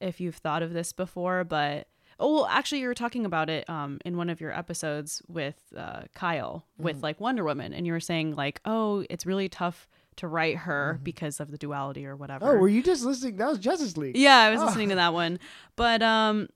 if 0.00 0.20
you've 0.20 0.36
thought 0.36 0.62
of 0.62 0.72
this 0.72 0.92
before 0.92 1.44
but 1.44 1.88
oh 2.20 2.34
well 2.34 2.46
actually 2.46 2.80
you 2.80 2.88
were 2.88 2.94
talking 2.94 3.24
about 3.24 3.48
it 3.50 3.68
um 3.70 3.98
in 4.04 4.16
one 4.16 4.28
of 4.30 4.40
your 4.40 4.52
episodes 4.52 5.22
with 5.28 5.56
uh 5.76 6.02
kyle 6.14 6.66
with 6.78 7.02
like 7.02 7.20
wonder 7.20 7.42
woman 7.44 7.72
and 7.72 7.86
you 7.86 7.92
were 7.92 8.00
saying 8.00 8.34
like 8.34 8.60
oh 8.64 9.04
it's 9.10 9.24
really 9.26 9.48
tough 9.48 9.88
to 10.16 10.26
write 10.28 10.56
her 10.58 10.98
because 11.02 11.40
of 11.40 11.50
the 11.50 11.58
duality 11.58 12.06
or 12.06 12.16
whatever 12.16 12.56
oh, 12.56 12.58
were 12.60 12.68
you 12.68 12.82
just 12.82 13.04
listening? 13.04 13.36
That 13.36 13.48
was 13.48 13.58
Justice 13.58 13.96
League. 13.96 14.16
yeah 14.16 14.38
i 14.38 14.50
was 14.50 14.60
Oh. 14.60 14.66
listening 14.66 14.88
to 14.90 14.94
that 14.96 15.12
one 15.14 15.38
but 15.76 16.02
um 16.02 16.48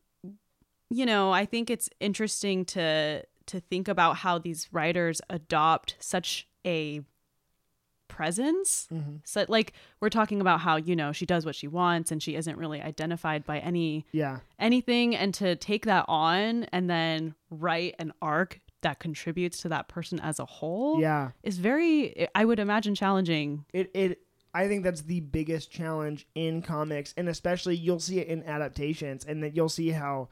you 0.90 1.07
know 1.07 1.33
i 1.33 1.44
think 1.46 1.70
it's 1.70 1.88
interesting 2.00 2.64
to 2.66 3.22
to 3.48 3.61
think 3.61 3.88
about 3.88 4.18
how 4.18 4.38
these 4.38 4.68
writers 4.72 5.20
adopt 5.28 5.96
such 6.00 6.48
a 6.66 7.02
presence. 8.08 8.87
Hmm 8.88 9.16
so 9.24 9.44
like 9.48 9.74
we're 10.00 10.08
talking 10.08 10.40
about 10.40 10.61
how 10.61 10.76
you 10.76 10.96
know 10.96 11.12
she 11.12 11.26
does 11.26 11.44
what 11.44 11.54
she 11.54 11.68
wants 11.68 12.11
and 12.11 12.22
she 12.22 12.34
isn't 12.34 12.56
really 12.56 12.80
identified 12.80 13.44
by 13.44 13.58
any 13.58 14.06
Yeah, 14.12 14.38
anything. 14.58 15.14
And 15.14 15.34
to 15.34 15.54
take 15.56 15.84
that 15.84 16.04
on 16.08 16.64
and 16.64 16.88
then 16.88 17.34
write 17.50 17.94
an 17.98 18.12
arc 18.22 18.61
that 18.82 18.98
contributes 18.98 19.61
to 19.62 19.68
that 19.68 19.88
person 19.88 20.20
as 20.20 20.38
a 20.38 20.44
whole 20.44 21.00
yeah. 21.00 21.30
is 21.42 21.58
very 21.58 22.28
I 22.34 22.44
would 22.44 22.58
imagine 22.58 22.94
challenging. 22.94 23.64
it 23.72 23.90
it 23.94 24.20
I 24.54 24.66
think 24.66 24.82
that's 24.82 25.02
the 25.02 25.20
biggest 25.20 25.70
challenge 25.70 26.26
in 26.34 26.62
comics. 26.62 27.12
And 27.16 27.28
especially 27.28 27.76
you'll 27.76 28.00
see 28.00 28.18
it 28.18 28.28
in 28.28 28.42
adaptations 28.44 29.24
and 29.24 29.42
that 29.42 29.54
you'll 29.54 29.68
see 29.68 29.90
how 29.90 30.28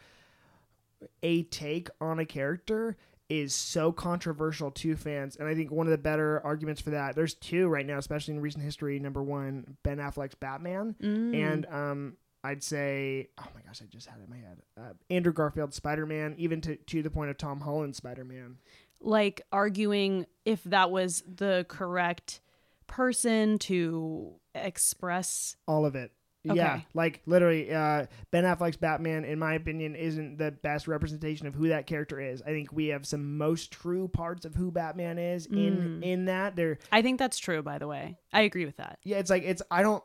a 1.23 1.43
take 1.45 1.89
on 2.01 2.19
a 2.19 2.25
character 2.27 2.97
is 3.29 3.55
so 3.55 3.91
controversial 3.91 4.71
to 4.71 4.95
fans 4.97 5.35
and 5.37 5.49
I 5.49 5.55
think 5.55 5.71
one 5.73 5.87
of 5.87 5.91
the 5.91 5.99
better 5.99 6.41
arguments 6.45 6.81
for 6.81 6.91
that 6.91 7.17
there's 7.17 7.35
two 7.35 7.67
right 7.69 7.85
now 7.85 7.99
especially 7.99 8.35
in 8.35 8.41
recent 8.41 8.63
history 8.63 8.99
number 9.01 9.23
1 9.23 9.77
Ben 9.83 9.99
Affleck's 9.99 10.37
Batman 10.37 10.95
Mm. 11.03 11.35
and 11.35 11.67
um 11.67 12.17
I'd 12.45 12.63
say 12.63 13.29
oh 13.39 13.47
my 13.55 13.63
gosh 13.63 13.83
I 13.83 13.87
just 13.87 14.07
had 14.07 14.21
it 14.21 14.25
in 14.25 14.31
my 14.31 14.37
head 14.37 14.59
uh, 14.81 14.93
Andrew 15.11 15.33
Garfield's 15.33 15.75
Spider-Man 15.75 16.37
even 16.39 16.61
to 16.61 16.77
to 16.77 17.03
the 17.03 17.11
point 17.11 17.31
of 17.31 17.37
Tom 17.37 17.61
Holland's 17.61 17.97
Spider-Man 17.99 18.59
like 19.01 19.43
arguing 19.51 20.27
if 20.45 20.63
that 20.65 20.93
was 20.93 21.25
the 21.27 21.67
correct 21.69 22.41
person 22.87 23.59
to 23.59 24.35
express 24.55 25.57
all 25.67 25.85
of 25.85 25.95
it. 25.97 26.13
Yeah, 26.55 26.81
like 26.95 27.23
literally, 27.27 27.73
uh, 27.73 28.07
Ben 28.31 28.45
Affleck's 28.45 28.77
Batman, 28.77 29.25
in 29.25 29.39
my 29.39 29.55
opinion, 29.55 29.95
isn't 29.95 30.37
the 30.39 30.51
best 30.53 30.87
representation 30.87 31.47
of 31.47 31.55
who 31.55 31.69
that 31.69 31.87
character 31.87 32.21
is. 32.21 32.43
I 32.43 32.47
think 32.47 32.73
we 32.73 32.87
have 32.89 33.07
some 33.07 33.37
most 33.39 33.73
true 33.73 34.09
parts 34.09 34.45
of 34.45 34.55
who 34.55 34.71
Batman 34.71 35.19
is 35.19 35.47
in 35.47 36.01
Mm. 36.01 36.03
in 36.03 36.25
that. 36.27 36.57
There, 36.57 36.79
I 36.93 37.03
think 37.03 37.19
that's 37.19 37.39
true 37.39 37.63
by 37.63 37.79
the 37.79 37.87
way. 37.89 38.17
I 38.33 38.43
agree 38.43 38.65
with 38.67 38.77
that. 38.77 38.99
yeah, 39.05 39.17
it's 39.19 39.31
like 39.31 39.43
it's. 39.45 39.63
I 39.71 39.83
don't. 39.83 40.03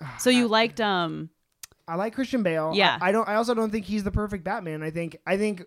So 0.18 0.30
you 0.30 0.48
liked 0.48 0.80
um 0.80 1.30
I 1.86 1.96
like 1.96 2.14
Christian 2.14 2.42
Bale. 2.42 2.72
Yeah. 2.74 2.98
I, 3.00 3.08
I 3.08 3.12
don't. 3.12 3.28
I 3.28 3.34
also 3.36 3.54
don't 3.54 3.70
think 3.70 3.84
he's 3.84 4.04
the 4.04 4.10
perfect 4.10 4.42
Batman. 4.44 4.82
I 4.82 4.90
think. 4.90 5.16
I 5.26 5.36
think 5.36 5.64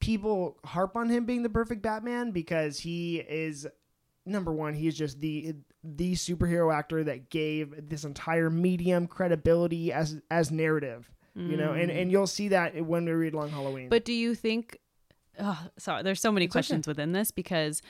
people 0.00 0.58
harp 0.64 0.96
on 0.96 1.08
him 1.10 1.26
being 1.26 1.42
the 1.42 1.50
perfect 1.50 1.82
Batman 1.82 2.30
because 2.30 2.78
he 2.78 3.18
is 3.18 3.66
number 4.24 4.52
one. 4.52 4.72
He's 4.74 4.96
just 4.96 5.20
the 5.20 5.54
the 5.96 6.14
superhero 6.14 6.74
actor 6.74 7.04
that 7.04 7.30
gave 7.30 7.88
this 7.88 8.04
entire 8.04 8.50
medium 8.50 9.06
credibility 9.06 9.92
as 9.92 10.20
as 10.30 10.50
narrative. 10.50 11.10
You 11.34 11.56
know, 11.56 11.72
and 11.72 11.88
and 11.88 12.10
you'll 12.10 12.26
see 12.26 12.48
that 12.48 12.84
when 12.84 13.04
we 13.04 13.12
read 13.12 13.32
Long 13.32 13.48
Halloween. 13.48 13.86
Mm. 13.86 13.90
But 13.90 14.04
do 14.04 14.12
you 14.12 14.34
think? 14.34 14.76
Oh, 15.38 15.68
sorry, 15.78 16.02
there's 16.02 16.20
so 16.20 16.32
many 16.32 16.46
It's 16.46 16.50
okay. 16.50 16.56
questions 16.56 16.88
within 16.88 17.12
this 17.12 17.30
because, 17.30 17.80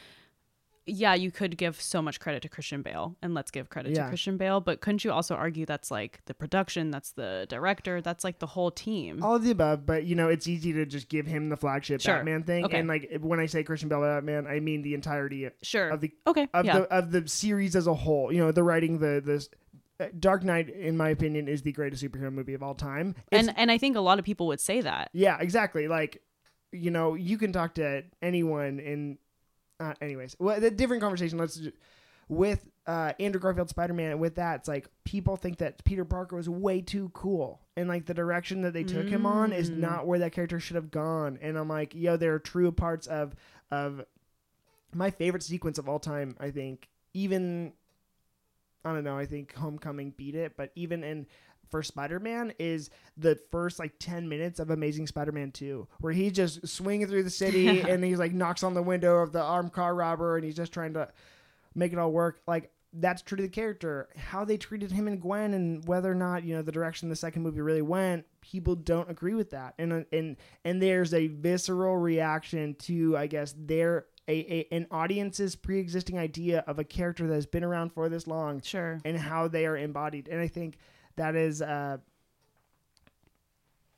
yeah, 0.88 1.14
you 1.14 1.31
could 1.31 1.57
give 1.57 1.81
so 1.81 2.01
much 2.03 2.18
credit 2.20 2.42
to 2.42 2.48
Christian 2.48 2.83
Bale, 2.83 3.16
and 3.22 3.35
let's 3.35 3.51
give 3.51 3.68
credit 3.68 3.94
Yeah. 3.94 4.05
to 4.05 4.09
Christian 4.09 4.37
Bale. 4.37 4.61
But 4.61 4.81
couldn't 4.81 5.05
you 5.05 5.12
also 5.12 5.35
argue 5.35 5.66
that's 5.66 5.90
like 5.90 6.20
the 6.27 6.35
production, 6.35 6.90
that's 6.90 7.12
the 7.12 7.46
director, 7.48 8.01
that's 8.01 8.24
like 8.24 8.38
the 8.38 8.46
whole 8.46 8.70
team? 8.70 9.22
all 9.22 9.37
of 9.37 9.44
the 9.44 9.51
above, 9.51 9.87
but 9.87 10.05
you 10.05 10.14
know, 10.14 10.29
it's 10.29 10.46
easy 10.48 10.72
to 10.72 10.87
just 10.87 11.09
give 11.09 11.27
him 11.27 11.48
the 11.48 11.57
flagship 11.57 12.01
Sure. 12.01 12.16
Batman 12.16 12.42
thing. 12.42 12.64
Okay. 12.64 12.79
And 12.79 12.88
like 12.88 13.18
when 13.20 13.40
I 13.40 13.46
say 13.46 13.62
Christian 13.62 13.88
Bale 13.88 14.01
Batman, 14.01 14.46
I 14.46 14.61
mean 14.61 14.83
the 14.83 14.94
entirety 14.94 15.48
sure. 15.62 15.88
of 15.90 16.01
the 16.01 16.12
okay. 16.27 16.48
of 16.55 16.64
yeah. 16.64 16.79
the 16.81 16.83
of 16.94 17.11
the 17.12 17.29
series 17.29 17.77
as 17.77 17.87
a 17.87 17.94
whole. 17.94 18.33
You 18.33 18.38
know, 18.38 18.53
the 18.53 18.62
writing 18.62 18.98
the 18.98 19.22
this 19.24 19.48
uh, 20.01 20.07
Dark 20.18 20.44
Knight, 20.44 20.68
in 20.68 20.96
my 20.96 21.09
opinion, 21.09 21.48
is 21.48 21.62
the 21.62 21.72
greatest 21.72 22.05
superhero 22.05 22.33
movie 22.33 22.55
of 22.55 22.62
all 22.62 22.74
time. 22.74 23.14
It's- 23.31 23.48
and 23.48 23.59
and 23.59 23.70
I 23.70 23.79
think 23.79 23.96
a 23.96 24.01
lot 24.01 24.18
of 24.18 24.24
people 24.24 24.46
would 24.48 24.61
say 24.61 24.81
that. 24.81 25.11
yeah, 25.12 25.38
exactly. 25.40 25.88
Like, 25.88 26.22
you 26.72 26.90
know, 26.90 27.14
you 27.14 27.37
can 27.38 27.53
talk 27.53 27.74
to 27.74 28.05
anyone 28.22 28.79
in. 28.81 29.18
Uh, 29.81 29.95
anyways, 30.01 30.37
well, 30.38 30.61
the 30.61 30.71
different 30.71 31.03
conversation. 31.03 31.38
Let's. 31.38 31.57
ju- 31.57 31.73
with 32.31 32.69
uh, 32.87 33.14
Andrew 33.19 33.41
Garfield 33.41 33.71
Spider 33.71 33.95
Man, 33.95 34.19
with 34.19 34.35
that, 34.35 34.57
it's 34.61 34.69
like 34.69 34.87
people 35.05 35.37
think 35.37 35.57
that 35.59 35.83
Peter 35.85 36.05
Parker 36.05 36.37
was 36.37 36.47
way 36.47 36.83
too 36.83 37.11
cool, 37.14 37.62
and 37.75 37.88
like 37.88 38.05
the 38.05 38.12
direction 38.12 38.61
that 38.62 38.75
they 38.75 38.85
took 38.85 39.09
him 39.09 39.25
on 39.25 39.51
is 39.51 39.71
Mm. 39.71 39.79
not 39.79 40.07
where 40.07 40.19
that 40.19 40.33
character 40.33 40.61
should 40.61 40.77
have 40.77 40.91
gone. 40.91 41.38
And 41.41 41.57
I'm 41.57 41.69
like, 41.69 41.95
yo, 41.95 42.19
there 42.19 42.35
are 42.35 42.38
true 42.38 42.71
parts 42.71 43.07
of 43.07 43.35
of 43.71 44.05
my 44.95 45.11
favorite 45.11 45.43
sequence 45.43 45.79
of 45.79 45.88
all 45.88 45.99
time. 45.99 46.37
I 46.38 46.51
think 46.51 46.88
even 47.14 47.73
I 48.88 48.94
don't 48.94 49.05
know. 49.05 49.18
I 49.18 49.27
think 49.27 49.55
Homecoming 49.55 50.14
beat 50.16 50.35
it, 50.35 50.57
but 50.57 50.72
even 50.74 51.05
in 51.05 51.27
for 51.70 51.83
Spider-Man 51.83 52.55
is 52.59 52.90
the 53.16 53.38
first 53.51 53.79
like 53.79 53.92
10 53.98 54.29
minutes 54.29 54.59
of 54.59 54.70
Amazing 54.70 55.07
Spider-Man 55.07 55.53
2 55.53 55.87
where 56.01 56.12
he's 56.12 56.33
just 56.33 56.66
swinging 56.66 57.07
through 57.07 57.22
the 57.22 57.31
city 57.31 57.81
and 57.88 58.03
he's 58.03 58.18
like 58.18 58.33
knocks 58.33 58.62
on 58.62 58.74
the 58.74 58.83
window 58.83 59.18
of 59.18 59.33
the 59.33 59.42
armed 59.42 59.72
car 59.72 59.94
robber 59.94 60.37
and 60.37 60.44
he's 60.44 60.57
just 60.57 60.72
trying 60.72 60.94
to 60.94 61.09
make 61.74 61.92
it 61.92 61.98
all 61.98 62.11
work 62.11 62.40
like 62.46 62.70
that's 62.94 63.20
true 63.20 63.37
to 63.37 63.42
the 63.42 63.48
character 63.48 64.09
how 64.16 64.44
they 64.44 64.57
treated 64.57 64.90
him 64.90 65.07
and 65.07 65.20
Gwen 65.20 65.53
and 65.53 65.87
whether 65.87 66.11
or 66.11 66.14
not 66.14 66.42
you 66.42 66.55
know 66.55 66.62
the 66.62 66.72
direction 66.72 67.09
the 67.09 67.16
second 67.16 67.42
movie 67.42 67.61
really 67.61 67.83
went 67.83 68.24
people 68.40 68.74
don't 68.74 69.11
agree 69.11 69.35
with 69.35 69.51
that 69.51 69.74
and 69.79 70.07
and 70.11 70.37
and 70.64 70.83
there's 70.83 71.12
a 71.12 71.27
visceral 71.27 71.96
reaction 71.96 72.74
to 72.77 73.16
I 73.16 73.27
guess 73.27 73.55
their 73.59 74.07
a, 74.29 74.33
a 74.33 74.69
an 74.77 74.87
audience's 74.91 75.57
pre-existing 75.57 76.19
idea 76.19 76.62
of 76.67 76.79
a 76.79 76.85
character 76.85 77.27
that 77.27 77.35
has 77.35 77.47
been 77.47 77.64
around 77.64 77.93
for 77.93 78.09
this 78.09 78.27
long 78.27 78.61
Sure. 78.62 79.01
and 79.05 79.17
how 79.19 79.49
they 79.49 79.67
are 79.67 79.77
embodied. 79.77 80.29
And 80.29 80.41
I 80.41 80.47
think 80.49 80.77
that 81.17 81.35
is 81.35 81.61
uh 81.62 81.97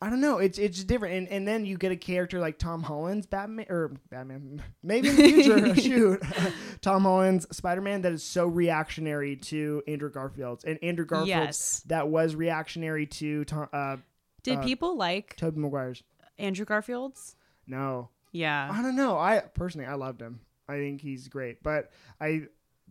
I 0.02 0.08
don't 0.08 0.22
know, 0.22 0.38
it's 0.38 0.58
it's 0.58 0.82
different. 0.82 1.14
And 1.14 1.28
and 1.28 1.46
then 1.46 1.66
you 1.66 1.76
get 1.76 1.92
a 1.92 1.96
character 1.96 2.38
like 2.40 2.58
Tom 2.58 2.82
Holland's 2.82 3.26
Batman 3.26 3.66
or 3.68 3.92
Batman 4.10 4.62
maybe 4.82 5.08
in 5.10 5.16
the 5.16 5.22
future, 5.24 5.74
shoot. 5.80 6.22
Tom 6.80 7.02
Holland's 7.02 7.46
Spider-Man 7.54 8.00
that 8.02 8.12
is 8.12 8.22
so 8.24 8.46
reactionary 8.46 9.36
to 9.36 9.82
Andrew 9.86 10.10
Garfield's 10.10 10.64
and 10.64 10.78
Andrew 10.82 11.04
Garfield's 11.04 11.28
Yes. 11.28 11.82
that 11.86 12.08
was 12.08 12.34
reactionary 12.34 13.04
to 13.06 13.44
Tom, 13.44 13.68
uh 13.74 13.96
Did 14.42 14.58
uh, 14.58 14.62
people 14.62 14.96
like 14.96 15.36
Tobey 15.36 15.60
Maguire's. 15.60 16.02
Andrew 16.38 16.64
Garfield's? 16.64 17.36
No. 17.66 18.08
Yeah. 18.32 18.68
I 18.70 18.82
don't 18.82 18.96
know. 18.96 19.16
I 19.18 19.40
personally 19.54 19.86
I 19.86 19.94
loved 19.94 20.20
him. 20.20 20.40
I 20.68 20.74
think 20.74 21.00
he's 21.00 21.28
great, 21.28 21.62
but 21.62 21.90
I 22.20 22.42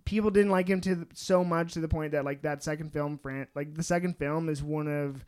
people 0.06 0.32
didn't 0.32 0.52
like 0.52 0.68
him 0.68 0.82
to 0.82 0.96
the, 0.96 1.08
so 1.14 1.44
much 1.44 1.74
to 1.74 1.80
the 1.82 1.88
point 1.88 2.12
that 2.14 2.26
like 2.26 2.42
that 2.42 2.64
second 2.64 2.92
film, 2.92 3.18
Fran, 3.18 3.48
like 3.56 3.74
the 3.76 3.84
second 3.84 4.18
film 4.18 4.50
is 4.50 4.62
one 4.64 4.88
of 4.88 5.24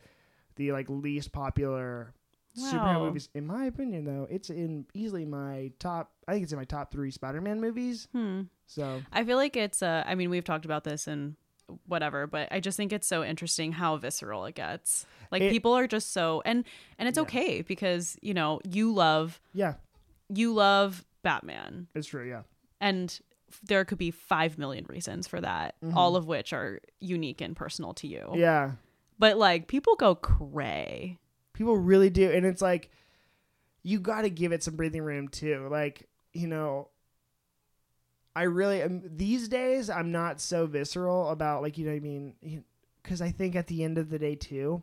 the 0.56 0.72
like 0.72 0.86
least 0.88 1.32
popular 1.32 2.12
superhero 2.58 3.00
movies 3.06 3.30
in 3.34 3.46
my 3.46 3.64
opinion. 3.66 4.04
Though 4.04 4.26
it's 4.30 4.50
in 4.50 4.84
easily 4.92 5.24
my 5.24 5.72
top. 5.78 6.12
I 6.28 6.32
think 6.32 6.42
it's 6.44 6.52
in 6.52 6.58
my 6.58 6.64
top 6.64 6.92
three 6.92 7.10
Spider-Man 7.10 7.60
movies. 7.60 8.08
Hmm. 8.12 8.42
So 8.66 9.00
I 9.12 9.24
feel 9.24 9.36
like 9.38 9.56
it's 9.56 9.82
uh 9.82 10.04
I 10.06 10.14
mean 10.14 10.28
we've 10.30 10.44
talked 10.44 10.66
about 10.66 10.84
this 10.84 11.06
and 11.06 11.36
whatever, 11.86 12.26
but 12.26 12.48
I 12.52 12.60
just 12.60 12.76
think 12.76 12.92
it's 12.92 13.06
so 13.06 13.24
interesting 13.24 13.72
how 13.72 13.96
visceral 13.96 14.44
it 14.44 14.54
gets. 14.54 15.06
Like 15.30 15.40
It- 15.42 15.50
people 15.50 15.72
are 15.72 15.86
just 15.86 16.12
so 16.12 16.42
and 16.44 16.64
and 16.98 17.08
it's 17.08 17.16
Yeah. 17.16 17.22
okay 17.22 17.62
because, 17.62 18.18
you 18.20 18.34
know, 18.34 18.60
you 18.68 18.92
love 18.92 19.40
yeah, 19.54 19.74
you 20.34 20.52
love 20.54 21.04
Batman 21.22 21.88
it's 21.94 22.08
true. 22.08 22.28
Yeah, 22.28 22.42
and 22.80 23.18
there 23.64 23.84
could 23.84 23.98
be 23.98 24.10
5 24.10 24.58
million 24.58 24.86
reasons 24.88 25.28
for 25.28 25.40
that, 25.40 25.74
mm-hmm. 25.84 25.96
all 25.96 26.16
of 26.16 26.26
which 26.26 26.52
are 26.52 26.80
unique 27.00 27.40
and 27.40 27.54
personal 27.54 27.92
to 27.94 28.06
you. 28.06 28.30
yeah. 28.34 28.72
But 29.18 29.38
like 29.38 29.68
people 29.68 29.94
go 29.94 30.14
cray. 30.14 31.18
People 31.52 31.76
really 31.76 32.10
do, 32.10 32.30
and 32.30 32.44
it's 32.44 32.62
like 32.62 32.90
you 33.82 34.00
got 34.00 34.22
to 34.22 34.30
give 34.30 34.52
it 34.52 34.62
some 34.62 34.74
breathing 34.74 35.02
room 35.02 35.28
too. 35.28 35.68
Like 35.70 36.08
you 36.32 36.48
know, 36.48 36.88
I 38.34 38.44
really 38.44 38.82
am 38.82 39.02
these 39.04 39.48
days. 39.48 39.90
I'm 39.90 40.10
not 40.10 40.40
so 40.40 40.66
visceral 40.66 41.28
about 41.28 41.62
like 41.62 41.78
you 41.78 41.84
know 41.84 41.92
what 41.92 41.98
I 41.98 42.00
mean 42.00 42.64
because 43.02 43.20
I 43.20 43.30
think 43.30 43.54
at 43.54 43.66
the 43.66 43.84
end 43.84 43.98
of 43.98 44.10
the 44.10 44.18
day 44.18 44.34
too, 44.34 44.82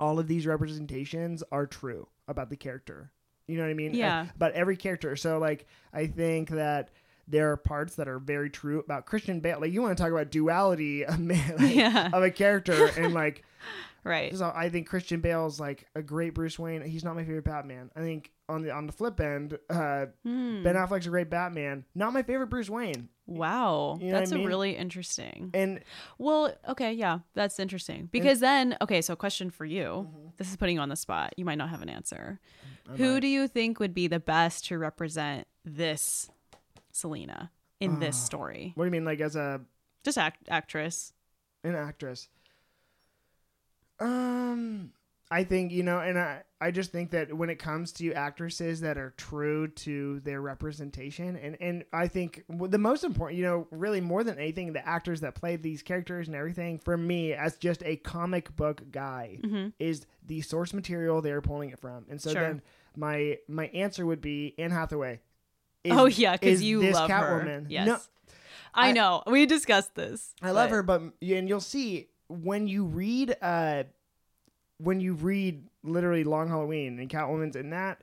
all 0.00 0.18
of 0.18 0.26
these 0.26 0.46
representations 0.46 1.42
are 1.52 1.66
true 1.66 2.08
about 2.26 2.50
the 2.50 2.56
character. 2.56 3.12
You 3.46 3.56
know 3.56 3.64
what 3.64 3.70
I 3.70 3.74
mean? 3.74 3.94
Yeah. 3.94 4.26
About 4.36 4.52
every 4.52 4.76
character. 4.76 5.16
So 5.16 5.38
like 5.38 5.66
I 5.92 6.06
think 6.06 6.50
that 6.50 6.90
there 7.28 7.50
are 7.52 7.56
parts 7.56 7.96
that 7.96 8.06
are 8.08 8.18
very 8.18 8.50
true 8.50 8.80
about 8.80 9.06
Christian 9.06 9.40
Bale. 9.40 9.58
Like 9.60 9.72
you 9.72 9.80
want 9.82 9.96
to 9.96 10.02
talk 10.02 10.12
about 10.12 10.30
duality 10.30 11.04
of, 11.06 11.18
man, 11.18 11.56
like, 11.58 11.74
Yeah. 11.74 12.10
of 12.12 12.22
a 12.22 12.30
character 12.30 12.90
and 12.98 13.14
like 13.22 13.44
Right. 14.02 14.36
so 14.36 14.52
I 14.54 14.68
think 14.68 14.86
Christian 14.86 15.20
Bale's 15.20 15.58
like 15.58 15.86
a 15.94 16.02
great 16.02 16.34
Bruce 16.34 16.58
Wayne. 16.58 16.82
He's 16.82 17.04
not 17.04 17.14
my 17.16 17.24
favorite 17.24 17.44
Batman. 17.46 17.90
I 17.96 18.00
think 18.00 18.30
on 18.50 18.60
the 18.62 18.70
on 18.70 18.86
the 18.86 18.92
flip 18.92 19.18
end, 19.18 19.58
uh, 19.70 20.06
Hmm. 20.22 20.62
Ben 20.62 20.74
Affleck's 20.74 21.06
a 21.06 21.10
great 21.10 21.30
Batman. 21.30 21.86
Not 21.94 22.12
my 22.12 22.22
favorite 22.22 22.48
Bruce 22.50 22.68
Wayne. 22.68 23.08
Wow. 23.26 23.96
You 24.00 24.08
know 24.08 24.12
what 24.12 24.16
I 24.16 24.20
That's 24.20 24.32
mean? 24.32 24.44
a 24.44 24.46
really 24.46 24.76
interesting. 24.76 25.50
And 25.54 25.80
Well, 26.18 26.54
okay, 26.68 26.92
yeah, 26.92 27.20
that's 27.34 27.58
interesting. 27.58 28.08
Because 28.12 28.40
then, 28.40 28.76
okay, 28.82 29.00
so 29.00 29.16
question 29.16 29.50
for 29.50 29.64
you. 29.64 30.08
This 30.36 30.50
is 30.50 30.56
putting 30.56 30.76
you 30.76 30.82
on 30.82 30.90
the 30.90 30.96
spot. 30.96 31.32
You 31.38 31.44
might 31.46 31.56
not 31.58 31.70
have 31.70 31.80
an 31.80 31.88
answer. 31.88 32.38
Who 32.96 33.20
do 33.20 33.26
you 33.26 33.48
think 33.48 33.80
would 33.80 33.94
be 33.94 34.08
the 34.08 34.20
best 34.20 34.66
to 34.66 34.76
represent 34.78 35.46
this 35.64 36.30
Selina 36.92 37.50
in 37.80 37.98
this 37.98 38.14
Ah. 38.16 38.24
story? 38.26 38.72
what 38.74 38.84
do 38.84 38.86
you 38.88 38.92
mean, 38.92 39.04
like 39.06 39.20
as 39.20 39.36
a 39.36 39.62
Just 40.02 40.18
act- 40.18 40.46
actress. 40.50 41.12
an 41.64 41.74
actress? 41.74 42.28
Um, 44.00 44.92
I 45.30 45.42
think 45.44 45.72
you 45.72 45.82
know, 45.82 46.00
and 46.00 46.18
I 46.18 46.42
I 46.60 46.70
just 46.70 46.92
think 46.92 47.10
that 47.12 47.32
when 47.34 47.50
it 47.50 47.58
comes 47.58 47.92
to 47.94 48.12
actresses 48.12 48.80
that 48.82 48.98
are 48.98 49.14
true 49.16 49.68
to 49.68 50.20
their 50.20 50.40
representation, 50.40 51.36
and 51.36 51.56
and 51.60 51.84
I 51.92 52.08
think 52.08 52.44
the 52.48 52.78
most 52.78 53.04
important, 53.04 53.38
you 53.38 53.44
know, 53.44 53.66
really 53.70 54.00
more 54.00 54.22
than 54.22 54.38
anything, 54.38 54.72
the 54.72 54.86
actors 54.86 55.20
that 55.22 55.34
play 55.34 55.56
these 55.56 55.82
characters 55.82 56.26
and 56.28 56.36
everything, 56.36 56.78
for 56.78 56.96
me 56.96 57.32
as 57.32 57.56
just 57.56 57.82
a 57.84 57.96
comic 57.96 58.54
book 58.56 58.82
guy, 58.90 59.38
hmm 59.42 59.68
is 59.78 60.06
the 60.26 60.40
source 60.42 60.72
material 60.72 61.20
they're 61.22 61.40
pulling 61.42 61.70
it 61.70 61.78
from. 61.78 62.06
And 62.08 62.20
so 62.20 62.32
Sure. 62.32 62.42
then 62.42 62.62
my 62.96 63.38
my 63.48 63.66
answer 63.68 64.04
would 64.06 64.20
be 64.20 64.54
Anne 64.58 64.70
Hathaway. 64.70 65.20
Is- 65.84 65.92
oh 65.96 66.06
yeah, 66.06 66.32
because 66.36 66.62
you 66.62 66.80
this 66.80 66.94
love 66.94 67.10
Catwoman. 67.10 67.64
her. 67.64 67.66
Yes, 67.68 67.86
No, 67.86 67.98
I, 68.74 68.88
I- 68.88 68.92
know. 68.92 69.22
We 69.26 69.46
discussed 69.46 69.94
this. 69.94 70.34
I 70.42 70.50
love 70.50 70.70
her, 70.70 70.82
but 70.82 71.00
and 71.22 71.48
you'll 71.48 71.60
see 71.60 72.08
when 72.28 72.66
you 72.66 72.84
read 72.86 73.36
uh 73.42 73.84
when 74.78 75.00
you 75.00 75.14
read 75.14 75.68
literally 75.82 76.24
Long 76.24 76.48
Halloween 76.48 76.98
and 76.98 77.08
Catwoman's 77.08 77.56
in 77.56 77.70
that, 77.70 78.02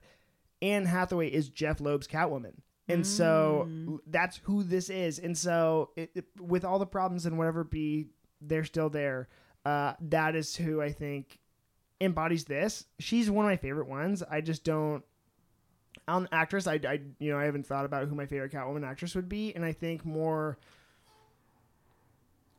Anne 0.61 0.85
Hathaway 0.85 1.27
is 1.27 1.49
Jeph 1.49 1.79
Loeb's 1.79 2.07
Catwoman. 2.07 2.53
And 2.87 3.05
so 3.05 3.67
Mm. 3.69 3.99
that's 4.07 4.37
who 4.43 4.63
this 4.63 4.89
is. 4.89 5.17
And 5.19 5.37
so 5.37 5.91
it, 5.95 6.11
it- 6.15 6.41
with 6.41 6.65
all 6.65 6.79
the 6.79 6.85
problems 6.85 7.25
and 7.25 7.37
whatever 7.37 7.63
be, 7.63 8.07
they're 8.41 8.63
still 8.65 8.89
there. 8.89 9.27
Uh, 9.65 9.93
that 10.01 10.35
is 10.35 10.55
who 10.55 10.81
I 10.81 10.91
think 10.91 11.39
embodies 12.01 12.45
this. 12.45 12.85
She's 12.99 13.29
one 13.29 13.45
of 13.45 13.49
my 13.51 13.55
favorite 13.57 13.87
ones. 13.87 14.23
I 14.23 14.41
just 14.41 14.63
don't. 14.63 15.03
On 16.07 16.27
actress, 16.31 16.65
I, 16.67 16.79
I 16.87 16.99
you 17.19 17.31
know 17.31 17.37
I 17.37 17.43
haven't 17.45 17.67
thought 17.67 17.85
about 17.85 18.07
who 18.07 18.15
my 18.15 18.25
favorite 18.25 18.51
Catwoman 18.51 18.85
actress 18.85 19.13
would 19.13 19.29
be, 19.29 19.53
and 19.55 19.63
I 19.63 19.71
think 19.71 20.03
more. 20.03 20.57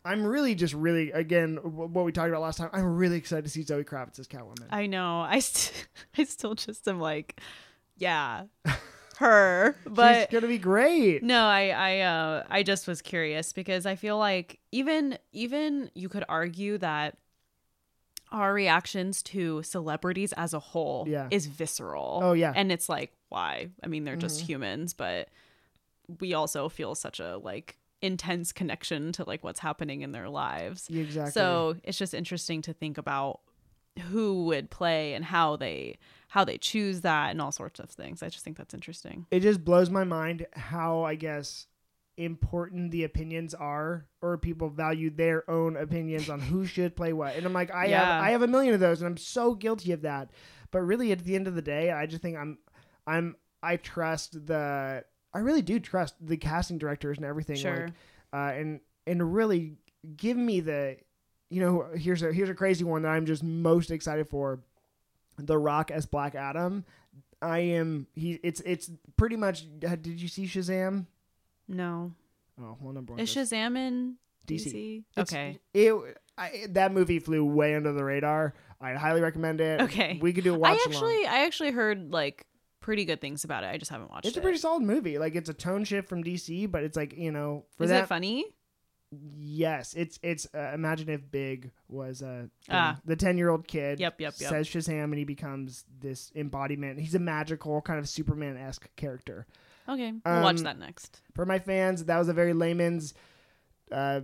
I'm 0.04 0.24
really 0.24 0.54
just 0.54 0.74
really 0.74 1.12
again 1.12 1.56
what 1.62 2.04
we 2.04 2.12
talked 2.12 2.28
about 2.28 2.42
last 2.42 2.58
time. 2.58 2.70
I'm 2.72 2.96
really 2.96 3.16
excited 3.16 3.44
to 3.44 3.50
see 3.50 3.62
Zoe 3.62 3.84
Kravitz 3.84 4.18
as 4.18 4.26
Catwoman. 4.28 4.66
I 4.70 4.86
know. 4.86 5.20
I 5.20 5.38
st- 5.38 5.86
I 6.18 6.24
still 6.24 6.54
just 6.54 6.86
am 6.88 7.00
like, 7.00 7.40
yeah, 7.96 8.44
her. 9.18 9.76
But 9.86 10.30
She's 10.30 10.40
gonna 10.40 10.48
be 10.48 10.58
great. 10.58 11.22
No, 11.22 11.44
I 11.44 11.68
I 11.68 12.00
uh 12.00 12.44
I 12.50 12.62
just 12.62 12.88
was 12.88 13.00
curious 13.02 13.52
because 13.52 13.86
I 13.86 13.94
feel 13.94 14.18
like 14.18 14.58
even 14.72 15.18
even 15.32 15.90
you 15.94 16.08
could 16.08 16.24
argue 16.28 16.78
that 16.78 17.16
our 18.30 18.54
reactions 18.54 19.22
to 19.22 19.62
celebrities 19.62 20.32
as 20.32 20.54
a 20.54 20.58
whole 20.58 21.04
Yeah. 21.06 21.28
is 21.30 21.46
visceral. 21.46 22.20
Oh, 22.22 22.32
yeah. 22.32 22.52
And 22.56 22.72
it's 22.72 22.88
like 22.88 23.12
why? 23.28 23.68
I 23.82 23.86
mean, 23.86 24.04
they're 24.04 24.16
just 24.16 24.42
Mhm. 24.42 24.46
humans, 24.46 24.94
but 24.94 25.28
we 26.20 26.34
also 26.34 26.68
feel 26.68 26.94
such 26.94 27.20
a 27.20 27.36
like 27.38 27.78
intense 28.02 28.52
connection 28.52 29.12
to 29.12 29.24
like 29.24 29.42
what's 29.44 29.60
happening 29.60 30.02
in 30.02 30.12
their 30.12 30.28
lives. 30.28 30.88
Exactly. 30.92 31.30
So, 31.32 31.76
it's 31.84 31.96
just 31.98 32.12
interesting 32.14 32.60
to 32.62 32.72
think 32.72 32.98
about 32.98 33.40
who 34.10 34.44
would 34.46 34.70
play 34.70 35.14
and 35.14 35.24
how 35.24 35.56
they 35.56 35.98
how 36.28 36.44
they 36.44 36.56
choose 36.58 37.02
that 37.02 37.30
and 37.30 37.40
all 37.42 37.52
sorts 37.52 37.78
of 37.78 37.90
things. 37.90 38.22
I 38.22 38.28
just 38.30 38.42
think 38.44 38.56
that's 38.56 38.72
interesting. 38.74 39.26
it 39.30 39.40
just 39.40 39.64
blows 39.64 39.90
my 39.90 40.02
mind 40.04 40.46
how 40.54 41.02
I 41.02 41.14
guess 41.14 41.66
important 42.16 42.90
the 42.90 43.04
opinions 43.04 43.54
are 43.54 44.06
or 44.20 44.36
people 44.38 44.68
value 44.68 45.10
their 45.10 45.48
own 45.50 45.76
opinions 45.76 46.28
on 46.28 46.40
who 46.40 46.64
should 46.66 46.94
play 46.96 47.12
what. 47.12 47.36
And 47.36 47.44
I'm 47.46 47.52
like 47.52 47.70
I 47.74 47.86
Yeah. 47.86 48.04
have 48.06 48.22
I 48.24 48.30
have 48.30 48.42
a 48.42 48.46
million 48.46 48.74
of 48.74 48.80
those 48.80 49.00
and 49.02 49.08
I'm 49.08 49.16
so 49.18 49.54
guilty 49.54 49.92
of 49.92 50.02
that. 50.02 50.30
But 50.70 50.80
really 50.80 51.12
at 51.12 51.18
the 51.24 51.34
end 51.34 51.46
of 51.46 51.54
the 51.54 51.62
day, 51.62 51.90
I 51.90 52.06
just 52.06 52.22
think 52.22 52.36
I'm 52.36 52.58
I'm 53.06 53.36
I 53.62 53.76
trust 53.76 54.46
the 54.46 55.04
I 55.34 55.38
really 55.40 55.62
do 55.62 55.80
trust 55.80 56.14
the 56.20 56.36
casting 56.36 56.78
directors 56.78 57.16
and 57.18 57.26
everything 57.26 57.56
Sure. 57.56 57.86
like 57.86 57.92
uh 58.32 58.58
and 58.58 58.80
and 59.06 59.34
really 59.34 59.76
give 60.16 60.36
me 60.36 60.60
the 60.60 60.96
you 61.50 61.60
know 61.60 61.86
here's 61.94 62.22
a 62.22 62.32
here's 62.32 62.48
a 62.48 62.54
crazy 62.54 62.84
one 62.84 63.02
that 63.02 63.08
I'm 63.08 63.26
just 63.26 63.42
most 63.42 63.90
excited 63.90 64.28
for. 64.28 64.60
The 65.38 65.56
Rock 65.58 65.90
as 65.90 66.04
Black 66.06 66.34
Adam. 66.34 66.84
I 67.40 67.58
am 67.60 68.06
he 68.14 68.38
it's 68.42 68.60
it's 68.60 68.90
pretty 69.16 69.36
much 69.36 69.64
uh, 69.86 69.96
did 69.96 70.20
you 70.20 70.28
see 70.28 70.44
Shazam? 70.44 71.06
No. 71.66 72.12
Oh, 72.60 72.76
well, 72.80 72.92
number 72.92 73.14
one. 73.14 73.20
Is 73.20 73.34
goes- 73.34 73.50
Shazam 73.50 73.76
in 73.76 74.16
DC. 74.46 74.72
DC? 74.72 75.04
Okay. 75.18 75.58
It, 75.72 75.94
I, 76.36 76.66
that 76.70 76.92
movie 76.92 77.18
flew 77.18 77.44
way 77.44 77.74
under 77.74 77.92
the 77.92 78.04
radar. 78.04 78.54
I 78.80 78.92
highly 78.94 79.20
recommend 79.22 79.60
it. 79.60 79.80
Okay. 79.80 80.18
We 80.20 80.32
could 80.32 80.44
do 80.44 80.54
a 80.54 80.58
watch 80.58 80.70
I 80.70 80.74
along. 80.74 80.94
actually 80.94 81.26
I 81.26 81.44
actually 81.46 81.70
heard 81.70 82.12
like 82.12 82.46
pretty 82.82 83.06
good 83.06 83.20
things 83.22 83.44
about 83.44 83.64
it. 83.64 83.68
I 83.68 83.78
just 83.78 83.90
haven't 83.90 84.10
watched 84.10 84.26
It's 84.26 84.36
it. 84.36 84.38
It's 84.38 84.38
a 84.38 84.42
pretty 84.42 84.58
solid 84.58 84.82
movie. 84.82 85.18
Like 85.18 85.34
it's 85.34 85.48
a 85.48 85.54
tone 85.54 85.84
shift 85.84 86.08
from 86.08 86.22
DC, 86.22 86.70
but 86.70 86.82
it's 86.84 86.96
like 86.96 87.16
you 87.16 87.32
know 87.32 87.64
for 87.78 87.84
Is 87.84 87.90
that. 87.90 88.04
it 88.04 88.06
funny? 88.08 88.44
Yes, 89.38 89.92
it's 89.94 90.18
it's. 90.22 90.46
Uh, 90.54 90.70
imagine 90.74 91.08
if 91.10 91.30
Big 91.30 91.70
was 91.88 92.22
uh, 92.22 92.46
the- 92.66 92.74
Ah. 92.74 92.98
the 93.04 93.14
ten 93.16 93.36
year 93.38 93.50
old 93.50 93.66
kid. 93.68 94.00
Yep, 94.00 94.20
yep, 94.20 94.34
yep. 94.38 94.50
Says 94.50 94.66
Shazam, 94.68 95.04
and 95.04 95.14
he 95.18 95.24
becomes 95.24 95.84
this 96.00 96.32
embodiment. 96.34 96.98
He's 96.98 97.14
a 97.14 97.18
magical 97.18 97.82
kind 97.82 97.98
of 97.98 98.08
Superman 98.08 98.56
esque 98.56 98.88
character. 98.96 99.46
Okay. 99.88 100.12
We'll 100.24 100.42
watch 100.42 100.58
Um, 100.58 100.64
that 100.64 100.78
next. 100.78 101.20
For 101.34 101.44
my 101.44 101.58
fans, 101.58 102.04
that 102.06 102.16
was 102.18 102.28
a 102.28 102.32
very 102.32 102.54
layman's 102.54 103.12
uh, 103.90 104.20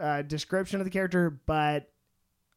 uh, 0.00 0.22
description 0.22 0.80
of 0.80 0.84
the 0.84 0.90
character, 0.90 1.30
but 1.46 1.92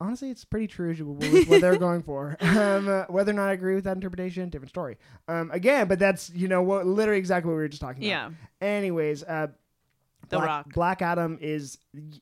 honestly, 0.01 0.29
it's 0.31 0.43
pretty 0.43 0.67
true 0.67 0.93
to 0.95 1.05
what 1.05 1.61
they're 1.61 1.77
going 1.77 2.03
for. 2.03 2.37
Um, 2.41 2.89
uh, 2.89 3.03
whether 3.07 3.31
or 3.31 3.35
not 3.35 3.47
I 3.49 3.53
agree 3.53 3.75
with 3.75 3.85
that 3.85 3.95
interpretation, 3.95 4.49
different 4.49 4.69
story. 4.71 4.97
Um, 5.27 5.51
again, 5.51 5.87
but 5.87 5.99
that's 5.99 6.29
you 6.31 6.47
know 6.47 6.61
what 6.61 6.85
literally 6.85 7.19
exactly 7.19 7.49
what 7.49 7.55
we 7.55 7.61
were 7.61 7.67
just 7.69 7.81
talking 7.81 8.03
about. 8.03 8.31
Yeah. 8.61 8.67
Anyways, 8.67 9.23
uh, 9.23 9.47
The 10.29 10.37
Black, 10.37 10.47
Rock. 10.47 10.73
Black 10.73 11.01
Adam 11.01 11.37
is 11.41 11.77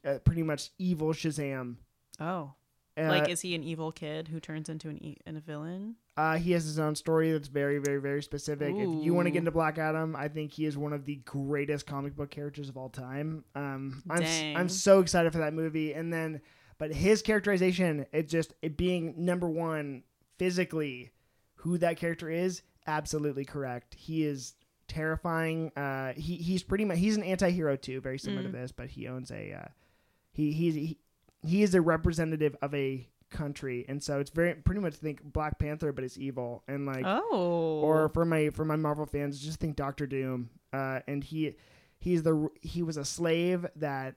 uh, 0.06 0.20
pretty 0.24 0.44
much 0.44 0.70
evil 0.78 1.10
Shazam. 1.14 1.78
Oh. 2.20 2.54
Uh, 2.98 3.08
like 3.08 3.30
is 3.30 3.42
he 3.42 3.56
an 3.56 3.64
evil 3.64 3.92
kid 3.92 4.28
who 4.28 4.40
turns 4.40 4.68
into 4.70 4.90
an 4.90 5.02
e- 5.04 5.18
an 5.26 5.38
a 5.38 5.40
villain? 5.40 5.96
uh, 6.18 6.36
he 6.38 6.52
has 6.52 6.66
his 6.66 6.78
own 6.80 6.96
story 6.96 7.32
that's 7.32 7.48
very, 7.48 7.78
very, 7.80 8.02
very 8.02 8.22
specific. 8.22 8.76
If 8.76 9.06
you 9.06 9.14
want 9.14 9.28
to 9.28 9.32
get 9.32 9.40
into 9.40 9.52
Black 9.52 9.78
Adam, 9.78 10.18
I 10.18 10.28
think 10.28 10.52
he 10.52 10.66
is 10.66 10.78
one 10.78 10.92
of 10.92 11.06
the 11.06 11.16
greatest 11.24 11.86
comic 11.88 12.14
book 12.14 12.30
characters 12.30 12.68
of 12.68 12.76
all 12.76 12.90
time. 12.90 13.46
Um, 13.56 14.04
I'm 14.10 14.24
s-. 14.24 14.58
I'm 14.58 14.68
so 14.70 15.00
excited 15.00 15.32
for 15.32 15.38
that 15.40 15.54
movie. 15.54 15.94
And 15.94 16.12
then, 16.12 16.42
but 16.80 16.92
his 16.94 17.22
characterization, 17.22 18.08
it 18.12 18.28
just 18.28 18.54
it 18.64 18.76
being 18.78 19.14
number 19.18 19.48
one 19.48 20.02
physically, 20.40 21.12
who 21.58 21.78
that 21.78 21.98
character 21.98 22.30
is, 22.30 22.64
absolutely 22.88 23.46
correct. 23.46 23.94
He 23.94 24.24
is 24.26 24.56
terrifying. 24.88 25.72
Uh, 25.78 26.14
he 26.14 26.38
he's 26.38 26.64
pretty 26.64 26.86
much 26.86 26.98
he's 26.98 27.16
an 27.18 27.24
anti-hero 27.24 27.76
too, 27.76 28.02
very 28.02 28.18
similar 28.18 28.44
to 28.44 28.50
Mm. 28.50 28.54
this, 28.54 28.72
but 28.72 28.90
he 28.90 29.08
owns 29.08 29.30
a 29.30 29.54
uh, 29.54 29.68
he 30.32 30.52
he's 30.52 30.74
he, 30.74 30.98
he 31.46 31.62
is 31.62 31.76
a 31.76 31.82
representative 31.82 32.56
of 32.62 32.74
a 32.74 33.08
country, 33.30 33.86
and 33.88 34.02
so 34.02 34.20
it's 34.20 34.32
very 34.32 34.56
pretty 34.56 34.82
much 34.82 34.96
think 34.96 35.22
Black 35.24 35.60
Panther, 35.60 35.92
but 35.92 36.04
it's 36.04 36.18
evil 36.18 36.64
and 36.68 36.86
like 36.86 37.04
oh. 37.06 37.82
or 37.84 38.10
for 38.10 38.26
my 38.26 38.50
for 38.50 38.66
my 38.66 38.76
Marvel 38.76 39.06
fans, 39.06 39.40
just 39.40 39.60
think 39.60 39.76
Doctor 39.76 40.08
Doom. 40.08 40.50
Uh, 40.74 41.02
and 41.08 41.24
he 41.24 41.56
he's 42.00 42.24
the 42.24 42.50
he 42.62 42.82
was 42.82 42.98
a 42.98 43.06
slave 43.06 43.66
that 43.76 44.16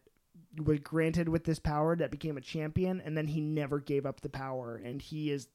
was 0.57 0.81
granted 0.81 1.29
with 1.29 1.45
this 1.45 1.59
power 1.59 1.97
that 1.97 2.11
became 2.11 2.37
a 2.37 2.41
champion, 2.41 3.01
and 3.01 3.17
then 3.17 3.27
he 3.27 3.41
never 3.41 3.79
gave 3.79 4.07
up 4.07 4.21
the 4.21 4.29
power, 4.29 4.77
and 4.77 5.01
he 5.01 5.31
is 5.31 5.49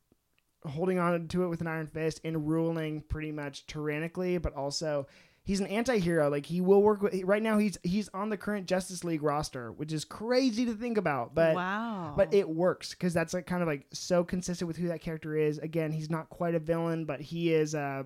holding 0.66 1.00
on 1.00 1.28
to 1.28 1.44
it 1.44 1.48
with 1.48 1.62
an 1.62 1.68
iron 1.68 1.88
fist 1.88 2.20
and 2.24 2.48
ruling 2.48 3.02
pretty 3.02 3.32
much 3.32 3.68
tyrannically, 3.68 4.38
but 4.38 4.56
also 4.56 5.08
he's 5.48 5.62
an 5.62 5.68
anti-hero 5.68 6.30
like 6.30 6.46
he 6.46 6.60
will 6.60 6.82
work 6.82 7.02
with 7.02 7.24
right 7.24 7.42
now 7.42 7.58
he's 7.58 7.78
he's 7.82 8.10
on 8.14 8.30
the 8.30 8.36
current 8.36 8.68
justice 8.68 9.06
league 9.06 9.24
roster 9.24 9.72
which 9.72 9.94
is 9.94 10.04
crazy 10.04 10.66
to 10.66 10.74
think 10.74 10.98
about 10.98 11.34
but 11.34 11.56
wow. 11.56 12.14
but 12.18 12.34
it 12.34 12.50
works 12.50 12.90
because 12.90 13.14
that's 13.14 13.34
like 13.34 13.46
kind 13.46 13.62
of 13.62 13.68
like 13.68 13.86
so 13.94 14.26
consistent 14.26 14.68
with 14.68 14.76
who 14.76 14.90
that 14.90 15.02
character 15.02 15.36
is. 15.36 15.58
Again, 15.60 15.92
he's 15.92 16.10
not 16.10 16.30
quite 16.30 16.56
a 16.56 16.60
villain, 16.60 17.06
but 17.06 17.22
he 17.22 17.54
is. 17.54 17.74
Uh, 17.74 18.04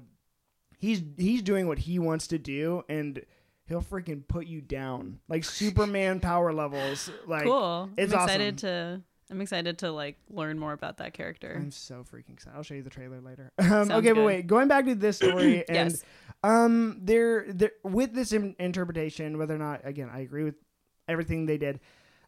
he's 0.77 1.01
he's 1.17 1.41
doing 1.41 1.67
what 1.67 1.79
he 1.79 1.99
wants 1.99 2.27
to 2.27 2.37
do, 2.37 2.83
and 2.87 3.23
he'll 3.71 3.81
freaking 3.81 4.27
put 4.27 4.47
you 4.47 4.59
down 4.59 5.19
like 5.29 5.45
Superman 5.45 6.19
power 6.19 6.51
levels. 6.51 7.09
Like 7.25 7.43
cool. 7.43 7.89
it's 7.97 8.13
I'm 8.13 8.23
excited 8.23 8.55
awesome. 8.55 8.57
to 8.57 9.01
I'm 9.31 9.39
excited 9.39 9.77
to 9.79 9.91
like 9.91 10.17
learn 10.29 10.59
more 10.59 10.73
about 10.73 10.97
that 10.97 11.13
character. 11.13 11.53
I'm 11.55 11.71
so 11.71 12.03
freaking 12.03 12.33
excited. 12.33 12.57
I'll 12.57 12.63
show 12.63 12.73
you 12.73 12.83
the 12.83 12.89
trailer 12.89 13.21
later. 13.21 13.51
Um, 13.71 13.89
okay, 13.89 14.11
but 14.11 14.25
wait, 14.25 14.47
going 14.47 14.67
back 14.67 14.85
to 14.85 14.95
this 14.95 15.15
story 15.15 15.65
and 15.69 15.91
yes. 15.91 16.03
um, 16.43 16.99
there 17.01 17.45
there 17.47 17.71
with 17.83 18.13
this 18.13 18.33
in- 18.33 18.55
interpretation, 18.59 19.37
whether 19.37 19.55
or 19.55 19.59
not 19.59 19.85
again 19.85 20.09
I 20.13 20.19
agree 20.19 20.43
with 20.43 20.55
everything 21.07 21.45
they 21.45 21.57
did. 21.57 21.79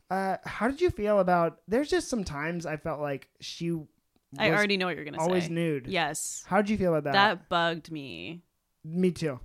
Uh, 0.10 0.38
how 0.46 0.70
did 0.70 0.80
you 0.80 0.89
feel 0.89 1.20
about? 1.20 1.60
There's 1.68 1.89
just 1.89 2.08
some 2.08 2.24
times 2.24 2.66
I 2.66 2.78
felt 2.78 3.02
like 3.02 3.28
she. 3.41 3.78
I 4.38 4.52
already 4.52 4.78
know 4.78 4.86
what 4.86 4.96
you're 4.96 5.06
gonna 5.06 5.20
say. 5.20 5.24
always 5.24 5.50
nude. 5.50 5.88
Yes. 5.88 6.44
How 6.48 6.58
did 6.58 6.70
you 6.70 6.78
feel 6.78 6.96
about 6.96 7.12
that? 7.12 7.14
That 7.14 7.50
bugged 7.50 7.91
me. 7.91 8.44
Me 8.86 9.12
too. 9.12 9.39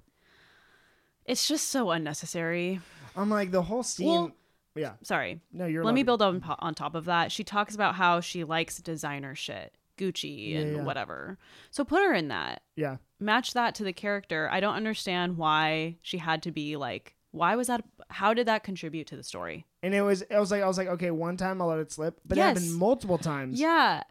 It's 1.28 1.46
just 1.46 1.68
so 1.68 1.90
unnecessary. 1.90 2.80
I'm 3.16 3.30
like 3.30 3.50
the 3.50 3.62
whole 3.62 3.82
scene. 3.82 4.06
Well, 4.08 4.32
yeah. 4.74 4.92
Sorry. 5.02 5.40
No, 5.52 5.66
you're. 5.66 5.84
Let 5.84 5.94
me 5.94 6.02
build 6.02 6.22
on 6.22 6.42
on 6.58 6.74
top 6.74 6.94
of 6.94 7.04
that. 7.04 7.30
She 7.30 7.44
talks 7.44 7.74
about 7.74 7.94
how 7.94 8.20
she 8.20 8.44
likes 8.44 8.78
designer 8.78 9.34
shit, 9.34 9.76
Gucci 9.98 10.52
Yeah, 10.52 10.60
and 10.60 10.76
yeah. 10.76 10.82
whatever. 10.82 11.36
So 11.70 11.84
put 11.84 12.02
her 12.02 12.14
in 12.14 12.28
that. 12.28 12.62
Yeah. 12.76 12.96
Match 13.20 13.52
that 13.54 13.74
to 13.76 13.84
the 13.84 13.92
character. 13.92 14.48
I 14.50 14.60
don't 14.60 14.74
understand 14.74 15.36
why 15.36 15.96
she 16.02 16.18
had 16.18 16.42
to 16.44 16.50
be 16.52 16.76
like. 16.76 17.14
Why 17.30 17.56
was 17.56 17.66
that? 17.66 17.84
How 18.08 18.32
did 18.32 18.46
that 18.46 18.64
contribute 18.64 19.06
to 19.08 19.16
the 19.16 19.22
story? 19.22 19.66
And 19.82 19.94
it 19.94 20.00
was. 20.02 20.24
I 20.30 20.40
was 20.40 20.50
like. 20.50 20.62
I 20.62 20.66
was 20.66 20.78
like. 20.78 20.88
Okay, 20.88 21.10
one 21.10 21.36
time 21.36 21.60
I'll 21.60 21.68
let 21.68 21.78
it 21.78 21.92
slip, 21.92 22.20
but 22.24 22.38
Yes. 22.38 22.56
it 22.56 22.60
happened 22.60 22.78
multiple 22.78 23.18
times. 23.18 23.60
Yeah, 23.60 24.02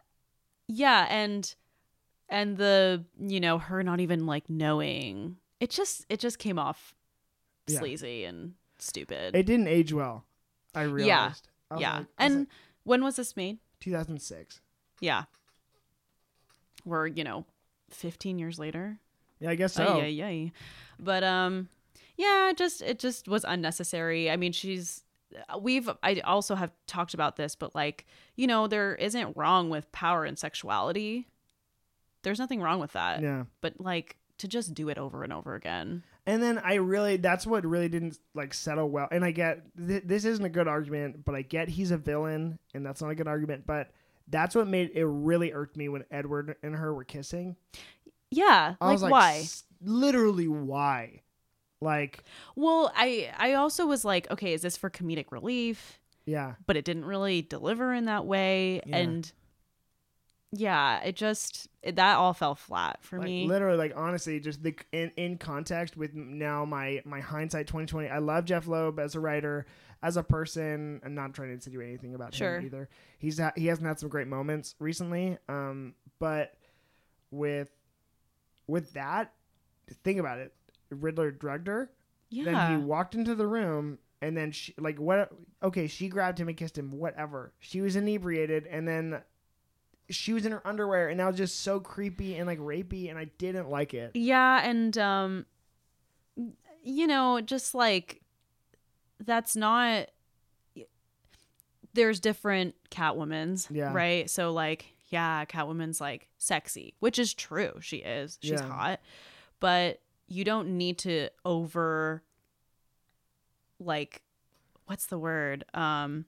yeah, 0.68 1.06
and 1.10 1.52
and 2.28 2.56
the 2.58 3.04
you 3.18 3.40
know 3.40 3.58
her 3.58 3.82
not 3.82 4.00
even 4.00 4.26
like 4.26 4.48
knowing 4.48 5.36
it 5.60 5.70
just 5.70 6.04
it 6.08 6.20
just 6.20 6.38
came 6.38 6.58
off 6.58 6.94
Yeah. 7.68 7.78
sleazy 7.78 8.24
and 8.24 8.54
stupid. 8.78 9.34
It 9.34 9.44
didn't 9.46 9.68
age 9.68 9.92
well. 9.92 10.24
I 10.74 10.82
realized. 10.82 11.48
I 11.70 11.74
was 11.74 11.80
yeah, 11.80 11.98
like- 11.98 12.06
I 12.18 12.24
and 12.24 12.38
like, 12.40 12.48
when 12.84 13.04
was 13.04 13.16
this 13.16 13.36
made? 13.36 13.58
2006. 13.80 14.60
Yeah, 15.00 15.24
we're 16.84 17.06
you 17.06 17.24
know, 17.24 17.44
fifteen 17.90 18.38
years 18.38 18.58
later. 18.58 18.98
Yeah, 19.40 19.50
I 19.50 19.54
guess 19.54 19.74
so. 19.74 20.02
Yeah, 20.02 20.26
ay. 20.26 20.52
But 20.98 21.22
um, 21.22 21.68
yeah, 22.16 22.52
just 22.56 22.82
it 22.82 22.98
just 22.98 23.28
was 23.28 23.44
unnecessary. 23.44 24.30
I 24.30 24.36
mean, 24.36 24.52
she's 24.52 25.04
we've 25.60 25.88
I 26.02 26.20
also 26.20 26.54
have 26.54 26.72
talked 26.86 27.14
about 27.14 27.36
this, 27.36 27.54
but 27.54 27.74
like 27.74 28.06
you 28.36 28.46
know, 28.46 28.66
there 28.66 28.94
isn't 28.96 29.36
wrong 29.36 29.70
with 29.70 29.90
power 29.92 30.24
and 30.24 30.38
sexuality. 30.38 31.28
There's 32.22 32.38
nothing 32.38 32.60
wrong 32.60 32.80
with 32.80 32.92
that. 32.92 33.22
Yeah. 33.22 33.44
But 33.60 33.80
like 33.80 34.16
to 34.38 34.48
just 34.48 34.74
do 34.74 34.88
it 34.88 34.98
over 34.98 35.22
and 35.22 35.32
over 35.32 35.54
again. 35.54 36.02
And 36.28 36.42
then 36.42 36.58
I 36.58 36.74
really, 36.74 37.16
that's 37.16 37.46
what 37.46 37.64
really 37.64 37.88
didn't 37.88 38.18
like 38.34 38.52
settle 38.54 38.88
well. 38.90 39.08
And 39.10 39.24
I 39.24 39.30
get 39.32 39.62
th- 39.76 40.02
this 40.04 40.24
isn't 40.24 40.44
a 40.44 40.48
good 40.50 40.68
argument, 40.68 41.24
but 41.24 41.34
I 41.34 41.42
get 41.42 41.68
he's 41.68 41.90
a 41.90 41.96
villain, 41.96 42.58
and 42.74 42.84
that's 42.86 43.00
not 43.02 43.10
a 43.10 43.14
good 43.14 43.26
argument. 43.28 43.66
But 43.66 43.90
that's 44.28 44.54
what 44.54 44.68
made 44.68 44.90
it 44.94 45.06
really 45.06 45.52
irked 45.52 45.76
me 45.76 45.88
when 45.88 46.04
Edward 46.10 46.56
and 46.62 46.74
her 46.76 46.92
were 46.94 47.04
kissing. 47.04 47.56
Yeah, 48.30 48.74
I 48.80 48.86
like, 48.92 49.00
like, 49.00 49.10
why? 49.12 49.32
"S- 49.38 49.64
literally, 49.82 50.48
why? 50.48 51.22
Like, 51.80 52.24
Well, 52.56 52.92
I 52.94 53.32
I 53.38 53.54
also 53.54 53.86
was 53.86 54.04
like, 54.04 54.30
okay, 54.30 54.52
is 54.52 54.60
this 54.62 54.76
for 54.76 54.90
comedic 54.90 55.30
relief? 55.30 55.98
yeah, 56.26 56.56
But 56.66 56.76
it 56.76 56.84
didn't 56.84 57.06
really 57.06 57.40
deliver 57.40 57.94
in 57.94 58.04
that 58.04 58.26
way, 58.26 58.82
Yeah. 58.84 58.96
and 58.98 59.32
yeah, 60.52 61.02
it 61.02 61.14
just 61.16 61.68
it, 61.82 61.96
that 61.96 62.16
all 62.16 62.32
fell 62.32 62.54
flat 62.54 62.98
for 63.02 63.18
like 63.18 63.26
me. 63.26 63.46
literally, 63.46 63.76
like 63.78 63.92
honestly, 63.96 64.40
just 64.40 64.62
the 64.62 64.74
in 64.92 65.10
in 65.16 65.38
context 65.38 65.96
with 65.96 66.14
now 66.14 66.64
my 66.64 67.02
my 67.04 67.20
hindsight 67.20 67.66
twenty 67.66 67.86
twenty. 67.86 68.08
I 68.08 68.18
love 68.18 68.44
Jeph 68.44 68.66
Loeb 68.66 68.98
as 68.98 69.14
a 69.14 69.20
writer, 69.20 69.66
as 70.02 70.16
a 70.16 70.22
person. 70.22 71.00
I'm 71.04 71.14
not 71.14 71.34
trying 71.34 71.48
to 71.48 71.54
insinuate 71.54 71.88
anything 71.88 72.14
about 72.14 72.34
Sure. 72.34 72.58
him 72.58 72.66
either. 72.66 72.88
He's 73.18 73.38
ha- 73.38 73.52
he 73.56 73.66
hasn't 73.66 73.86
had 73.86 73.98
some 74.00 74.08
great 74.08 74.26
moments 74.28 74.74
recently. 74.78 75.36
Um, 75.48 75.94
but 76.18 76.54
with 77.30 77.70
with 78.66 78.92
that, 78.94 79.32
think 80.04 80.18
about 80.18 80.38
it. 80.38 80.54
Riddler 80.90 81.30
drugged 81.30 81.66
her. 81.66 81.90
yeah, 82.30 82.44
Then 82.44 82.70
he 82.70 82.84
walked 82.86 83.14
into 83.14 83.34
the 83.34 83.46
room, 83.46 83.98
and 84.22 84.34
then 84.36 84.52
she 84.52 84.74
like 84.78 84.98
what? 84.98 85.30
Okay, 85.62 85.86
she 85.88 86.08
grabbed 86.08 86.38
him 86.40 86.48
and 86.48 86.56
kissed 86.56 86.78
him. 86.78 86.92
Whatever. 86.92 87.52
She 87.58 87.80
was 87.82 87.96
inebriated, 87.96 88.66
and 88.66 88.88
then 88.88 89.20
she 90.10 90.32
was 90.32 90.46
in 90.46 90.52
her 90.52 90.66
underwear, 90.66 91.08
and 91.08 91.20
that 91.20 91.26
was 91.26 91.36
just 91.36 91.60
so 91.60 91.80
creepy 91.80 92.36
and 92.36 92.46
like 92.46 92.58
rapey, 92.58 93.10
and 93.10 93.18
I 93.18 93.24
didn't 93.38 93.68
like 93.70 93.94
it. 93.94 94.12
Yeah, 94.14 94.62
and 94.64 94.96
um 94.98 95.46
you 96.82 97.06
know, 97.06 97.40
just 97.40 97.74
like 97.74 98.22
that's 99.20 99.56
not 99.56 100.08
there's 101.94 102.20
different 102.20 102.74
Catwomans, 102.90 103.66
Yeah. 103.70 103.92
right? 103.92 104.28
So 104.30 104.52
like, 104.52 104.86
yeah, 105.08 105.44
Catwoman's 105.46 106.00
like 106.00 106.28
sexy, 106.38 106.94
which 107.00 107.18
is 107.18 107.34
true. 107.34 107.72
She 107.80 107.96
is. 107.98 108.38
She's 108.40 108.52
Yeah. 108.52 108.68
hot. 108.68 109.00
But 109.58 110.00
you 110.28 110.44
don't 110.44 110.76
need 110.78 110.98
to 110.98 111.30
over 111.44 112.22
like 113.80 114.22
what's 114.86 115.06
the 115.06 115.18
word? 115.18 115.64
Um 115.74 116.24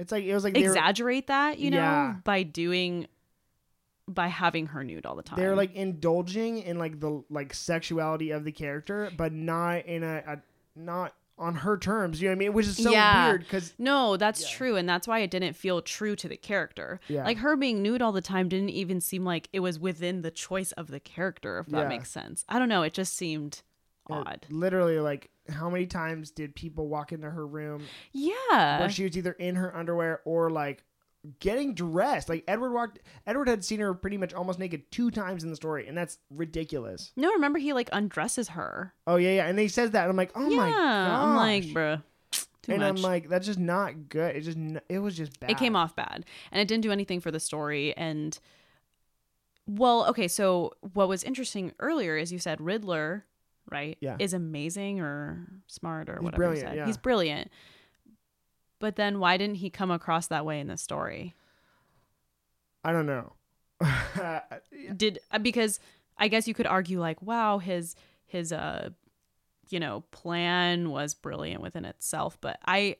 It's 0.00 0.12
like 0.12 0.24
it 0.24 0.34
was 0.34 0.44
like 0.44 0.54
they 0.54 0.62
were, 0.62 0.68
exaggerate 0.68 1.26
that, 1.28 1.58
you 1.58 1.70
know, 1.70 1.76
Yeah. 1.78 2.14
by 2.24 2.42
doing 2.42 3.06
by 4.08 4.26
having 4.26 4.66
her 4.66 4.82
nude 4.82 5.06
all 5.06 5.14
the 5.14 5.22
time. 5.22 5.38
They're 5.38 5.54
like 5.54 5.74
indulging 5.76 6.58
in 6.58 6.78
like 6.78 6.98
the 6.98 7.22
like 7.30 7.54
sexuality 7.54 8.32
of 8.32 8.44
the 8.44 8.50
character, 8.52 9.10
but 9.16 9.32
not 9.32 9.86
in 9.86 10.02
a, 10.02 10.22
a 10.26 10.38
not 10.74 11.14
on 11.38 11.54
her 11.54 11.78
terms. 11.78 12.20
You 12.20 12.28
know 12.28 12.32
what 12.32 12.36
I 12.36 12.38
mean? 12.40 12.52
Which 12.52 12.66
is 12.66 12.76
so 12.82 12.90
Yeah. 12.90 13.28
weird 13.28 13.42
because 13.42 13.72
No, 13.78 14.16
that's 14.16 14.42
Yeah. 14.42 14.56
true, 14.58 14.76
and 14.76 14.88
that's 14.88 15.06
why 15.06 15.20
it 15.20 15.30
didn't 15.30 15.54
feel 15.54 15.80
true 15.80 16.16
to 16.16 16.28
the 16.28 16.36
character. 16.36 17.00
Yeah. 17.08 17.24
Like 17.24 17.38
her 17.38 17.56
being 17.56 17.82
nude 17.82 18.02
all 18.02 18.12
the 18.12 18.20
time 18.20 18.48
didn't 18.48 18.70
even 18.70 19.00
seem 19.00 19.24
like 19.24 19.48
it 19.52 19.60
was 19.60 19.78
within 19.78 20.22
the 20.22 20.30
choice 20.30 20.72
of 20.72 20.88
the 20.88 21.00
character, 21.00 21.58
if 21.60 21.66
that 21.68 21.82
Yeah. 21.82 21.88
makes 21.88 22.10
sense. 22.10 22.44
I 22.48 22.58
don't 22.58 22.68
know. 22.68 22.82
It 22.82 22.92
just 22.94 23.14
seemed 23.16 23.62
odd. 24.12 24.46
literally 24.50 24.98
like 25.00 25.30
how 25.48 25.68
many 25.70 25.86
times 25.86 26.30
did 26.30 26.54
people 26.54 26.86
walk 26.88 27.12
into 27.12 27.28
her 27.30 27.46
room 27.46 27.84
Yeah. 28.12 28.78
where 28.80 28.90
she 28.90 29.04
was 29.04 29.16
either 29.16 29.32
in 29.32 29.56
her 29.56 29.76
underwear 29.76 30.20
or 30.24 30.50
like 30.50 30.84
getting 31.40 31.74
dressed? 31.74 32.28
Like 32.28 32.44
Edward 32.48 32.72
walked. 32.72 33.00
Edward 33.26 33.48
had 33.48 33.64
seen 33.64 33.80
her 33.80 33.92
pretty 33.94 34.16
much 34.16 34.32
almost 34.32 34.58
naked 34.58 34.90
two 34.92 35.10
times 35.10 35.42
in 35.44 35.50
the 35.50 35.56
story, 35.56 35.86
and 35.88 35.96
that's 35.98 36.18
ridiculous. 36.30 37.12
no, 37.16 37.32
remember 37.32 37.58
he 37.58 37.72
like 37.72 37.88
undresses 37.92 38.48
her. 38.50 38.94
Oh 39.06 39.16
yeah, 39.16 39.32
yeah, 39.32 39.46
and 39.46 39.58
he 39.58 39.68
says 39.68 39.90
that, 39.90 40.02
and 40.02 40.10
I'm 40.10 40.16
like, 40.16 40.30
oh 40.34 40.48
yeah. 40.48 40.56
my 40.56 40.70
god. 40.70 41.28
I'm 41.28 41.36
like, 41.36 41.64
bruh. 41.64 42.02
Too 42.62 42.72
and 42.72 42.80
much. 42.82 42.88
I'm 42.90 43.02
like, 43.02 43.28
that's 43.28 43.46
just 43.46 43.58
not 43.58 44.08
good. 44.10 44.36
It 44.36 44.42
just, 44.42 44.56
n- 44.58 44.80
it 44.88 44.98
was 44.98 45.16
just 45.16 45.40
bad. 45.40 45.50
it 45.50 45.56
came 45.58 45.74
off 45.74 45.96
bad 45.96 46.26
and 46.52 46.60
it 46.60 46.68
didn't 46.68 46.82
do 46.82 46.92
anything 46.92 47.18
for 47.20 47.30
the 47.30 47.40
story 47.40 47.96
and 47.96 48.38
well 49.66 50.04
okay 50.06 50.26
so 50.28 50.72
what 50.94 51.08
was 51.08 51.22
interesting 51.22 51.72
earlier 51.78 52.16
is 52.16 52.32
you 52.32 52.38
said 52.38 52.60
riddler 52.60 53.24
right 53.70 53.98
Yeah. 54.00 54.16
is 54.18 54.32
amazing 54.34 55.00
or 55.00 55.46
smart 55.66 56.08
or 56.08 56.14
He's 56.16 56.22
whatever 56.24 56.42
you 56.42 56.48
brilliant, 56.50 56.68
said 56.68 56.76
yeah. 56.76 56.86
he's 56.86 56.96
brilliant 56.96 57.50
but 58.78 58.96
then 58.96 59.18
why 59.20 59.36
didn't 59.36 59.56
he 59.56 59.68
come 59.70 59.90
across 59.90 60.26
that 60.28 60.44
way 60.46 60.60
in 60.60 60.66
the 60.68 60.76
story 60.76 61.34
I 62.84 62.92
don't 62.92 63.06
know. 63.06 63.34
did 64.96 65.18
uh, 65.32 65.38
because 65.38 65.80
i 66.18 66.28
guess 66.28 66.46
you 66.46 66.52
could 66.54 66.66
argue 66.66 67.00
like 67.00 67.20
wow 67.22 67.56
his 67.58 67.94
his 68.26 68.52
uh 68.52 68.90
you 69.70 69.80
know 69.80 70.02
plan 70.10 70.90
was 70.90 71.14
brilliant 71.14 71.62
within 71.62 71.84
itself 71.86 72.36
but 72.42 72.58
i 72.66 72.96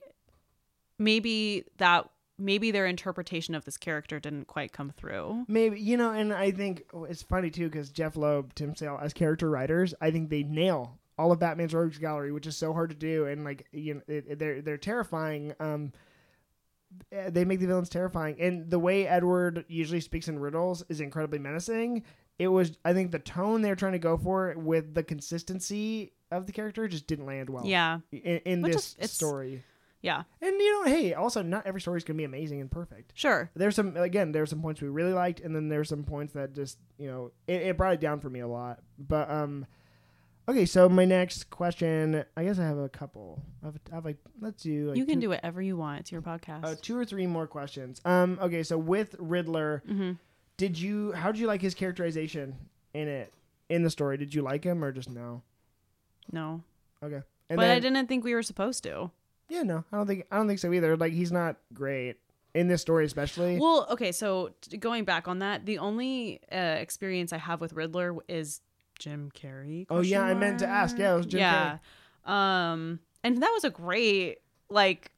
maybe 0.97 1.63
that 1.77 2.09
maybe 2.41 2.71
their 2.71 2.85
interpretation 2.85 3.55
of 3.55 3.65
this 3.65 3.77
character 3.77 4.19
didn't 4.19 4.45
quite 4.47 4.71
come 4.73 4.91
through 4.95 5.45
Maybe 5.47 5.79
you 5.79 5.97
know, 5.97 6.11
and 6.11 6.33
I 6.33 6.51
think 6.51 6.83
it's 7.09 7.21
funny 7.21 7.49
too 7.49 7.69
because 7.69 7.89
Jeph 7.89 8.15
Loeb, 8.15 8.53
Tim 8.55 8.75
Sale, 8.75 8.99
as 9.01 9.13
character 9.13 9.49
writers, 9.49 9.93
I 10.01 10.11
think 10.11 10.29
they 10.29 10.43
nail 10.43 10.97
all 11.17 11.31
of 11.31 11.39
Batman's 11.39 11.73
rogues 11.73 11.97
gallery, 11.99 12.31
which 12.31 12.47
is 12.47 12.57
so 12.57 12.73
hard 12.73 12.89
to 12.89 12.95
do, 12.95 13.25
and 13.27 13.43
like 13.43 13.67
you 13.71 13.95
know, 13.95 14.01
it, 14.07 14.39
they're 14.39 14.61
they're 14.61 14.77
terrifying. 14.77 15.53
Um, 15.59 15.91
eh, 17.11 17.29
they 17.29 17.45
make 17.45 17.59
the 17.59 17.67
villains 17.67 17.89
terrifying, 17.89 18.37
and 18.39 18.69
the 18.69 18.79
way 18.79 19.07
Edward 19.07 19.65
usually 19.67 20.01
speaks 20.01 20.27
in 20.27 20.39
riddles 20.39 20.83
is 20.89 20.99
incredibly 21.01 21.39
menacing. 21.39 22.03
It 22.39 22.47
was, 22.47 22.75
I 22.83 22.93
think, 22.93 23.11
the 23.11 23.19
tone 23.19 23.61
they're 23.61 23.75
trying 23.75 23.91
to 23.91 23.99
go 23.99 24.17
for 24.17 24.55
with 24.57 24.95
the 24.95 25.03
consistency 25.03 26.13
of 26.31 26.47
the 26.47 26.51
character 26.51 26.87
just 26.87 27.05
didn't 27.05 27.25
land 27.25 27.49
well. 27.49 27.65
yeah 27.65 27.99
in, 28.11 28.37
in 28.45 28.61
this 28.61 28.95
is- 28.99 29.11
story, 29.11 29.63
yeah 30.01 30.23
and 30.41 30.59
you 30.59 30.71
know, 30.83 30.91
hey, 30.91 31.13
also 31.13 31.41
not 31.41 31.65
every 31.65 31.79
story 31.81 31.97
is 31.97 32.03
gonna 32.03 32.17
be 32.17 32.23
amazing 32.23 32.59
and 32.61 32.71
perfect 32.71 33.11
Sure. 33.15 33.49
there's 33.55 33.75
some 33.75 33.95
again 33.97 34.31
there's 34.31 34.49
some 34.49 34.61
points 34.61 34.81
we 34.81 34.87
really 34.89 35.13
liked 35.13 35.39
and 35.39 35.55
then 35.55 35.69
there's 35.69 35.89
some 35.89 36.03
points 36.03 36.33
that 36.33 36.53
just 36.53 36.77
you 36.97 37.07
know 37.07 37.31
it, 37.47 37.61
it 37.61 37.77
brought 37.77 37.93
it 37.93 37.99
down 37.99 38.19
for 38.19 38.29
me 38.29 38.39
a 38.39 38.47
lot 38.47 38.79
but 38.97 39.29
um 39.29 39.65
okay 40.49 40.65
so 40.65 40.89
my 40.89 41.05
next 41.05 41.49
question 41.51 42.23
i 42.35 42.43
guess 42.43 42.57
i 42.59 42.63
have 42.63 42.77
a 42.79 42.89
couple 42.89 43.41
i 43.61 43.67
have, 43.67 43.75
I 43.91 43.95
have 43.95 44.05
like 44.05 44.17
let's 44.39 44.63
do 44.63 44.89
like 44.89 44.97
you 44.97 45.05
can 45.05 45.15
two, 45.15 45.21
do 45.21 45.29
whatever 45.29 45.61
you 45.61 45.77
want. 45.77 45.99
It's 46.01 46.11
your 46.11 46.21
podcast. 46.21 46.65
uh, 46.65 46.75
two 46.81 46.97
or 46.97 47.05
three 47.05 47.27
more 47.27 47.45
questions 47.47 48.01
um 48.05 48.39
okay 48.41 48.63
so 48.63 48.77
with 48.77 49.15
riddler 49.19 49.83
hmm 49.87 50.11
did 50.57 50.77
you 50.79 51.11
how 51.13 51.31
did 51.31 51.39
you 51.39 51.47
like 51.47 51.61
his 51.61 51.73
characterization 51.73 52.55
in 52.93 53.07
it 53.07 53.33
in 53.69 53.81
the 53.83 53.89
story 53.89 54.17
did 54.17 54.33
you 54.33 54.41
like 54.41 54.63
him 54.63 54.83
or 54.83 54.91
just 54.91 55.09
no 55.09 55.41
No. 56.31 56.63
okay 57.03 57.21
but 57.49 57.59
and 57.59 57.71
I 57.71 57.79
didn't 57.79 58.07
think 58.07 58.23
we 58.23 58.33
were 58.33 58.43
supposed 58.43 58.81
to. 58.83 59.11
Yeah 59.51 59.63
no 59.63 59.83
i 59.91 59.97
don't 59.97 60.07
think 60.07 60.25
i 60.31 60.37
don't 60.37 60.47
think 60.47 60.59
so 60.59 60.71
either 60.71 60.95
like 60.95 61.13
he's 61.13 61.31
not 61.31 61.57
great 61.73 62.15
in 62.53 62.67
this 62.67 62.81
story 62.81 63.05
especially 63.05 63.57
Well, 63.59 63.87
okay, 63.91 64.11
so 64.11 64.51
t- 64.61 64.75
going 64.77 65.05
back 65.05 65.27
on 65.27 65.39
that, 65.39 65.65
the 65.65 65.77
only 65.77 66.41
uh, 66.51 66.55
experience 66.55 67.31
I 67.31 67.37
have 67.37 67.61
with 67.61 67.71
Riddler 67.73 68.13
is 68.27 68.59
Jim 68.99 69.31
Carrey. 69.33 69.85
Oh, 69.89 70.01
yeah, 70.01 70.17
question 70.19 70.37
I 70.37 70.39
meant 70.39 70.59
to 70.59 70.67
ask. 70.67 70.97
Yeah, 70.97 71.13
it 71.13 71.17
was 71.17 71.25
Jim 71.27 71.39
yeah. 71.39 71.77
Um, 72.25 72.99
and 73.23 73.41
that 73.41 73.51
was 73.53 73.63
a 73.63 73.69
great 73.69 74.39
like. 74.69 75.11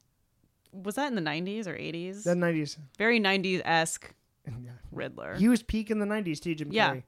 Was 0.72 0.94
that 0.94 1.08
in 1.08 1.16
the 1.16 1.22
'90s 1.22 1.66
or 1.66 1.74
'80s? 1.74 2.22
the 2.22 2.34
90s 2.34 2.76
Very 2.98 3.18
'90s 3.18 3.62
esque 3.64 4.14
yeah. 4.46 4.70
Riddler. 4.92 5.34
he 5.34 5.48
was 5.48 5.60
peak 5.62 5.90
in 5.90 5.98
the 5.98 6.06
90s 6.06 6.40
too 6.40 6.54
jim 6.54 6.68
Yeah. 6.72 6.94
Carrey. 6.94 7.02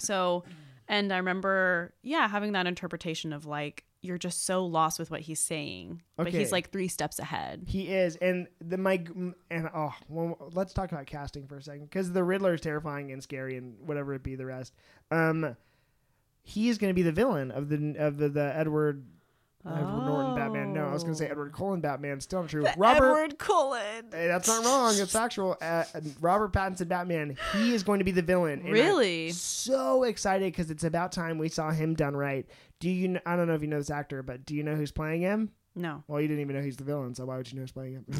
So, 0.00 0.44
and 0.88 1.12
I 1.12 1.16
remember, 1.16 1.94
yeah, 2.02 2.28
having 2.28 2.52
that 2.52 2.66
interpretation 2.68 3.32
of 3.32 3.44
like 3.44 3.82
you're 4.02 4.18
just 4.18 4.44
so 4.44 4.66
lost 4.66 4.98
with 4.98 5.10
what 5.10 5.20
he's 5.20 5.40
saying, 5.40 6.02
but 6.16 6.28
he's 6.28 6.50
like 6.52 6.70
three 6.70 6.88
steps 6.88 7.20
ahead. 7.20 7.62
He 7.66 7.88
is, 7.88 8.16
and 8.16 8.48
the 8.60 8.76
my 8.76 9.04
and 9.50 9.70
oh, 9.74 9.94
well, 10.08 10.50
let's 10.52 10.74
talk 10.74 10.90
about 10.90 11.06
casting 11.06 11.46
for 11.46 11.56
a 11.56 11.62
second 11.62 11.84
because 11.84 12.12
the 12.12 12.24
Riddler 12.24 12.54
is 12.54 12.60
terrifying 12.60 13.12
and 13.12 13.22
scary 13.22 13.56
and 13.56 13.76
whatever 13.86 14.12
it 14.14 14.24
be 14.24 14.34
the 14.34 14.46
rest. 14.46 14.74
Um, 15.12 15.56
he 16.42 16.68
is 16.68 16.78
going 16.78 16.90
to 16.90 16.94
be 16.94 17.02
the 17.02 17.12
villain 17.12 17.52
of 17.52 17.68
the 17.68 17.94
of 17.96 18.18
the, 18.18 18.28
the 18.28 18.56
Edward 18.56 19.06
Edward 19.64 20.06
Norton 20.06 20.34
Batman. 20.34 20.72
No, 20.72 20.86
I 20.86 20.92
was 20.92 21.02
going 21.04 21.14
to 21.14 21.18
say 21.18 21.28
Oh. 21.28 21.32
Edward 21.32 21.52
Cullen 21.52 21.80
Batman. 21.80 22.20
Still 22.20 22.40
not 22.40 22.50
true. 22.50 22.64
Robert. 22.76 23.04
Edward 23.06 23.38
Cullen. 23.38 24.06
Hey, 24.10 24.26
that's 24.26 24.48
not 24.48 24.64
wrong. 24.64 24.92
It's 24.96 25.12
factual. 25.12 25.56
Uh, 25.62 25.84
Robert 26.20 26.52
Pattinson 26.52 26.88
Batman. 26.88 27.36
He 27.52 27.72
is 27.74 27.82
going 27.84 28.00
to 28.00 28.04
be 28.04 28.10
the 28.10 28.22
villain. 28.22 28.58
and 28.60 28.68
I'm 28.68 28.72
Really? 28.72 29.30
so 29.30 30.02
excited 30.02 30.52
because 30.52 30.70
it's 30.70 30.84
about 30.84 31.12
time 31.12 31.38
we 31.38 31.48
saw 31.48 31.70
him 31.70 31.94
done 31.94 32.16
right. 32.16 32.44
Do 32.80 32.90
you? 32.90 33.20
I 33.24 33.36
don't 33.36 33.46
know 33.46 33.54
if 33.54 33.62
you 33.62 33.68
know 33.68 33.78
this 33.78 33.90
actor, 33.90 34.22
but 34.24 34.44
do 34.44 34.54
you 34.56 34.64
know 34.64 34.74
who's 34.74 34.90
playing 34.90 35.20
him? 35.20 35.50
No. 35.74 36.04
Well, 36.06 36.20
you 36.20 36.28
didn't 36.28 36.42
even 36.42 36.56
know 36.56 36.62
he's 36.62 36.76
the 36.76 36.84
villain, 36.84 37.14
so 37.14 37.24
why 37.24 37.36
would 37.38 37.50
you 37.50 37.56
know 37.56 37.62
who's 37.62 37.72
playing 37.72 37.94
him? 37.94 38.04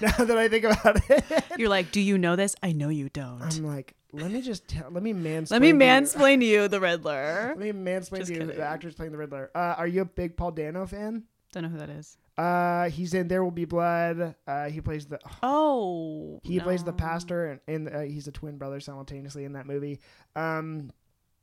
now 0.00 0.12
that 0.24 0.38
I 0.38 0.48
think 0.48 0.64
about 0.64 1.00
it, 1.10 1.44
You're 1.58 1.68
like, 1.68 1.92
do 1.92 2.00
you 2.00 2.16
know 2.16 2.34
this? 2.34 2.56
I 2.62 2.72
know 2.72 2.88
you 2.88 3.08
don't. 3.10 3.42
I'm 3.42 3.66
like, 3.66 3.94
let 4.12 4.30
me 4.30 4.40
just 4.40 4.66
tell, 4.68 4.90
let 4.90 5.02
me 5.02 5.12
mansplain. 5.12 5.50
Let 5.50 5.60
me 5.62 5.72
mansplain 5.72 6.40
to 6.40 6.46
you 6.46 6.66
the 6.68 6.80
Riddler. 6.80 7.54
Let 7.58 7.58
me 7.58 7.72
mansplain 7.72 8.18
Just 8.18 8.28
to 8.28 8.34
you 8.34 8.40
kidding. 8.40 8.56
the 8.56 8.62
actors 8.62 8.94
playing 8.94 9.12
the 9.12 9.18
Riddler. 9.18 9.50
Uh, 9.54 9.74
are 9.76 9.86
you 9.86 10.00
a 10.00 10.06
big 10.06 10.34
Paul 10.36 10.52
Dano 10.52 10.86
fan? 10.86 11.24
Don't 11.52 11.64
know 11.64 11.68
who 11.68 11.78
that 11.78 11.90
is. 11.90 12.16
Uh, 12.38 12.88
he's 12.88 13.12
in 13.14 13.28
There 13.28 13.42
Will 13.44 13.50
Be 13.50 13.64
Blood. 13.66 14.34
Uh, 14.46 14.68
he 14.70 14.80
plays 14.80 15.06
the 15.06 15.18
Oh, 15.42 16.40
he 16.42 16.60
plays 16.60 16.84
the 16.84 16.92
pastor, 16.92 17.46
and, 17.46 17.60
and 17.66 17.94
uh, 17.94 18.00
he's 18.00 18.28
a 18.28 18.32
twin 18.32 18.56
brother 18.58 18.80
simultaneously 18.80 19.44
in 19.44 19.54
that 19.54 19.66
movie. 19.66 19.98
Um, 20.36 20.90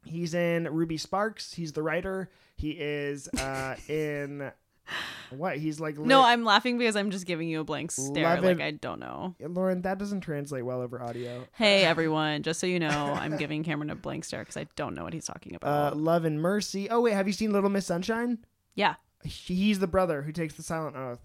he's 0.06 0.34
in 0.34 0.68
Ruby 0.72 0.98
Sparks. 0.98 1.54
He's 1.54 1.74
the 1.74 1.84
writer. 1.84 2.32
He 2.56 2.72
is 2.72 3.28
uh 3.28 3.76
in 3.90 4.52
what? 5.32 5.58
He's 5.58 5.80
like 5.80 5.98
No, 5.98 6.24
I'm 6.24 6.44
laughing 6.44 6.78
because 6.78 6.96
I'm 6.96 7.12
just 7.12 7.26
giving 7.26 7.48
you 7.50 7.60
a 7.60 7.64
blank 7.64 7.92
stare. 7.92 8.24
Love 8.36 8.44
Like. 8.44 8.62
I 8.62 8.72
don't 8.72 9.00
know. 9.00 9.36
Lauren. 9.40 9.82
That 9.82 9.98
doesn't 9.98 10.22
translate 10.22 10.66
well 10.66 10.82
over 10.82 11.02
audio. 11.02 11.46
Hey 11.54 11.84
everyone, 11.86 12.44
just 12.44 12.60
so 12.60 12.68
you 12.68 12.80
know, 12.80 12.90
I'm 12.90 13.38
giving 13.38 13.64
Cameron 13.64 13.90
a 13.90 13.96
blank 13.96 14.26
stare 14.26 14.42
because 14.42 14.58
I 14.58 14.68
don't 14.76 14.94
know 14.96 15.04
what 15.04 15.14
he's 15.14 15.26
talking 15.26 15.54
Uh, 15.56 15.58
about. 15.58 15.98
Love 15.98 16.26
and 16.26 16.42
Mercy. 16.42 16.90
Oh 16.90 17.02
wait, 17.02 17.14
have 17.14 17.28
you 17.28 17.34
seen 17.34 17.52
Little 17.52 17.70
Miss 17.70 17.86
Sunshine? 17.86 18.40
yeah. 18.76 18.96
He's 19.24 19.80
the 19.80 19.88
brother 19.88 20.22
who 20.22 20.32
takes 20.32 20.54
the 20.54 20.62
silent 20.62 20.96
oath. 20.96 21.20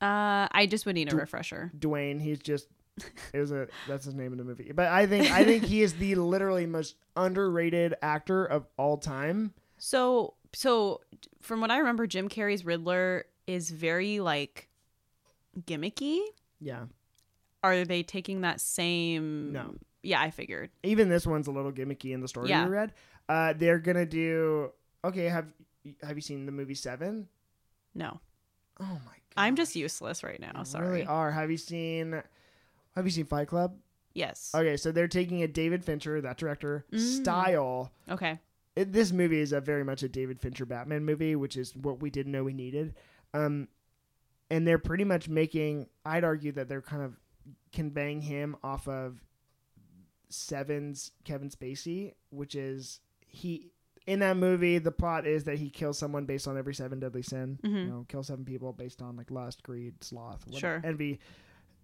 Uh, 0.00 0.46
I 0.52 0.66
just 0.70 0.86
would 0.86 0.94
need 0.94 1.12
a 1.12 1.16
refresher. 1.16 1.72
Dwayne. 1.76 2.20
He's 2.22 2.38
just 2.38 2.68
it 3.32 3.40
was 3.40 3.50
a 3.50 3.66
that's 3.88 4.04
his 4.04 4.14
name 4.14 4.30
in 4.32 4.38
the 4.38 4.44
movie. 4.44 4.70
But 4.72 4.86
I 4.88 5.06
think 5.06 5.30
I 5.32 5.44
think 5.44 5.64
he 5.64 5.82
is 5.82 5.94
the 5.94 6.14
literally 6.14 6.66
most 6.66 6.94
underrated 7.16 7.94
actor 8.02 8.44
of 8.44 8.66
all 8.76 8.98
time. 8.98 9.52
So, 9.78 10.34
so 10.52 11.00
from 11.40 11.60
what 11.60 11.70
I 11.70 11.78
remember, 11.78 12.06
Jim 12.06 12.28
Carrey's 12.28 12.64
Riddler 12.64 13.24
is 13.46 13.70
very 13.70 14.20
like 14.20 14.68
gimmicky. 15.60 16.20
Yeah. 16.60 16.84
Are 17.62 17.84
they 17.84 18.02
taking 18.02 18.42
that 18.42 18.60
same? 18.60 19.52
No. 19.52 19.74
Yeah, 20.02 20.20
I 20.20 20.30
figured. 20.30 20.70
Even 20.82 21.08
this 21.08 21.26
one's 21.26 21.48
a 21.48 21.50
little 21.50 21.72
gimmicky 21.72 22.12
in 22.12 22.20
the 22.20 22.28
story 22.28 22.48
Yeah. 22.48 22.64
we 22.64 22.70
read. 22.70 22.92
Uh, 23.28 23.52
they're 23.52 23.78
gonna 23.78 24.06
do 24.06 24.70
okay. 25.04 25.26
Have 25.26 25.46
have 26.02 26.16
you 26.16 26.22
seen 26.22 26.46
the 26.46 26.52
movie 26.52 26.74
Seven? 26.74 27.28
No, 27.94 28.20
Oh 28.80 28.84
my 28.84 28.88
god, 28.94 29.36
I'm 29.36 29.56
just 29.56 29.74
useless 29.74 30.22
right 30.22 30.40
now. 30.40 30.52
You 30.58 30.64
Sorry. 30.64 30.88
Really 30.88 31.06
are. 31.06 31.30
Have 31.32 31.50
you 31.50 31.56
seen? 31.56 32.22
Have 32.94 33.04
you 33.04 33.10
seen 33.10 33.24
Fight 33.26 33.48
Club? 33.48 33.74
Yes. 34.14 34.52
Okay, 34.54 34.76
so 34.76 34.92
they're 34.92 35.08
taking 35.08 35.42
a 35.42 35.48
David 35.48 35.84
Fincher, 35.84 36.20
that 36.20 36.38
director, 36.38 36.84
Mm. 36.92 36.98
style. 36.98 37.92
Okay. 38.08 38.38
It, 38.78 38.92
this 38.92 39.10
movie 39.12 39.40
is 39.40 39.52
a 39.52 39.60
very 39.60 39.82
much 39.84 40.02
a 40.02 40.08
David 40.08 40.40
Fincher 40.40 40.64
Batman 40.66 41.04
movie, 41.04 41.34
which 41.36 41.56
is 41.56 41.74
what 41.74 42.00
we 42.00 42.10
didn't 42.10 42.32
know 42.32 42.44
we 42.44 42.52
needed. 42.52 42.94
Um, 43.34 43.66
and 44.50 44.66
they're 44.66 44.78
pretty 44.78 45.04
much 45.04 45.28
making. 45.28 45.88
I'd 46.06 46.22
argue 46.24 46.52
that 46.52 46.68
they're 46.68 46.80
kind 46.82 47.02
of 47.02 47.16
conveying 47.72 48.20
him 48.20 48.56
off 48.62 48.86
of 48.88 49.20
Seven's 50.28 51.12
Kevin 51.24 51.48
Spacey, 51.50 52.14
which 52.30 52.54
is 52.54 53.00
he 53.26 53.70
in 54.06 54.20
that 54.20 54.36
movie. 54.36 54.78
The 54.78 54.92
plot 54.92 55.26
is 55.26 55.44
that 55.44 55.58
he 55.58 55.70
kills 55.70 55.98
someone 55.98 56.24
based 56.26 56.46
on 56.46 56.56
every 56.58 56.74
seven 56.74 57.00
deadly 57.00 57.22
sin. 57.22 57.58
You 57.62 57.70
Mhm. 57.70 57.88
know, 57.88 58.06
kill 58.08 58.22
seven 58.22 58.44
people 58.44 58.72
based 58.72 59.02
on 59.02 59.16
like 59.16 59.30
lust, 59.30 59.62
greed, 59.62 60.02
sloth, 60.04 60.46
what- 60.46 60.60
Sure. 60.60 60.80
envy, 60.84 61.18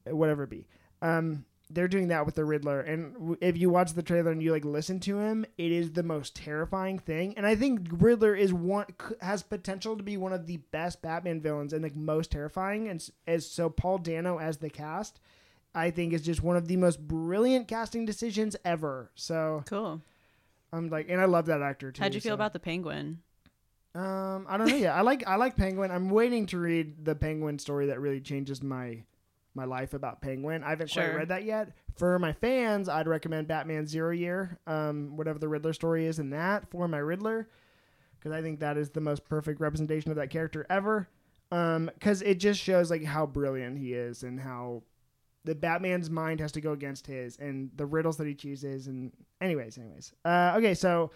whatever 0.07 0.45
it 0.45 0.51
be. 0.51 0.67
Um, 1.03 1.45
they're 1.71 1.89
doing 1.89 2.09
that 2.09 2.27
with 2.27 2.35
the 2.35 2.45
Riddler, 2.45 2.81
and 2.81 3.37
if 3.41 3.57
you 3.57 3.71
watch 3.71 3.93
the 3.95 4.03
trailer 4.03 4.31
and 4.31 4.43
you 4.43 4.53
like 4.53 4.65
listen 4.65 5.01
to 5.01 5.19
him, 5.19 5.47
it 5.57 5.73
is 5.73 5.93
the 5.93 6.03
most 6.03 6.37
terrifying 6.37 6.99
thing. 6.99 7.35
And 7.37 7.47
I 7.47 7.57
think 7.57 7.89
Riddler 7.91 8.35
is 8.35 8.53
one 8.53 8.87
has 9.21 9.43
potential 9.43 9.97
to 9.97 10.03
be 10.03 10.17
one 10.17 10.33
of 10.33 10.47
the 10.47 10.59
best 10.59 11.01
Batman 11.03 11.41
villains 11.41 11.73
and 11.73 11.83
like 11.83 11.97
most 11.97 12.31
terrifying. 12.31 12.89
And 12.89 13.07
as 13.27 13.47
so, 13.51 13.71
Paul 13.71 13.99
Dano 13.99 14.39
as 14.39 14.59
the 14.59 14.71
cast, 14.71 15.21
I 15.75 15.91
think 15.91 16.13
is 16.13 16.23
just 16.23 16.43
one 16.43 16.57
of 16.57 16.69
the 16.69 16.77
most 16.77 17.01
brilliant 17.01 17.67
casting 17.67 18.05
decisions 18.05 18.57
ever. 18.65 19.11
So 19.15 19.65
Cool. 19.67 20.03
I'm 20.73 20.91
like, 20.91 21.07
and 21.09 21.21
I 21.21 21.25
love 21.25 21.47
that 21.47 21.63
actor 21.63 21.93
too. 21.93 22.03
How'd 22.03 22.15
you 22.15 22.21
feel 22.21 22.31
so. 22.31 22.35
about 22.35 22.53
the 22.53 22.61
penguin? 22.61 23.21
Um, 23.95 24.47
I 24.49 24.57
don't 24.57 24.69
know 24.69 24.77
yet. 24.77 24.95
I 24.95 25.03
like 25.03 25.25
I 25.27 25.37
like 25.37 25.57
Penguin. 25.57 25.93
I'm 25.93 26.11
waiting 26.11 26.47
to 26.47 26.59
read 26.59 27.05
the 27.05 27.15
Penguin 27.15 27.61
story 27.61 27.87
that 27.87 28.01
really 28.01 28.21
changes 28.21 28.61
my 28.61 29.05
my 29.55 29.65
life 29.65 29.95
about 29.95 30.21
Penguin. 30.21 30.63
I 30.65 30.71
haven't 30.71 30.91
Sure. 30.91 31.05
quite 31.05 31.17
read 31.17 31.29
that 31.29 31.45
yet. 31.45 31.73
For 31.95 32.19
my 32.19 32.33
fans, 32.33 32.89
I'd 32.89 33.07
recommend 33.07 33.47
Batman 33.49 33.87
Zero 33.87 34.11
Year, 34.11 34.59
um, 34.67 35.17
whatever 35.17 35.39
the 35.39 35.49
Riddler 35.49 35.73
story 35.73 36.07
is 36.07 36.19
in 36.19 36.31
that 36.31 36.69
for 36.71 36.89
my 36.89 36.99
Riddler, 36.99 37.49
because 38.19 38.33
I 38.33 38.43
think 38.43 38.61
that 38.61 38.77
is 38.77 38.91
the 38.91 39.01
most 39.01 39.25
perfect 39.25 39.61
representation 39.61 40.11
of 40.11 40.17
that 40.17 40.31
character 40.31 40.67
ever. 40.69 41.09
Um, 41.53 41.91
because 41.95 42.21
it 42.23 42.37
just 42.41 42.59
shows 42.61 42.91
like 42.91 43.05
how 43.05 43.27
brilliant 43.27 43.79
he 43.79 43.93
is 43.95 44.25
and 44.25 44.41
how 44.41 44.83
the 45.45 45.55
Batman's 45.55 46.11
mind 46.11 46.41
has 46.41 46.51
to 46.53 46.61
go 46.61 46.73
against 46.73 47.07
his 47.07 47.37
and 47.37 47.71
the 47.77 47.87
riddles 47.87 48.17
that 48.17 48.27
he 48.27 48.35
chooses. 48.35 48.89
And 48.89 49.13
anyways, 49.41 49.79
anyways, 49.79 50.15
uh, 50.25 50.55
okay, 50.57 50.75
so 50.75 51.13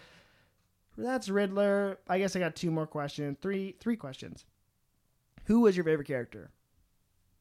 that's 0.97 1.27
Riddler. 1.29 1.97
I 2.07 2.19
guess 2.19 2.35
I 2.35 2.39
got 2.39 2.55
two 2.55 2.71
more 2.71 2.87
questions. 2.87 3.37
Three 3.41 3.75
three 3.81 3.97
questions. 3.97 4.45
Who 5.45 5.61
was 5.61 5.75
your 5.75 5.83
favorite 5.83 6.07
character? 6.07 6.51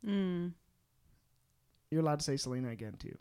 Mm. 0.05 0.55
You're 1.91 2.03
allowed 2.03 2.19
to 2.21 2.25
say 2.25 2.37
Selina 2.37 2.69
again 2.71 2.95
too. 2.99 3.17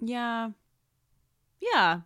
Yeah. 0.00 0.50
Yeah. 1.60 2.00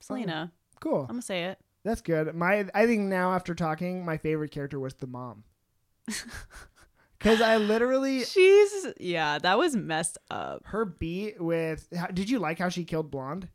Selina. 0.00 0.52
Cool. 0.80 1.02
I'm 1.02 1.06
gonna 1.08 1.22
say 1.22 1.44
it. 1.44 1.58
That's 1.84 2.00
good. 2.00 2.34
My 2.34 2.66
I 2.74 2.86
think 2.86 3.02
now 3.02 3.32
after 3.32 3.54
talking, 3.54 4.04
my 4.04 4.16
favorite 4.16 4.50
character 4.50 4.80
was 4.80 4.94
the 4.94 5.06
mom. 5.06 5.44
Cuz 7.20 7.40
I 7.40 7.58
literally 7.58 8.24
She's 8.24 8.86
yeah, 8.98 9.38
that 9.38 9.58
was 9.58 9.76
messed 9.76 10.18
up. 10.30 10.62
her 10.66 10.84
beat 10.84 11.40
with 11.40 11.88
how, 11.94 12.06
Did 12.06 12.30
you 12.30 12.38
like 12.38 12.58
how 12.58 12.68
she 12.68 12.84
killed 12.84 13.10
Blonde? 13.10 13.48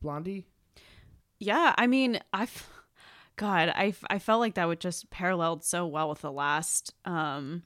Blondie? 0.00 0.46
Yeah, 1.40 1.74
I 1.78 1.86
mean, 1.86 2.18
I've, 2.32 2.68
God, 3.36 3.70
I 3.74 3.94
I 4.10 4.18
felt 4.18 4.40
like 4.40 4.54
that 4.54 4.66
would 4.68 4.80
just 4.80 5.08
paralleled 5.10 5.64
so 5.64 5.86
well 5.86 6.08
with 6.10 6.20
the 6.20 6.32
last 6.32 6.94
um 7.04 7.62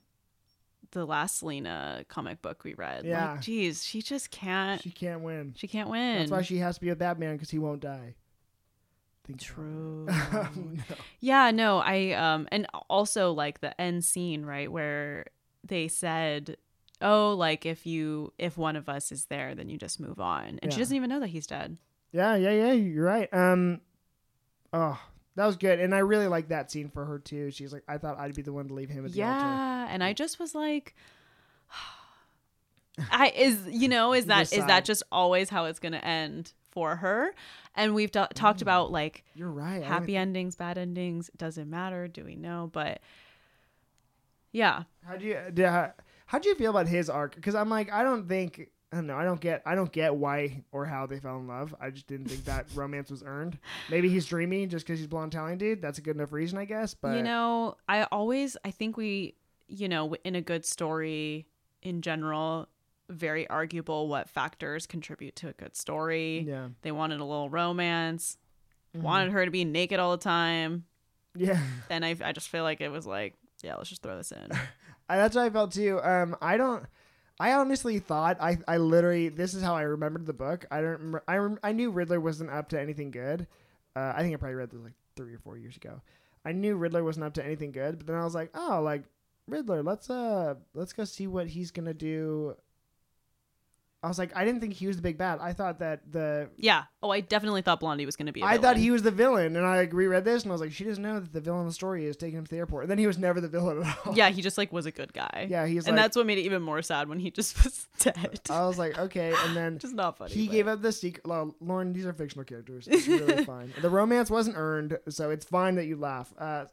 the 0.93 1.05
last 1.05 1.38
Selina 1.38 2.05
comic 2.09 2.40
book 2.40 2.64
we 2.64 2.74
read. 2.74 3.05
Yeah. 3.05 3.32
Like, 3.32 3.40
geez, 3.43 3.84
she 3.84 4.01
just 4.01 4.30
can't 4.30 4.80
She 4.80 4.90
can't 4.90 5.20
win. 5.20 5.55
she 5.57 5.66
can't 5.68 5.90
win. 5.90 6.20
That's 6.20 6.30
why 6.30 6.43
she 6.43 6.59
has 6.59 6.76
to 6.76 6.80
be 6.80 6.88
with 6.88 6.99
Batman 6.99 7.38
cuz 7.38 7.51
he 7.51 7.59
won't 7.59 7.80
die. 7.80 8.14
Think 9.24 9.40
True. 9.40 10.07
no. 10.32 10.80
Yeah, 11.20 11.51
no, 11.51 11.78
I 11.78 12.12
um 12.12 12.49
and 12.51 12.66
also 12.88 13.32
like 13.32 13.61
the 13.61 13.78
end 13.80 14.05
scene, 14.05 14.45
right, 14.45 14.70
where 14.70 15.26
they 15.64 15.86
said, 15.88 16.57
"Oh, 17.01 17.34
like 17.34 17.64
if 17.64 17.86
you 17.86 18.32
if 18.38 18.57
one 18.59 18.74
of 18.74 18.88
us 18.88 19.12
is 19.12 19.26
there, 19.26 19.55
then 19.55 19.68
you 19.68 19.78
just 19.78 20.01
move 20.01 20.20
on." 20.20 20.59
And 20.62 20.72
she 20.72 20.78
doesn't 20.80 20.97
even 20.97 21.09
know 21.09 21.20
that 21.20 21.28
he's 21.28 21.47
dead. 21.47 21.76
Yeah, 22.11 22.34
yeah, 22.34 22.51
yeah. 22.51 22.72
You're 22.72 23.05
right. 23.05 23.32
Um, 23.32 23.80
oh, 24.72 25.01
that 25.37 25.47
was 25.47 25.57
good, 25.57 25.80
and 25.80 25.95
I 25.95 25.99
really 25.99 26.28
like 26.28 26.49
that 26.49 26.70
scene 26.70 26.89
for 26.91 27.05
her 27.05 27.18
too. 27.18 27.51
She's 27.51 27.72
like, 27.72 27.83
I 27.89 27.99
thought 27.99 28.18
I'd 28.18 28.35
be 28.35 28.43
the 28.43 28.53
one 28.53 28.68
to 28.68 28.74
leave 28.74 28.91
him 28.91 29.05
at 29.07 29.12
the 29.12 29.22
altar. 29.22 29.45
Yeah, 29.47 29.87
and 29.91 30.03
I 30.05 30.12
just 30.12 30.39
was 30.39 30.55
like 30.55 30.95
I 33.11 33.33
is 33.35 33.59
you 33.70 33.89
know, 33.89 34.12
is 34.12 34.26
that 34.26 34.43
is 34.43 34.51
that 34.51 34.51
just 34.51 34.53
is 34.53 34.59
sighed. 34.61 34.68
that 34.68 34.85
just 34.85 35.03
always 35.11 35.49
how 35.51 35.64
it's 35.66 35.78
going 35.78 35.93
to 35.93 36.05
end 36.05 36.53
for 36.70 36.97
her? 36.97 37.35
And 37.74 37.95
we've 37.95 38.11
t- 38.11 38.22
talked 38.35 38.59
Mm. 38.59 38.62
about 38.62 38.91
like 38.93 39.24
You're 39.35 39.51
right. 39.51 39.83
Happy 39.83 40.16
endings, 40.16 40.57
bad 40.57 40.76
endings, 40.78 41.30
doesn't 41.37 41.68
matter, 41.70 42.07
do 42.09 42.24
we 42.24 42.37
know? 42.37 42.68
But 42.72 43.01
yeah. 44.53 44.83
How 45.07 45.16
do 45.16 45.24
you 45.24 45.39
do? 45.53 45.64
How, 45.64 45.93
how 46.26 46.39
do 46.39 46.49
you 46.51 46.55
feel 46.55 46.70
about 46.70 46.87
his 46.89 47.09
arc? 47.09 47.35
Because 47.35 47.55
I'm 47.55 47.68
like, 47.70 47.91
I 47.93 48.03
don't 48.03 48.28
think. 48.28 48.68
I 48.93 48.97
don't 48.97 49.07
know. 49.07 49.16
I 49.16 49.24
don't 49.24 49.40
get. 49.40 49.62
I 49.64 49.74
don't 49.74 49.90
get 49.90 50.14
why 50.14 50.62
or 50.70 50.84
how 50.84 51.07
they 51.07 51.18
fell 51.18 51.38
in 51.38 51.47
love. 51.49 51.74
I 51.80 51.88
just 51.90 52.07
didn't 52.07 52.26
think 52.26 52.45
that 52.45 52.66
romance 52.74 53.11
was 53.11 53.22
earned. 53.24 53.59
Maybe 53.90 54.11
he's 54.11 54.26
dreamy 54.26 54.66
just 54.66 54.86
because 54.86 54.99
he's 54.99 55.09
blonde 55.09 55.32
Italian 55.32 55.57
dude. 55.59 55.80
That's 55.80 55.97
a 55.99 56.03
good 56.03 56.14
enough 56.16 56.30
reason, 56.32 56.59
I 56.59 56.66
guess. 56.66 56.93
But 56.93 57.16
you 57.16 57.22
know, 57.22 57.76
I 57.88 58.05
always 58.12 58.57
I 58.64 58.70
think 58.70 58.97
we, 58.99 59.34
you 59.66 59.88
know, 59.88 60.14
in 60.24 60.34
a 60.36 60.43
good 60.43 60.66
story 60.66 61.47
in 61.82 62.03
general, 62.03 62.68
very 63.09 63.49
arguable 63.49 64.09
what 64.09 64.28
factors 64.28 64.86
contribute 64.86 65.36
to 65.36 65.49
a 65.49 65.53
good 65.55 65.74
story. 65.74 66.45
yeah, 66.47 66.68
They 66.82 66.93
wanted 66.93 67.20
a 67.20 67.24
little 67.24 67.49
romance, 67.51 68.36
Mhm. 68.97 69.01
wanted 69.01 69.32
her 69.32 69.45
to 69.47 69.51
be 69.51 69.64
naked 69.64 69.99
all 70.01 70.11
the 70.12 70.22
time, 70.22 70.84
yeah. 71.34 71.59
and 71.90 72.05
I 72.05 72.14
I 72.22 72.32
just 72.32 72.51
feel 72.51 72.62
like 72.62 72.82
it 72.82 72.90
was 72.90 73.07
like, 73.07 73.34
yeah, 73.62 73.76
let's 73.76 73.88
just 73.88 74.03
throw 74.03 74.16
this 74.18 74.32
in. 74.32 74.51
I, 75.09 75.16
that's 75.16 75.34
what 75.34 75.47
I 75.47 75.51
felt 75.51 75.72
too. 75.72 75.99
Um, 76.03 76.36
I 76.43 76.57
don't. 76.59 76.84
I 77.41 77.53
honestly 77.53 77.99
thought 77.99 78.37
I, 78.41 78.59
I 78.68 78.76
literally 78.76 79.28
this 79.28 79.55
is 79.55 79.62
how 79.62 79.74
I 79.74 79.83
remembered 79.83 80.26
the 80.26 80.33
book. 80.33 80.66
I 80.70 80.80
don't. 80.80 81.20
I 81.26 81.37
rem, 81.37 81.59
I 81.62 81.72
knew 81.72 81.91
Riddler 81.91 82.20
wasn't 82.20 82.51
up 82.51 82.68
to 82.70 82.80
anything 82.80 83.11
good. 83.11 83.47
Uh, 83.97 84.12
I 84.14 84.22
think 84.22 84.35
I 84.35 84.37
probably 84.37 84.55
read 84.55 84.70
this 84.70 84.80
like 84.80 84.95
three 85.16 85.35
or 85.35 85.39
four 85.39 85.59
years 85.59 85.76
ago. 85.76 86.01
I 86.45 86.53
knew 86.53 86.76
Riddler 86.76 87.05
wasn't 87.05 87.24
up 87.24 87.35
to 87.35 87.45
anything 87.45 87.72
good, 87.72 87.99
but 87.99 88.07
then 88.07 88.16
I 88.16 88.24
was 88.24 88.35
like, 88.35 88.51
oh, 88.55 88.80
like 88.83 89.05
Riddler, 89.49 89.83
let's 89.83 90.11
uh 90.11 90.55
let's 90.74 90.93
go 90.93 91.05
see 91.05 91.26
what 91.26 91.49
he's 91.49 91.70
gonna 91.70 91.95
do. 91.95 92.57
I 94.05 94.09
was 94.09 94.19
like, 94.19 94.37
I 94.37 94.45
didn't 94.45 94.61
think 94.61 94.73
he 94.73 94.89
was 94.89 94.97
the 94.97 95.03
big 95.03 95.17
bad. 95.17 95.39
I 95.41 95.53
thought 95.53 95.79
that 95.79 96.11
the 96.11 96.49
yeah. 96.57 96.85
Oh, 97.05 97.11
I 97.11 97.21
definitely 97.21 97.63
thought 97.63 97.79
Blondie 97.79 98.05
was 98.05 98.17
going 98.17 98.27
to 98.27 98.33
be. 98.33 98.41
a 98.41 98.45
I 98.45 98.59
thought 98.59 98.77
he 98.77 98.91
was 98.91 99.03
the 99.05 99.13
villain, 99.13 99.55
and 99.55 99.65
I 99.65 99.77
like, 99.77 99.93
reread 99.93 100.25
this 100.25 100.43
and 100.43 100.51
I 100.51 100.55
was 100.55 100.61
like, 100.61 100.73
she 100.73 100.83
doesn't 100.83 101.03
know 101.03 101.21
that 101.21 101.33
the 101.33 101.41
villain 101.41 101.61
of 101.61 101.67
the 101.69 101.73
story 101.73 102.07
is 102.07 102.17
taking 102.17 102.39
him 102.39 102.45
to 102.45 102.51
the 102.51 102.57
airport. 102.57 102.83
And 102.85 102.91
then 102.91 102.99
he 102.99 103.07
was 103.07 103.17
never 103.17 103.41
the 103.41 103.47
villain 103.49 103.85
at 103.85 103.97
all. 104.05 104.17
Yeah, 104.17 104.31
he 104.31 104.43
just 104.43 104.59
like 104.59 104.73
was 104.73 104.87
a 104.87 104.91
good 104.91 105.13
guy. 105.13 105.47
yeah, 105.49 105.67
he's 105.67 105.87
and 105.87 105.97
like, 105.97 106.05
that's 106.05 106.17
what 106.17 106.27
made 106.27 106.39
it 106.39 106.43
even 106.43 106.63
more 106.63 106.83
sad 106.83 107.09
when 107.09 107.21
he 107.21 107.31
just 107.31 107.57
was 107.65 107.87
dead. 108.01 108.41
I 108.51 108.67
was 108.67 108.77
like, 108.77 108.99
okay, 108.99 109.35
and 109.47 109.57
then 109.57 109.79
just 109.79 109.95
not 109.95 110.19
funny. 110.19 110.33
he 110.33 110.47
but- 110.47 110.53
gave 110.53 110.67
up 110.69 110.83
the 110.83 110.91
secret. 110.91 111.25
Well, 111.25 111.55
Lauren, 111.61 111.93
these 111.93 112.05
are 112.07 112.13
fictional 112.13 112.45
characters. 112.45 112.89
It's 112.89 113.07
really 113.07 113.45
fine. 113.47 113.73
The 113.81 113.91
romance 113.91 114.31
wasn't 114.31 114.57
earned, 114.57 114.99
so 115.11 115.31
it's 115.31 115.45
fine 115.45 115.77
that 115.77 115.87
you 115.87 115.95
laugh. 115.97 116.35
Uh, 116.37 116.65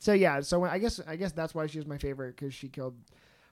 so 0.00 0.12
yeah, 0.12 0.40
so 0.40 0.58
when, 0.58 0.70
I 0.70 0.78
guess 0.78 1.00
I 1.06 1.14
guess 1.14 1.30
that's 1.30 1.54
why 1.54 1.68
she 1.68 1.78
was 1.78 1.86
my 1.86 1.98
favorite 1.98 2.34
because 2.36 2.52
she 2.54 2.66
killed 2.68 2.96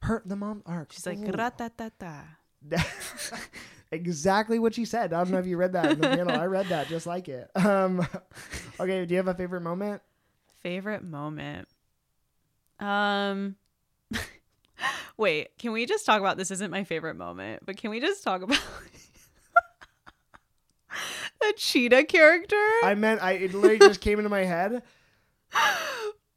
her 0.03 0.21
the 0.27 0.35
mom 0.35 0.65
arc. 0.67 0.91
She's 0.91 1.07
like, 1.07 1.19
Ooh. 1.19 1.31
"Ra-ta-ta-ta." 1.31 2.25
exactly 3.93 4.59
what 4.59 4.75
she 4.75 4.85
said. 4.85 5.13
I 5.13 5.19
don't 5.19 5.31
know 5.31 5.39
if 5.39 5.47
you 5.47 5.57
read 5.57 5.73
that 5.73 5.93
in 5.93 6.01
the 6.01 6.09
panel. 6.09 6.39
I 6.39 6.47
read 6.47 6.67
that 6.67 6.89
just 6.89 7.07
like 7.07 7.29
it. 7.29 7.51
Um, 7.55 8.07
okay, 8.81 9.05
do 9.05 9.13
you 9.13 9.19
have 9.19 9.29
a 9.29 9.35
favorite 9.35 9.63
moment? 9.63 10.03
Favorite 10.61 11.03
moment. 11.03 11.69
Um 12.79 13.57
Wait, 15.17 15.57
can 15.59 15.73
we 15.73 15.87
just 15.87 16.07
talk 16.07 16.21
about 16.21 16.37
this 16.37 16.51
isn't 16.51 16.71
my 16.71 16.85
favorite 16.85 17.17
moment, 17.17 17.63
but 17.67 17.77
can 17.77 17.91
we 17.91 18.01
just 18.01 18.23
talk 18.23 18.43
about 18.43 18.61
the 21.41 21.53
cheetah 21.57 22.05
character? 22.05 22.57
I 22.83 22.95
meant 22.95 23.23
I 23.23 23.33
it 23.33 23.55
literally 23.55 23.79
just 23.79 24.01
came 24.01 24.19
into 24.19 24.31
my 24.31 24.45
head. 24.45 24.83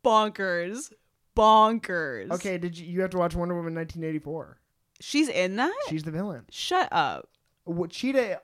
Bonkers. 0.03 0.91
Bonkers. 1.35 2.31
Okay, 2.31 2.57
did 2.57 2.77
you 2.77 2.85
you 2.85 3.01
have 3.01 3.11
to 3.11 3.17
watch 3.17 3.35
Wonder 3.35 3.55
Woman 3.55 3.75
1984? 3.75 4.59
She's 5.05 5.27
in 5.27 5.57
that? 5.57 5.73
She's 5.89 6.03
the 6.03 6.11
villain. 6.11 6.45
Shut 6.49 6.87
up. 6.91 7.27
What 7.65 7.89
cheetah? 7.89 8.39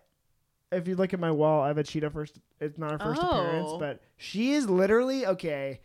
If 0.73 0.89
you 0.89 0.95
look 0.97 1.13
at 1.13 1.19
my 1.19 1.31
wall, 1.31 1.61
I 1.63 1.67
have 1.69 1.77
a 1.77 1.83
cheetah 1.83 2.09
first. 2.09 2.37
It's 2.59 2.77
not 2.77 2.91
her 2.91 2.99
first 2.99 3.21
appearance, 3.23 3.69
Oh. 3.69 3.79
but 3.79 4.01
she 4.17 4.51
is 4.51 4.69
literally 4.69 5.25
okay. 5.25 5.79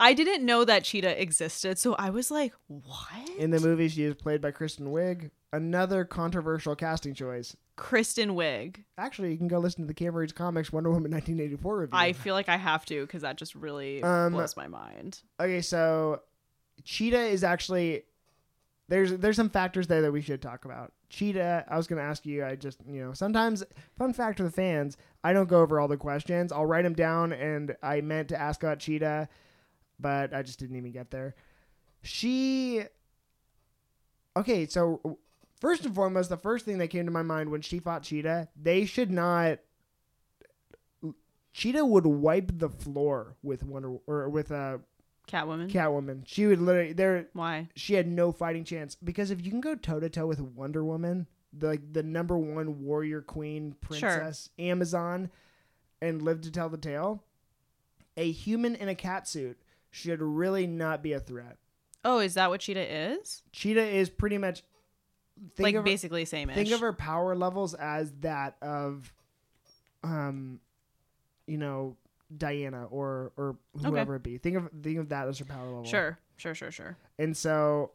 I 0.00 0.14
didn't 0.14 0.44
know 0.44 0.64
that 0.64 0.82
cheetah 0.82 1.22
existed, 1.22 1.78
so 1.78 1.94
I 1.94 2.10
was 2.10 2.30
like, 2.32 2.52
what? 2.66 3.28
In 3.38 3.50
the 3.52 3.60
movie, 3.60 3.88
she 3.88 4.02
is 4.02 4.14
played 4.16 4.40
by 4.40 4.50
Kristen 4.50 4.88
Wiig. 4.88 5.30
Another 5.52 6.04
controversial 6.04 6.74
casting 6.74 7.14
choice. 7.14 7.56
Kristen 7.76 8.30
Wiig. 8.30 8.82
Actually, 8.98 9.30
you 9.30 9.38
can 9.38 9.46
go 9.48 9.58
listen 9.60 9.86
to 9.86 9.94
the 9.94 10.10
Reads 10.10 10.32
Comics 10.32 10.72
Wonder 10.72 10.90
Woman 10.90 11.12
1984 11.12 11.78
review. 11.78 11.96
I 11.98 12.12
feel 12.14 12.34
like 12.34 12.48
I 12.48 12.56
have 12.56 12.84
to 12.86 13.02
because 13.06 13.22
that 13.22 13.36
just 13.36 13.54
really 13.54 14.02
Um, 14.02 14.32
blows 14.32 14.56
my 14.56 14.66
mind. 14.66 15.20
okay, 15.40 15.60
so 15.62 16.20
Cheetah 16.84 17.26
is 17.28 17.44
actually 17.44 18.02
there's 18.88 19.12
there's 19.14 19.36
some 19.36 19.50
factors 19.50 19.86
there 19.86 20.02
that 20.02 20.12
we 20.12 20.20
should 20.20 20.40
talk 20.40 20.64
about. 20.64 20.92
Cheetah, 21.08 21.64
I 21.68 21.76
was 21.76 21.86
going 21.86 22.00
to 22.00 22.04
ask 22.04 22.24
you. 22.24 22.44
I 22.44 22.54
just 22.54 22.80
you 22.88 23.04
know 23.04 23.12
sometimes 23.12 23.64
fun 23.98 24.12
fact 24.12 24.38
for 24.38 24.44
the 24.44 24.50
fans. 24.50 24.96
I 25.24 25.32
don't 25.32 25.48
go 25.48 25.60
over 25.60 25.80
all 25.80 25.88
the 25.88 25.96
questions. 25.96 26.52
I'll 26.52 26.66
write 26.66 26.82
them 26.82 26.94
down, 26.94 27.32
and 27.32 27.76
I 27.82 28.00
meant 28.00 28.28
to 28.28 28.40
ask 28.40 28.62
about 28.62 28.78
Cheetah, 28.78 29.28
but 29.98 30.32
I 30.32 30.42
just 30.42 30.58
didn't 30.58 30.76
even 30.76 30.92
get 30.92 31.10
there. 31.10 31.34
She. 32.02 32.82
Okay, 34.36 34.66
so 34.66 35.18
first 35.60 35.84
and 35.84 35.94
foremost, 35.94 36.28
the 36.28 36.36
first 36.36 36.64
thing 36.64 36.78
that 36.78 36.88
came 36.88 37.06
to 37.06 37.12
my 37.12 37.22
mind 37.22 37.50
when 37.50 37.62
she 37.62 37.80
fought 37.80 38.02
Cheetah, 38.02 38.48
they 38.60 38.84
should 38.84 39.10
not. 39.10 39.58
Cheetah 41.52 41.86
would 41.86 42.06
wipe 42.06 42.58
the 42.58 42.68
floor 42.68 43.36
with 43.42 43.62
Wonder 43.62 43.96
or 44.06 44.28
with 44.28 44.52
uh, 44.52 44.78
Catwoman. 45.26 45.70
Catwoman. 45.70 46.22
She 46.26 46.46
would 46.46 46.60
literally 46.60 46.92
there. 46.92 47.28
Why? 47.32 47.68
She 47.74 47.94
had 47.94 48.06
no 48.06 48.32
fighting 48.32 48.64
chance 48.64 48.94
because 48.94 49.30
if 49.30 49.44
you 49.44 49.50
can 49.50 49.60
go 49.60 49.74
toe 49.74 50.00
to 50.00 50.08
toe 50.08 50.26
with 50.26 50.40
Wonder 50.40 50.84
Woman, 50.84 51.26
the, 51.52 51.66
like 51.66 51.92
the 51.92 52.02
number 52.02 52.38
one 52.38 52.84
warrior 52.84 53.22
queen 53.22 53.74
Sure. 53.90 53.98
princess 54.10 54.50
Amazon, 54.58 55.30
and 56.00 56.22
live 56.22 56.42
to 56.42 56.50
tell 56.50 56.68
the 56.68 56.76
tale, 56.76 57.24
a 58.16 58.30
human 58.30 58.74
in 58.74 58.88
a 58.88 58.94
cat 58.94 59.26
suit 59.26 59.58
should 59.90 60.20
really 60.20 60.66
not 60.66 61.02
be 61.02 61.12
a 61.12 61.20
threat. 61.20 61.56
Oh, 62.04 62.18
is 62.20 62.34
that 62.34 62.50
what 62.50 62.60
Cheetah 62.60 63.12
is? 63.20 63.42
Cheetah 63.52 63.84
is 63.84 64.08
pretty 64.10 64.38
much 64.38 64.62
think 65.54 65.64
like 65.64 65.74
of, 65.74 65.84
basically 65.84 66.24
same 66.24 66.48
think 66.48 66.70
of 66.70 66.80
her 66.80 66.92
power 66.92 67.34
levels 67.34 67.74
as 67.74 68.12
that 68.20 68.56
of, 68.62 69.12
um, 70.04 70.60
you 71.46 71.58
know, 71.58 71.96
Diana 72.34 72.86
or 72.86 73.32
or 73.36 73.56
whoever 73.84 74.16
it 74.16 74.22
be. 74.22 74.38
Think 74.38 74.56
of 74.56 74.70
think 74.82 74.98
of 74.98 75.08
that 75.10 75.28
as 75.28 75.38
her 75.38 75.44
power 75.44 75.66
level. 75.66 75.84
Sure, 75.84 76.18
sure, 76.36 76.54
sure, 76.54 76.70
sure. 76.70 76.96
And 77.18 77.36
so, 77.36 77.92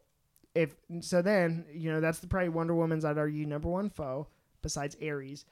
if 0.54 0.74
so, 1.00 1.22
then 1.22 1.66
you 1.72 1.92
know 1.92 2.00
that's 2.00 2.18
the 2.20 2.26
probably 2.26 2.48
Wonder 2.48 2.74
Woman's 2.74 3.04
I'd 3.04 3.18
argue 3.18 3.46
number 3.46 3.68
one 3.68 3.90
foe 3.90 4.28
besides 4.62 4.96
Ares. 5.02 5.44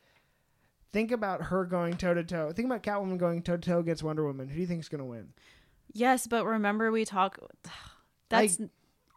Think 0.93 1.12
about 1.12 1.43
her 1.43 1.64
going 1.64 1.97
toe 1.97 2.14
to 2.14 2.24
toe. 2.24 2.53
Think 2.53 2.66
about 2.66 2.83
Catwoman 2.83 3.18
going 3.18 3.43
toe 3.43 3.57
to 3.57 3.70
toe 3.70 3.78
against 3.78 4.03
Wonder 4.03 4.24
Woman. 4.24 4.49
Who 4.49 4.55
do 4.55 4.61
you 4.61 4.66
think's 4.66 4.89
gonna 4.89 5.05
win? 5.05 5.33
Yes, 5.93 6.26
but 6.26 6.45
remember 6.47 6.91
we 6.91 7.05
talk. 7.05 7.39
That's 8.28 8.59
yes. 8.61 8.68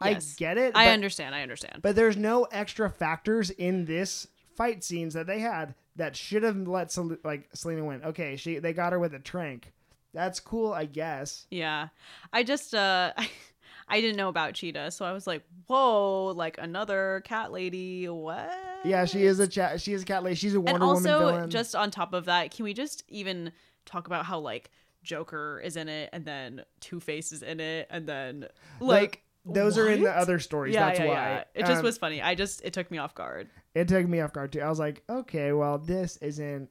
I 0.01 0.19
get 0.37 0.57
it. 0.57 0.73
I 0.75 0.85
but- 0.85 0.91
understand. 0.91 1.35
I 1.35 1.41
understand. 1.41 1.81
But 1.81 1.95
there's 1.95 2.17
no 2.17 2.43
extra 2.45 2.89
factors 2.89 3.49
in 3.49 3.85
this 3.85 4.27
fight 4.55 4.83
scenes 4.83 5.13
that 5.13 5.27
they 5.27 5.39
had 5.39 5.75
that 5.95 6.15
should 6.15 6.43
have 6.43 6.67
let 6.67 6.91
Sel- 6.91 7.17
like 7.23 7.49
Selina 7.53 7.83
win. 7.83 8.03
Okay, 8.03 8.35
she 8.35 8.59
they 8.59 8.73
got 8.73 8.93
her 8.93 8.99
with 8.99 9.13
a 9.13 9.19
trank. 9.19 9.71
That's 10.13 10.39
cool, 10.39 10.73
I 10.73 10.85
guess. 10.85 11.47
Yeah. 11.49 11.87
I 12.31 12.43
just 12.43 12.73
uh 12.73 13.13
I 13.87 13.99
didn't 13.99 14.15
know 14.15 14.29
about 14.29 14.53
Cheetah, 14.53 14.91
so 14.91 15.03
I 15.03 15.11
was 15.11 15.27
like, 15.27 15.43
"Whoa, 15.67 16.33
like 16.35 16.57
another 16.57 17.21
cat 17.25 17.51
lady. 17.51 18.07
What?" 18.07 18.51
Yeah, 18.85 19.03
she 19.05 19.23
is 19.23 19.39
a 19.39 19.47
chat. 19.47 19.81
She 19.81 19.91
is 19.91 20.03
a 20.03 20.05
cat 20.05 20.23
lady. 20.23 20.35
She's 20.35 20.55
a 20.55 20.61
Wonder 20.61 20.75
and 20.75 20.83
also, 20.83 21.19
Woman 21.19 21.33
villain. 21.35 21.49
just 21.49 21.75
on 21.75 21.91
top 21.91 22.13
of 22.13 22.25
that, 22.25 22.51
can 22.51 22.63
we 22.63 22.73
just 22.73 23.03
even 23.09 23.51
talk 23.85 24.07
about 24.07 24.25
how 24.25 24.39
like 24.39 24.71
Joker 25.03 25.61
is 25.63 25.75
in 25.75 25.89
it 25.89 26.09
and 26.13 26.23
then 26.23 26.63
Two 26.79 27.01
Face 27.01 27.33
is 27.33 27.43
in 27.43 27.59
it 27.59 27.87
and 27.89 28.07
then 28.07 28.47
like 28.79 29.21
those 29.45 29.77
are 29.77 29.89
in 29.89 30.01
the 30.03 30.11
other 30.11 30.39
stories. 30.39 30.73
Yeah, 30.73 30.87
That's 30.87 30.99
yeah, 30.99 31.05
why 31.05 31.13
yeah. 31.13 31.43
It 31.55 31.59
just 31.65 31.79
Um, 31.79 31.83
was 31.83 31.97
funny. 31.97 32.21
I 32.21 32.35
just 32.35 32.63
it 32.63 32.73
took 32.73 32.89
me 32.89 32.97
off 32.97 33.13
guard. 33.15 33.49
It 33.75 33.87
took 33.87 34.07
me 34.07 34.19
off 34.21 34.31
guard 34.33 34.51
too. 34.53 34.61
I 34.61 34.69
was 34.69 34.79
like, 34.79 35.03
okay, 35.09 35.51
well, 35.51 35.77
this 35.77 36.17
isn't. 36.17 36.69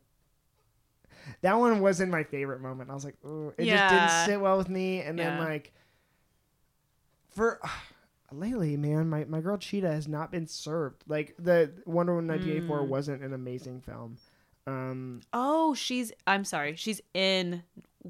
That 1.43 1.59
one 1.59 1.81
wasn't 1.81 2.11
my 2.11 2.25
favorite 2.25 2.61
moment. 2.61 2.91
I 2.91 2.95
was 2.95 3.05
like, 3.05 3.17
Ooh. 3.25 3.53
it 3.59 3.65
just 3.67 3.93
didn't 3.93 4.27
sit 4.27 4.41
well 4.41 4.57
with 4.59 4.69
me. 4.69 5.01
And 5.03 5.19
then 5.19 5.39
like, 5.39 5.73
for 7.31 7.61
lately, 8.33 8.77
man, 8.77 9.09
my 9.09 9.25
my 9.25 9.41
girl 9.41 9.57
Cheetah 9.59 9.91
has 9.93 10.09
not 10.09 10.31
been 10.31 10.47
served. 10.47 11.05
Like 11.07 11.35
the 11.39 11.71
Wonder 11.87 12.15
Woman 12.15 12.29
1984 12.29 12.81
Mm. 12.81 12.89
wasn't 12.89 13.23
an 13.23 13.33
amazing 13.35 13.81
film. 13.83 14.17
Um, 14.67 15.21
Oh, 15.33 15.75
she's 15.75 16.13
I'm 16.27 16.45
sorry. 16.45 16.77
She's 16.77 17.01
in 17.15 17.63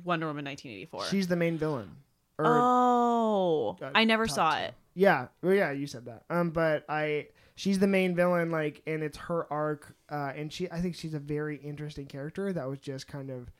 Wonder 0.04 0.26
Woman 0.26 0.44
1984. 0.44 1.06
she's 1.06 1.26
the 1.28 1.36
main 1.36 1.58
villain. 1.58 1.90
Or, 2.38 2.46
oh, 2.46 3.76
uh, 3.80 3.90
I 3.94 4.04
never 4.04 4.26
saw 4.26 4.52
two. 4.52 4.64
it. 4.64 4.74
Yeah, 4.94 5.28
well, 5.42 5.54
yeah, 5.54 5.72
you 5.72 5.86
said 5.86 6.06
that. 6.06 6.24
Um, 6.28 6.50
but 6.50 6.84
I, 6.88 7.28
she's 7.54 7.78
the 7.78 7.86
main 7.86 8.14
villain, 8.14 8.50
like, 8.50 8.82
and 8.86 9.02
it's 9.02 9.16
her 9.16 9.50
arc. 9.52 9.94
Uh, 10.10 10.32
and 10.34 10.52
she, 10.52 10.70
I 10.70 10.80
think 10.80 10.94
she's 10.94 11.14
a 11.14 11.18
very 11.18 11.56
interesting 11.56 12.06
character. 12.06 12.52
That 12.52 12.68
was 12.68 12.78
just 12.78 13.06
kind 13.06 13.30
of 13.30 13.50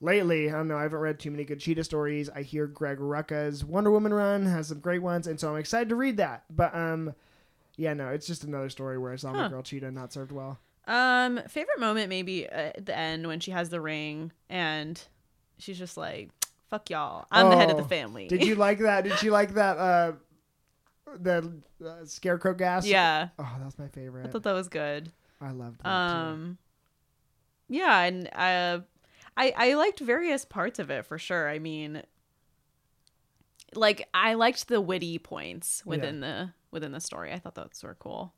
lately. 0.00 0.48
I 0.48 0.52
don't 0.52 0.68
know. 0.68 0.76
I 0.76 0.82
haven't 0.82 0.98
read 0.98 1.18
too 1.18 1.30
many 1.30 1.44
good 1.44 1.60
Cheetah 1.60 1.84
stories. 1.84 2.30
I 2.30 2.42
hear 2.42 2.66
Greg 2.66 2.98
Rucka's 2.98 3.64
Wonder 3.64 3.90
Woman 3.90 4.14
run 4.14 4.46
has 4.46 4.68
some 4.68 4.80
great 4.80 5.02
ones, 5.02 5.26
and 5.26 5.38
so 5.38 5.50
I'm 5.50 5.56
excited 5.56 5.88
to 5.88 5.96
read 5.96 6.18
that. 6.18 6.44
But 6.50 6.74
um, 6.74 7.14
yeah, 7.76 7.94
no, 7.94 8.08
it's 8.08 8.26
just 8.26 8.44
another 8.44 8.68
story 8.68 8.98
where 8.98 9.12
I 9.12 9.16
saw 9.16 9.32
my 9.32 9.48
girl 9.48 9.62
Cheetah 9.62 9.90
not 9.90 10.12
served 10.12 10.32
well. 10.32 10.58
Um, 10.86 11.40
favorite 11.48 11.78
moment 11.78 12.08
maybe 12.08 12.46
at 12.46 12.86
the 12.86 12.96
end 12.96 13.26
when 13.26 13.40
she 13.40 13.50
has 13.50 13.68
the 13.68 13.80
ring 13.80 14.32
and 14.48 15.00
she's 15.58 15.78
just 15.78 15.98
like, 15.98 16.30
"Fuck 16.68 16.90
y'all, 16.90 17.26
I'm 17.30 17.50
the 17.50 17.56
head 17.56 17.70
of 17.70 17.76
the 17.76 17.82
Oh, 17.82 17.86
family." 17.86 18.28
Did 18.28 18.44
you 18.44 18.54
like 18.54 18.78
that? 18.80 19.04
Did 19.04 19.22
you 19.22 19.30
like 19.30 19.54
that? 19.54 19.76
Uh, 19.78 20.12
the 21.18 21.60
uh, 21.84 22.04
scarecrow 22.04 22.54
gas. 22.54 22.86
yeah, 22.86 23.28
Oh, 23.38 23.50
that 23.58 23.64
was 23.64 23.78
my 23.78 23.88
favorite. 23.88 24.26
I 24.26 24.30
thought 24.30 24.42
that 24.42 24.52
was 24.52 24.68
good. 24.68 25.10
I 25.40 25.52
loved 25.52 25.80
that 25.82 26.08
too. 26.08 26.14
Um, 26.14 26.58
yeah, 27.68 28.00
and 28.02 28.26
uh, 28.34 28.80
I 29.36 29.52
I 29.56 29.74
liked 29.74 30.00
various 30.00 30.44
parts 30.44 30.78
of 30.78 30.90
it 30.90 31.06
for 31.06 31.18
sure. 31.18 31.48
I 31.48 31.58
mean, 31.58 32.02
like 33.74 34.06
I 34.14 34.34
liked 34.34 34.68
the 34.68 34.80
witty 34.80 35.18
points 35.18 35.84
within 35.86 36.20
the 36.20 36.50
within 36.70 36.92
the 36.92 37.00
story. 37.00 37.32
I 37.32 37.38
thought 37.38 37.54
those 37.54 37.80
were 37.82 37.96
cool. 37.98 38.34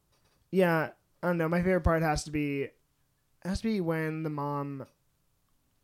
Yeah, 0.51 0.91
I 1.23 1.27
don't 1.27 1.39
know. 1.39 1.49
My 1.49 1.61
favorite 1.63 1.83
part 1.83 2.03
has 2.03 2.25
to 2.25 2.31
be 2.31 2.69
has 3.45 3.61
to 3.63 3.69
be 3.69 3.81
when 3.81 4.23
the 4.23 4.31
mom 4.31 4.87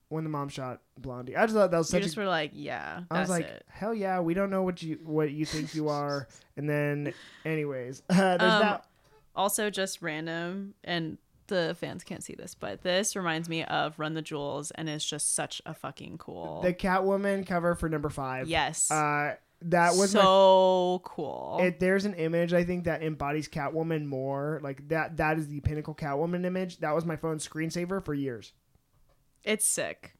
when 0.08 0.24
the 0.24 0.30
mom 0.30 0.48
shot 0.48 0.80
Blondie. 0.98 1.36
I 1.36 1.44
just 1.46 1.54
thought 1.54 1.70
that 1.70 1.78
was 1.78 1.88
such. 1.88 1.98
You 1.98 2.04
just 2.04 2.16
a 2.16 2.20
were 2.20 2.26
like, 2.26 2.52
yeah, 2.54 3.00
I 3.10 3.20
was 3.20 3.30
like, 3.30 3.46
it. 3.46 3.64
hell 3.68 3.94
yeah, 3.94 4.20
we 4.20 4.34
don't 4.34 4.50
know 4.50 4.62
what 4.62 4.82
you 4.82 4.98
what 5.04 5.30
you 5.30 5.44
think 5.46 5.74
you 5.74 5.88
are. 5.88 6.28
And 6.58 6.70
then 6.70 7.12
anyways, 7.44 8.02
there's 8.08 8.20
Um, 8.20 8.38
that 8.38 8.86
Also, 9.34 9.68
just 9.68 10.00
random, 10.00 10.72
and 10.84 11.18
the 11.48 11.76
fans 11.78 12.02
can't 12.02 12.24
see 12.24 12.34
this, 12.34 12.54
but 12.54 12.82
this 12.82 13.14
reminds 13.14 13.46
me 13.48 13.62
of 13.64 13.98
Run 13.98 14.14
the 14.14 14.22
Jewels, 14.22 14.70
and 14.70 14.88
it's 14.88 15.04
just 15.04 15.34
such 15.34 15.60
a 15.66 15.74
fucking 15.74 16.16
cool. 16.16 16.62
the 16.62 16.72
Catwoman 16.72 17.46
cover 17.46 17.74
for 17.74 17.90
number 17.90 18.08
5. 18.08 18.48
yes, 18.48 18.90
Uh 18.90 19.34
that 19.62 19.96
was 19.96 20.14
my 20.14 20.20
so 20.20 21.00
cool. 21.04 21.58
if 21.62 21.78
there's 21.78 22.04
an 22.04 22.12
image 22.14 22.52
I 22.52 22.64
think 22.64 22.84
that 22.84 23.02
embodies 23.02 23.48
Catwoman 23.48 24.06
more, 24.06 24.60
like 24.62 24.86
that 24.88 25.16
that 25.18 25.38
is 25.38 25.48
the 25.48 25.60
pinnacle 25.60 25.94
Catwoman 25.94 26.44
image. 26.44 26.78
That 26.78 26.94
was 26.94 27.04
my 27.04 27.16
phone 27.16 27.38
screensaver 27.38 28.02
for 28.04 28.14
years. 28.14 28.52
It's 29.46 29.66
sick. 29.66 30.12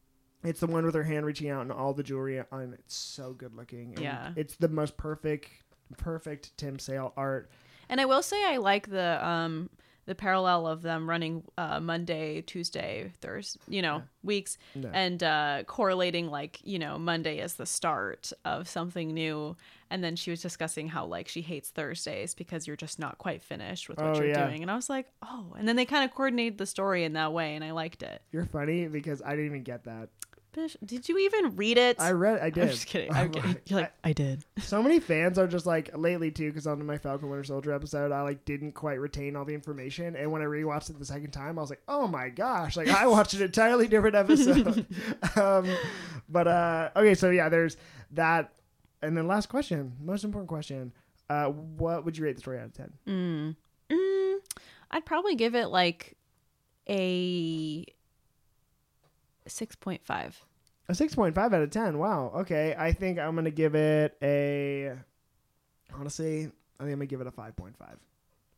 It's 0.44 0.60
the 0.60 0.66
one 0.66 0.84
with 0.84 0.94
her 0.94 1.02
hand 1.02 1.26
reaching 1.26 1.50
out 1.50 1.62
and 1.62 1.72
all 1.72 1.92
the 1.92 2.02
jewelry 2.02 2.40
on 2.52 2.72
it. 2.72 2.80
It's 2.84 2.94
so 2.94 3.32
good 3.32 3.54
looking. 3.54 3.94
and 3.94 3.98
Yeah. 4.02 4.32
It's 4.36 4.56
the 4.56 4.68
most 4.68 4.96
perfect 4.96 5.50
perfect 5.98 6.56
Tim 6.56 6.78
Sale 6.78 7.12
art. 7.16 7.50
And 7.88 8.00
I 8.00 8.06
will 8.06 8.22
say 8.22 8.44
I 8.44 8.56
like 8.56 8.88
the 8.88 9.24
um 9.26 9.70
the 10.06 10.14
parallel 10.14 10.66
of 10.66 10.82
them 10.82 11.08
running 11.08 11.44
uh 11.58 11.78
Monday, 11.80 12.40
Tuesday, 12.42 13.12
Thursday, 13.20 13.60
you 13.68 13.82
know, 13.82 14.02
weeks 14.22 14.56
No. 14.74 14.90
and 14.92 15.22
uh 15.22 15.64
correlating 15.66 16.28
like, 16.28 16.60
you 16.64 16.78
know, 16.78 16.98
Monday 16.98 17.38
is 17.38 17.54
the 17.54 17.66
start 17.66 18.32
of 18.44 18.68
something 18.68 19.12
new 19.12 19.56
and 19.90 20.02
then 20.02 20.16
she 20.16 20.30
was 20.30 20.40
discussing 20.42 20.88
how 20.88 21.06
like 21.06 21.28
she 21.28 21.42
hates 21.42 21.70
Thursdays 21.70 22.34
because 22.34 22.66
you're 22.66 22.76
just 22.76 22.98
not 22.98 23.18
quite 23.18 23.42
finished 23.42 23.88
with 23.88 23.98
what 23.98 24.16
Oh, 24.16 24.18
you're 24.20 24.28
yeah. 24.30 24.46
doing. 24.46 24.62
And 24.62 24.70
I 24.70 24.74
was 24.74 24.88
like, 24.90 25.06
"Oh." 25.22 25.54
And 25.56 25.68
then 25.68 25.76
they 25.76 25.84
kind 25.84 26.04
of 26.04 26.14
coordinated 26.14 26.58
the 26.58 26.66
story 26.66 27.04
in 27.04 27.12
that 27.12 27.32
way 27.32 27.54
and 27.54 27.62
I 27.64 27.70
liked 27.72 28.02
it. 28.02 28.20
You're 28.32 28.46
funny 28.46 28.88
because 28.88 29.22
I 29.22 29.30
didn't 29.30 29.46
even 29.46 29.62
get 29.62 29.84
that. 29.84 30.08
Did 30.84 31.08
you 31.08 31.18
even 31.18 31.56
read 31.56 31.76
it? 31.76 32.00
I 32.00 32.12
read. 32.12 32.40
I 32.40 32.50
did. 32.50 32.64
I'm 32.64 32.70
just 32.70 32.86
kidding. 32.86 33.12
I'm 33.14 33.30
kidding. 33.30 33.56
You're 33.66 33.80
like, 33.80 33.92
I, 34.02 34.12
did. 34.12 34.44
so 34.58 34.82
many 34.82 35.00
fans 35.00 35.38
are 35.38 35.46
just 35.46 35.66
like 35.66 35.96
lately 35.96 36.30
too, 36.30 36.50
because 36.50 36.66
on 36.66 36.84
my 36.84 36.98
Falcon 36.98 37.28
Winter 37.28 37.44
Soldier 37.44 37.72
episode, 37.72 38.12
I 38.12 38.22
like 38.22 38.44
didn't 38.44 38.72
quite 38.72 39.00
retain 39.00 39.36
all 39.36 39.44
the 39.44 39.54
information, 39.54 40.16
and 40.16 40.30
when 40.32 40.42
I 40.42 40.46
rewatched 40.46 40.90
it 40.90 40.98
the 40.98 41.04
second 41.04 41.30
time, 41.32 41.58
I 41.58 41.60
was 41.60 41.70
like, 41.70 41.82
oh 41.88 42.06
my 42.06 42.28
gosh, 42.28 42.76
like 42.76 42.88
I 42.88 43.06
watched 43.06 43.34
an 43.34 43.42
entirely 43.42 43.88
different 43.88 44.16
episode. 44.16 44.86
um, 45.36 45.68
but 46.28 46.48
uh, 46.48 46.90
okay, 46.96 47.14
so 47.14 47.30
yeah, 47.30 47.48
there's 47.48 47.76
that, 48.12 48.52
and 49.02 49.16
then 49.16 49.26
last 49.26 49.48
question, 49.48 49.92
most 50.00 50.24
important 50.24 50.48
question, 50.48 50.92
uh, 51.28 51.46
what 51.46 52.04
would 52.04 52.16
you 52.16 52.24
rate 52.24 52.36
the 52.36 52.40
story 52.40 52.58
out 52.58 52.66
of 52.66 52.72
ten? 52.72 52.92
Mm. 53.06 53.56
Mm, 53.90 54.38
I'd 54.90 55.04
probably 55.04 55.34
give 55.34 55.54
it 55.54 55.66
like 55.66 56.16
a 56.88 57.84
6.5. 59.46 60.32
A 60.88 60.94
six 60.94 61.14
point 61.16 61.34
five 61.34 61.52
out 61.52 61.62
of 61.62 61.70
ten. 61.70 61.98
Wow. 61.98 62.30
Okay, 62.36 62.72
I 62.78 62.92
think 62.92 63.18
I'm 63.18 63.34
gonna 63.34 63.50
give 63.50 63.74
it 63.74 64.16
a. 64.22 64.92
Honestly, 65.92 66.38
I 66.38 66.42
think 66.42 66.52
I'm 66.80 66.90
gonna 66.90 67.06
give 67.06 67.20
it 67.20 67.26
a 67.26 67.32
five 67.32 67.56
point 67.56 67.76
five, 67.76 67.96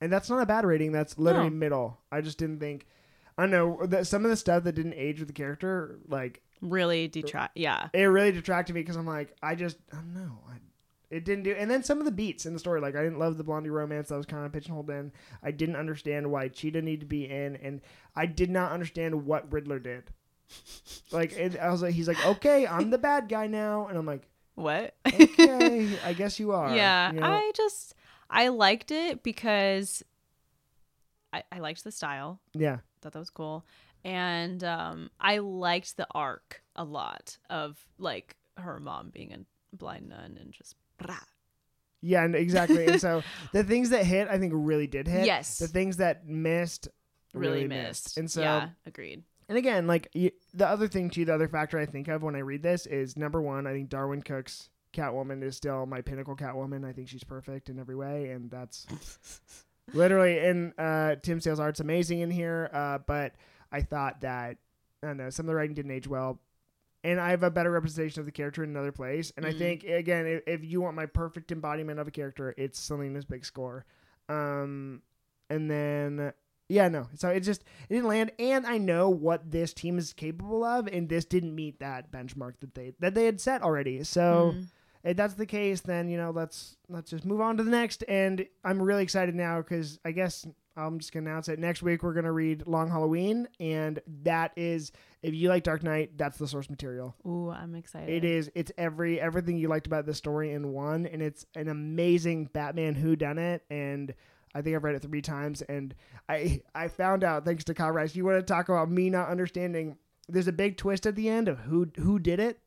and 0.01 0.13
that's 0.13 0.29
not 0.29 0.43
a 0.43 0.47
bad 0.47 0.67
rating. 0.67 0.93
That's 0.93 1.19
literally 1.19 1.49
No. 1.51 1.57
middle. 1.57 1.99
I 2.13 2.21
just 2.21 2.37
didn't 2.39 2.61
think. 2.61 2.87
I 3.39 3.47
know 3.47 3.87
that 3.87 4.07
some 4.07 4.25
of 4.25 4.31
the 4.31 4.37
stuff 4.37 4.65
that 4.65 4.75
didn't 4.75 4.95
age 4.95 5.21
with 5.21 5.29
the 5.29 5.33
character, 5.33 6.01
like 6.09 6.43
Really 6.61 7.07
detract. 7.09 7.57
Yeah. 7.57 7.89
it 7.95 8.03
really 8.03 8.33
detracted 8.33 8.75
me 8.75 8.83
because 8.83 8.97
I'm 8.97 9.07
like, 9.07 9.33
I 9.43 9.55
just, 9.55 9.79
I 9.93 9.97
don't 9.97 10.13
know, 10.13 10.41
I, 10.51 10.57
it 11.09 11.25
didn't 11.25 11.45
do. 11.45 11.53
And 11.53 11.71
then 11.71 11.85
some 11.85 12.01
of 12.01 12.05
the 12.05 12.11
beats 12.11 12.47
in 12.47 12.53
the 12.53 12.59
story, 12.59 12.81
like 12.81 12.97
I 12.97 13.03
didn't 13.03 13.21
love 13.21 13.39
the 13.39 13.45
Blondie 13.45 13.71
romance 13.71 14.09
that 14.09 14.17
was 14.17 14.27
kind 14.27 14.45
of 14.45 14.53
pigeonholed 14.53 14.91
in. 14.91 15.13
I 15.41 15.53
didn't 15.53 15.77
understand 15.77 16.31
why 16.33 16.49
Cheetah 16.49 16.83
needed 16.83 17.01
to 17.01 17.07
be 17.07 17.25
in, 17.31 17.55
and 17.57 17.81
I 18.17 18.27
did 18.27 18.51
not 18.51 18.73
understand 18.73 19.25
what 19.25 19.51
Riddler 19.53 19.79
did. 19.79 20.11
Like 21.11 21.33
it, 21.33 21.59
I 21.59 21.71
was 21.71 21.83
like, 21.83 21.95
he's 21.95 22.09
like, 22.09 22.25
okay, 22.27 22.67
I'm 22.67 22.91
the 22.91 22.99
bad 22.99 23.29
guy 23.29 23.47
now, 23.47 23.87
and 23.87 23.97
I'm 23.97 24.07
like, 24.07 24.29
What? 24.55 24.95
okay, 25.07 25.97
I 26.05 26.13
guess 26.13 26.39
you 26.39 26.53
are. 26.53 26.75
yeah. 26.75 27.13
you 27.13 27.21
know? 27.21 27.27
I 27.27 27.51
just, 27.55 27.95
I 28.29 28.49
liked 28.49 28.91
it 28.91 29.23
because 29.23 30.03
I, 31.33 31.43
I 31.51 31.61
liked 31.61 31.85
the 31.85 31.93
style. 31.93 32.41
yeah, 32.55 32.79
Thought 33.01 33.13
that 33.13 33.19
was 33.19 33.31
cool. 33.31 33.65
And 34.05 34.63
um, 34.65 35.11
I 35.21 35.39
liked 35.39 35.97
the 35.97 36.07
arc 36.15 36.63
a 36.77 36.85
lot 36.85 37.37
of 37.51 37.77
like 37.99 38.37
her 38.57 38.79
mom 38.81 39.11
being 39.11 39.33
a 39.33 39.77
Blind 39.77 40.09
Nun 40.09 40.39
and 40.41 40.53
just 40.53 40.77
brah. 41.03 41.19
Yeah, 42.01 42.25
and 42.25 42.35
exactly. 42.35 42.87
and 42.87 43.01
so 43.01 43.23
the 43.53 43.65
things 43.65 43.91
that 43.91 44.05
hit, 44.05 44.29
I 44.29 44.39
think, 44.39 44.53
really 44.55 44.87
did 44.87 45.09
hit. 45.09 45.27
Yes. 45.27 45.59
The 45.59 45.69
things 45.69 45.97
that 45.97 46.27
missed, 46.27 46.89
really, 47.35 47.65
really, 47.65 47.69
missed. 47.69 48.17
And 48.17 48.31
so, 48.31 48.41
yeah, 48.41 48.69
agreed. 48.87 49.25
And 49.49 49.57
again, 49.57 49.87
like 49.87 50.11
the 50.13 50.33
other 50.67 50.89
thing 50.89 51.09
too, 51.11 51.25
the 51.25 51.35
other 51.35 51.49
factor 51.49 51.79
I 51.79 51.87
think 51.87 52.09
of 52.09 52.23
when 52.23 52.37
I 52.37 52.41
read 52.41 52.63
this 52.63 52.85
is 52.87 53.17
number 53.17 53.41
one, 53.41 53.67
I 53.67 53.73
think 53.73 53.89
Darwyn 53.89 54.23
Cooke's 54.23 54.69
Catwoman 54.93 55.43
is 55.43 55.57
still 55.57 55.87
my 55.87 56.01
pinnacle 56.03 56.37
Catwoman. 56.37 56.85
I 56.85 56.93
think 56.93 57.09
she's 57.09 57.25
perfect 57.25 57.69
in 57.71 57.79
every 57.79 57.97
way, 57.97 58.31
and 58.31 58.51
that's 58.51 58.87
literally. 59.95 60.39
And 60.39 60.73
uh, 60.79 61.17
Tim 61.23 61.41
Sale's 61.41 61.61
art's 61.61 61.81
amazing 61.81 62.21
in 62.21 62.31
here, 62.31 62.71
uh, 62.73 62.99
but 63.07 63.35
I 63.73 63.83
thought 63.83 64.21
that 64.23 64.57
I 65.03 65.07
don't 65.07 65.17
know 65.17 65.31
some 65.31 65.45
of 65.47 65.49
the 65.49 65.55
writing 65.55 65.75
didn't 65.75 65.93
age 65.93 66.09
well. 66.09 66.41
And 67.05 67.21
I 67.21 67.31
have 67.31 67.45
a 67.45 67.51
better 67.51 67.71
representation 67.71 68.19
of 68.21 68.27
the 68.27 68.33
character 68.33 68.65
in 68.65 68.71
another 68.71 68.91
place. 68.93 69.33
And 69.37 69.47
I 69.47 69.53
Mhm. 69.53 69.59
think 69.59 69.85
again, 69.85 70.27
if, 70.27 70.43
if 70.49 70.65
you 70.65 70.81
want 70.81 70.97
my 70.97 71.07
perfect 71.07 71.53
embodiment 71.53 72.01
of 72.01 72.09
a 72.09 72.11
character, 72.11 72.55
it's 72.59 72.79
Selina's 72.81 73.25
big 73.25 73.45
score. 73.45 73.87
Um, 74.29 75.03
and 75.49 75.71
then 75.71 76.33
yeah, 76.69 76.89
no. 76.89 77.09
So 77.15 77.29
it 77.29 77.41
just 77.41 77.63
it 77.89 77.95
didn't 77.95 78.09
land, 78.09 78.33
and 78.39 78.67
I 78.67 78.79
know 78.79 79.09
what 79.11 79.51
this 79.51 79.73
team 79.73 79.99
is 79.99 80.13
capable 80.13 80.65
of, 80.65 80.87
and 80.87 81.09
this 81.09 81.25
didn't 81.25 81.55
meet 81.55 81.81
that 81.81 82.11
benchmark 82.13 82.55
that 82.61 82.75
they 82.75 82.93
that 83.01 83.15
they 83.15 83.25
had 83.25 83.41
set 83.41 83.63
already. 83.63 84.05
So 84.05 84.55
Mhm. 84.57 84.67
if 85.05 85.17
that's 85.17 85.35
the 85.35 85.47
case, 85.47 85.81
then 85.81 86.09
you 86.09 86.17
know 86.17 86.31
let's 86.31 86.77
let's 86.89 87.11
just 87.11 87.25
move 87.25 87.41
on 87.41 87.57
to 87.57 87.63
the 87.63 87.71
next. 87.71 88.05
And 88.09 88.47
I'm 88.65 88.81
really 88.83 89.03
excited 89.03 89.35
now 89.35 89.59
because 89.63 89.99
I 90.05 90.13
guess 90.13 90.47
I'm 90.77 90.99
just 91.01 91.13
gonna 91.13 91.29
announce 91.29 91.49
it 91.49 91.59
next 91.59 91.83
week. 91.83 92.03
We're 92.05 92.15
gonna 92.15 92.31
read 92.33 92.67
Long 92.69 92.89
Halloween, 92.89 93.49
and 93.59 94.01
that 94.23 94.53
is 94.57 94.93
if 95.23 95.35
you 95.35 95.49
like 95.49 95.65
Dark 95.65 95.83
Knight, 95.83 96.17
that's 96.17 96.39
the 96.39 96.47
source 96.47 96.71
material. 96.71 97.17
Ooh, 97.27 97.51
I'm 97.51 97.75
excited. 97.75 98.09
It 98.11 98.25
is. 98.25 98.49
It's 98.55 98.71
every 98.79 99.21
everything 99.21 99.57
you 99.57 99.67
liked 99.69 99.87
about 99.89 100.07
the 100.07 100.15
story 100.15 100.53
in 100.53 100.73
one, 100.73 101.07
and 101.07 101.21
it's 101.23 101.47
an 101.57 101.67
amazing 101.69 102.45
Batman 102.53 102.95
Who 102.95 103.17
Done 103.17 103.39
It. 103.39 103.65
And 103.71 104.15
I 104.55 104.63
think 104.63 104.77
I've 104.77 104.85
read 104.85 104.95
it 104.95 105.03
three 105.03 105.23
times, 105.23 105.63
and 105.63 105.95
I 106.29 106.63
I 106.75 106.89
found 106.89 107.25
out 107.25 107.45
thanks 107.45 107.65
to 107.65 107.75
Kyle 107.75 107.91
Rice. 107.91 108.17
You 108.17 108.25
want 108.25 108.39
to 108.39 108.43
talk 108.43 108.69
about 108.69 108.91
me 108.91 109.11
not 109.11 109.29
understanding? 109.29 109.97
There's 110.29 110.49
a 110.49 110.53
big 110.53 110.77
twist 110.77 111.07
at 111.07 111.17
the 111.17 111.29
end 111.29 111.49
of 111.49 111.61
who 111.61 111.91
who 111.97 112.19
did 112.19 112.41
it. 112.41 112.61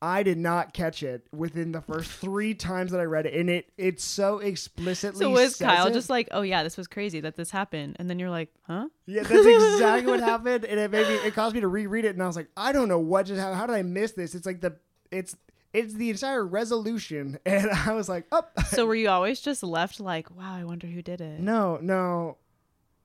I 0.00 0.22
did 0.22 0.38
not 0.38 0.72
catch 0.72 1.02
it 1.02 1.26
within 1.32 1.72
the 1.72 1.80
first 1.80 2.08
three 2.08 2.54
times 2.54 2.92
that 2.92 3.00
I 3.00 3.04
read 3.04 3.26
it, 3.26 3.34
and 3.34 3.50
it 3.50 3.72
it's 3.76 4.04
so 4.04 4.38
explicitly. 4.38 5.18
So 5.18 5.30
was 5.30 5.56
Kyle 5.56 5.88
it. 5.88 5.92
just 5.92 6.08
like, 6.08 6.28
oh 6.30 6.42
yeah, 6.42 6.62
this 6.62 6.76
was 6.76 6.86
crazy 6.86 7.20
that 7.20 7.34
this 7.34 7.50
happened, 7.50 7.96
and 7.98 8.08
then 8.08 8.18
you're 8.18 8.30
like, 8.30 8.52
huh? 8.62 8.88
Yeah, 9.06 9.24
that's 9.24 9.46
exactly 9.46 10.10
what 10.10 10.20
happened, 10.24 10.64
and 10.64 10.78
it 10.78 10.90
made 10.92 11.08
me. 11.08 11.14
It 11.14 11.34
caused 11.34 11.54
me 11.54 11.62
to 11.62 11.68
reread 11.68 12.04
it, 12.04 12.14
and 12.14 12.22
I 12.22 12.26
was 12.28 12.36
like, 12.36 12.48
I 12.56 12.70
don't 12.70 12.88
know 12.88 13.00
what 13.00 13.26
just 13.26 13.40
happened. 13.40 13.58
How 13.58 13.66
did 13.66 13.74
I 13.74 13.82
miss 13.82 14.12
this? 14.12 14.36
It's 14.36 14.46
like 14.46 14.60
the 14.60 14.76
it's 15.10 15.34
it's 15.72 15.94
the 15.94 16.10
entire 16.10 16.44
resolution, 16.46 17.38
and 17.46 17.70
I 17.70 17.92
was 17.92 18.08
like, 18.08 18.26
oh 18.32 18.42
So 18.68 18.86
were 18.86 18.94
you 19.02 19.08
always 19.08 19.40
just 19.40 19.62
left 19.62 20.00
like, 20.00 20.30
wow, 20.36 20.54
I 20.54 20.64
wonder 20.64 20.86
who 20.86 21.02
did 21.02 21.20
it? 21.20 21.40
no, 21.40 21.78
no, 21.82 22.36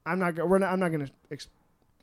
I'm 0.05 0.19
not. 0.19 0.35
We're 0.35 0.59
not. 0.59 0.71
I'm 0.73 0.79
not 0.79 0.91
gonna. 0.91 1.09
Ex- 1.31 1.47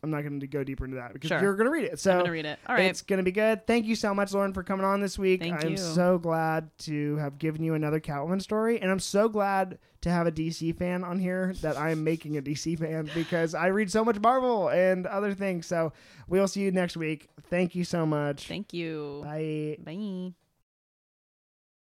I'm 0.02 0.10
not 0.10 0.22
gonna 0.22 0.46
go 0.46 0.64
deeper 0.64 0.86
into 0.86 0.96
that 0.96 1.12
because 1.12 1.28
Sure. 1.28 1.42
you're 1.42 1.56
gonna 1.56 1.68
read 1.70 1.84
it. 1.84 2.00
So 2.00 2.12
I'm 2.12 2.18
gonna 2.20 2.32
read 2.32 2.46
it. 2.46 2.58
All 2.66 2.74
right. 2.74 2.86
It's 2.86 3.02
gonna 3.02 3.22
be 3.22 3.32
good. 3.32 3.66
Thank 3.66 3.84
you 3.84 3.94
so 3.94 4.14
much, 4.14 4.32
Lauren, 4.32 4.54
for 4.54 4.62
coming 4.62 4.86
on 4.86 5.02
this 5.02 5.18
week. 5.18 5.40
Thank 5.42 5.62
I'm 5.62 5.72
you. 5.72 5.76
so 5.76 6.16
glad 6.16 6.70
to 6.80 7.16
have 7.16 7.38
given 7.38 7.62
you 7.62 7.74
another 7.74 8.00
Catwoman 8.00 8.40
story, 8.40 8.80
and 8.80 8.90
I'm 8.90 8.98
so 9.00 9.28
glad 9.28 9.78
to 10.00 10.10
have 10.10 10.26
a 10.26 10.32
DC 10.32 10.74
fan 10.78 11.04
on 11.04 11.18
here 11.18 11.52
that 11.60 11.76
I'm 11.76 12.02
making 12.02 12.38
a 12.38 12.40
DC 12.42 12.78
fan 12.78 13.10
because 13.14 13.54
I 13.54 13.66
read 13.66 13.90
so 13.90 14.02
much 14.02 14.18
Marvel 14.18 14.68
and 14.70 15.06
other 15.06 15.34
things. 15.34 15.66
So 15.66 15.92
we'll 16.28 16.48
see 16.48 16.62
you 16.62 16.70
next 16.70 16.96
week. 16.96 17.28
Thank 17.50 17.74
you 17.74 17.84
so 17.84 18.06
much. 18.06 18.46
Thank 18.48 18.72
you. 18.72 19.20
Bye. 19.22 19.76
Bye. 19.84 20.32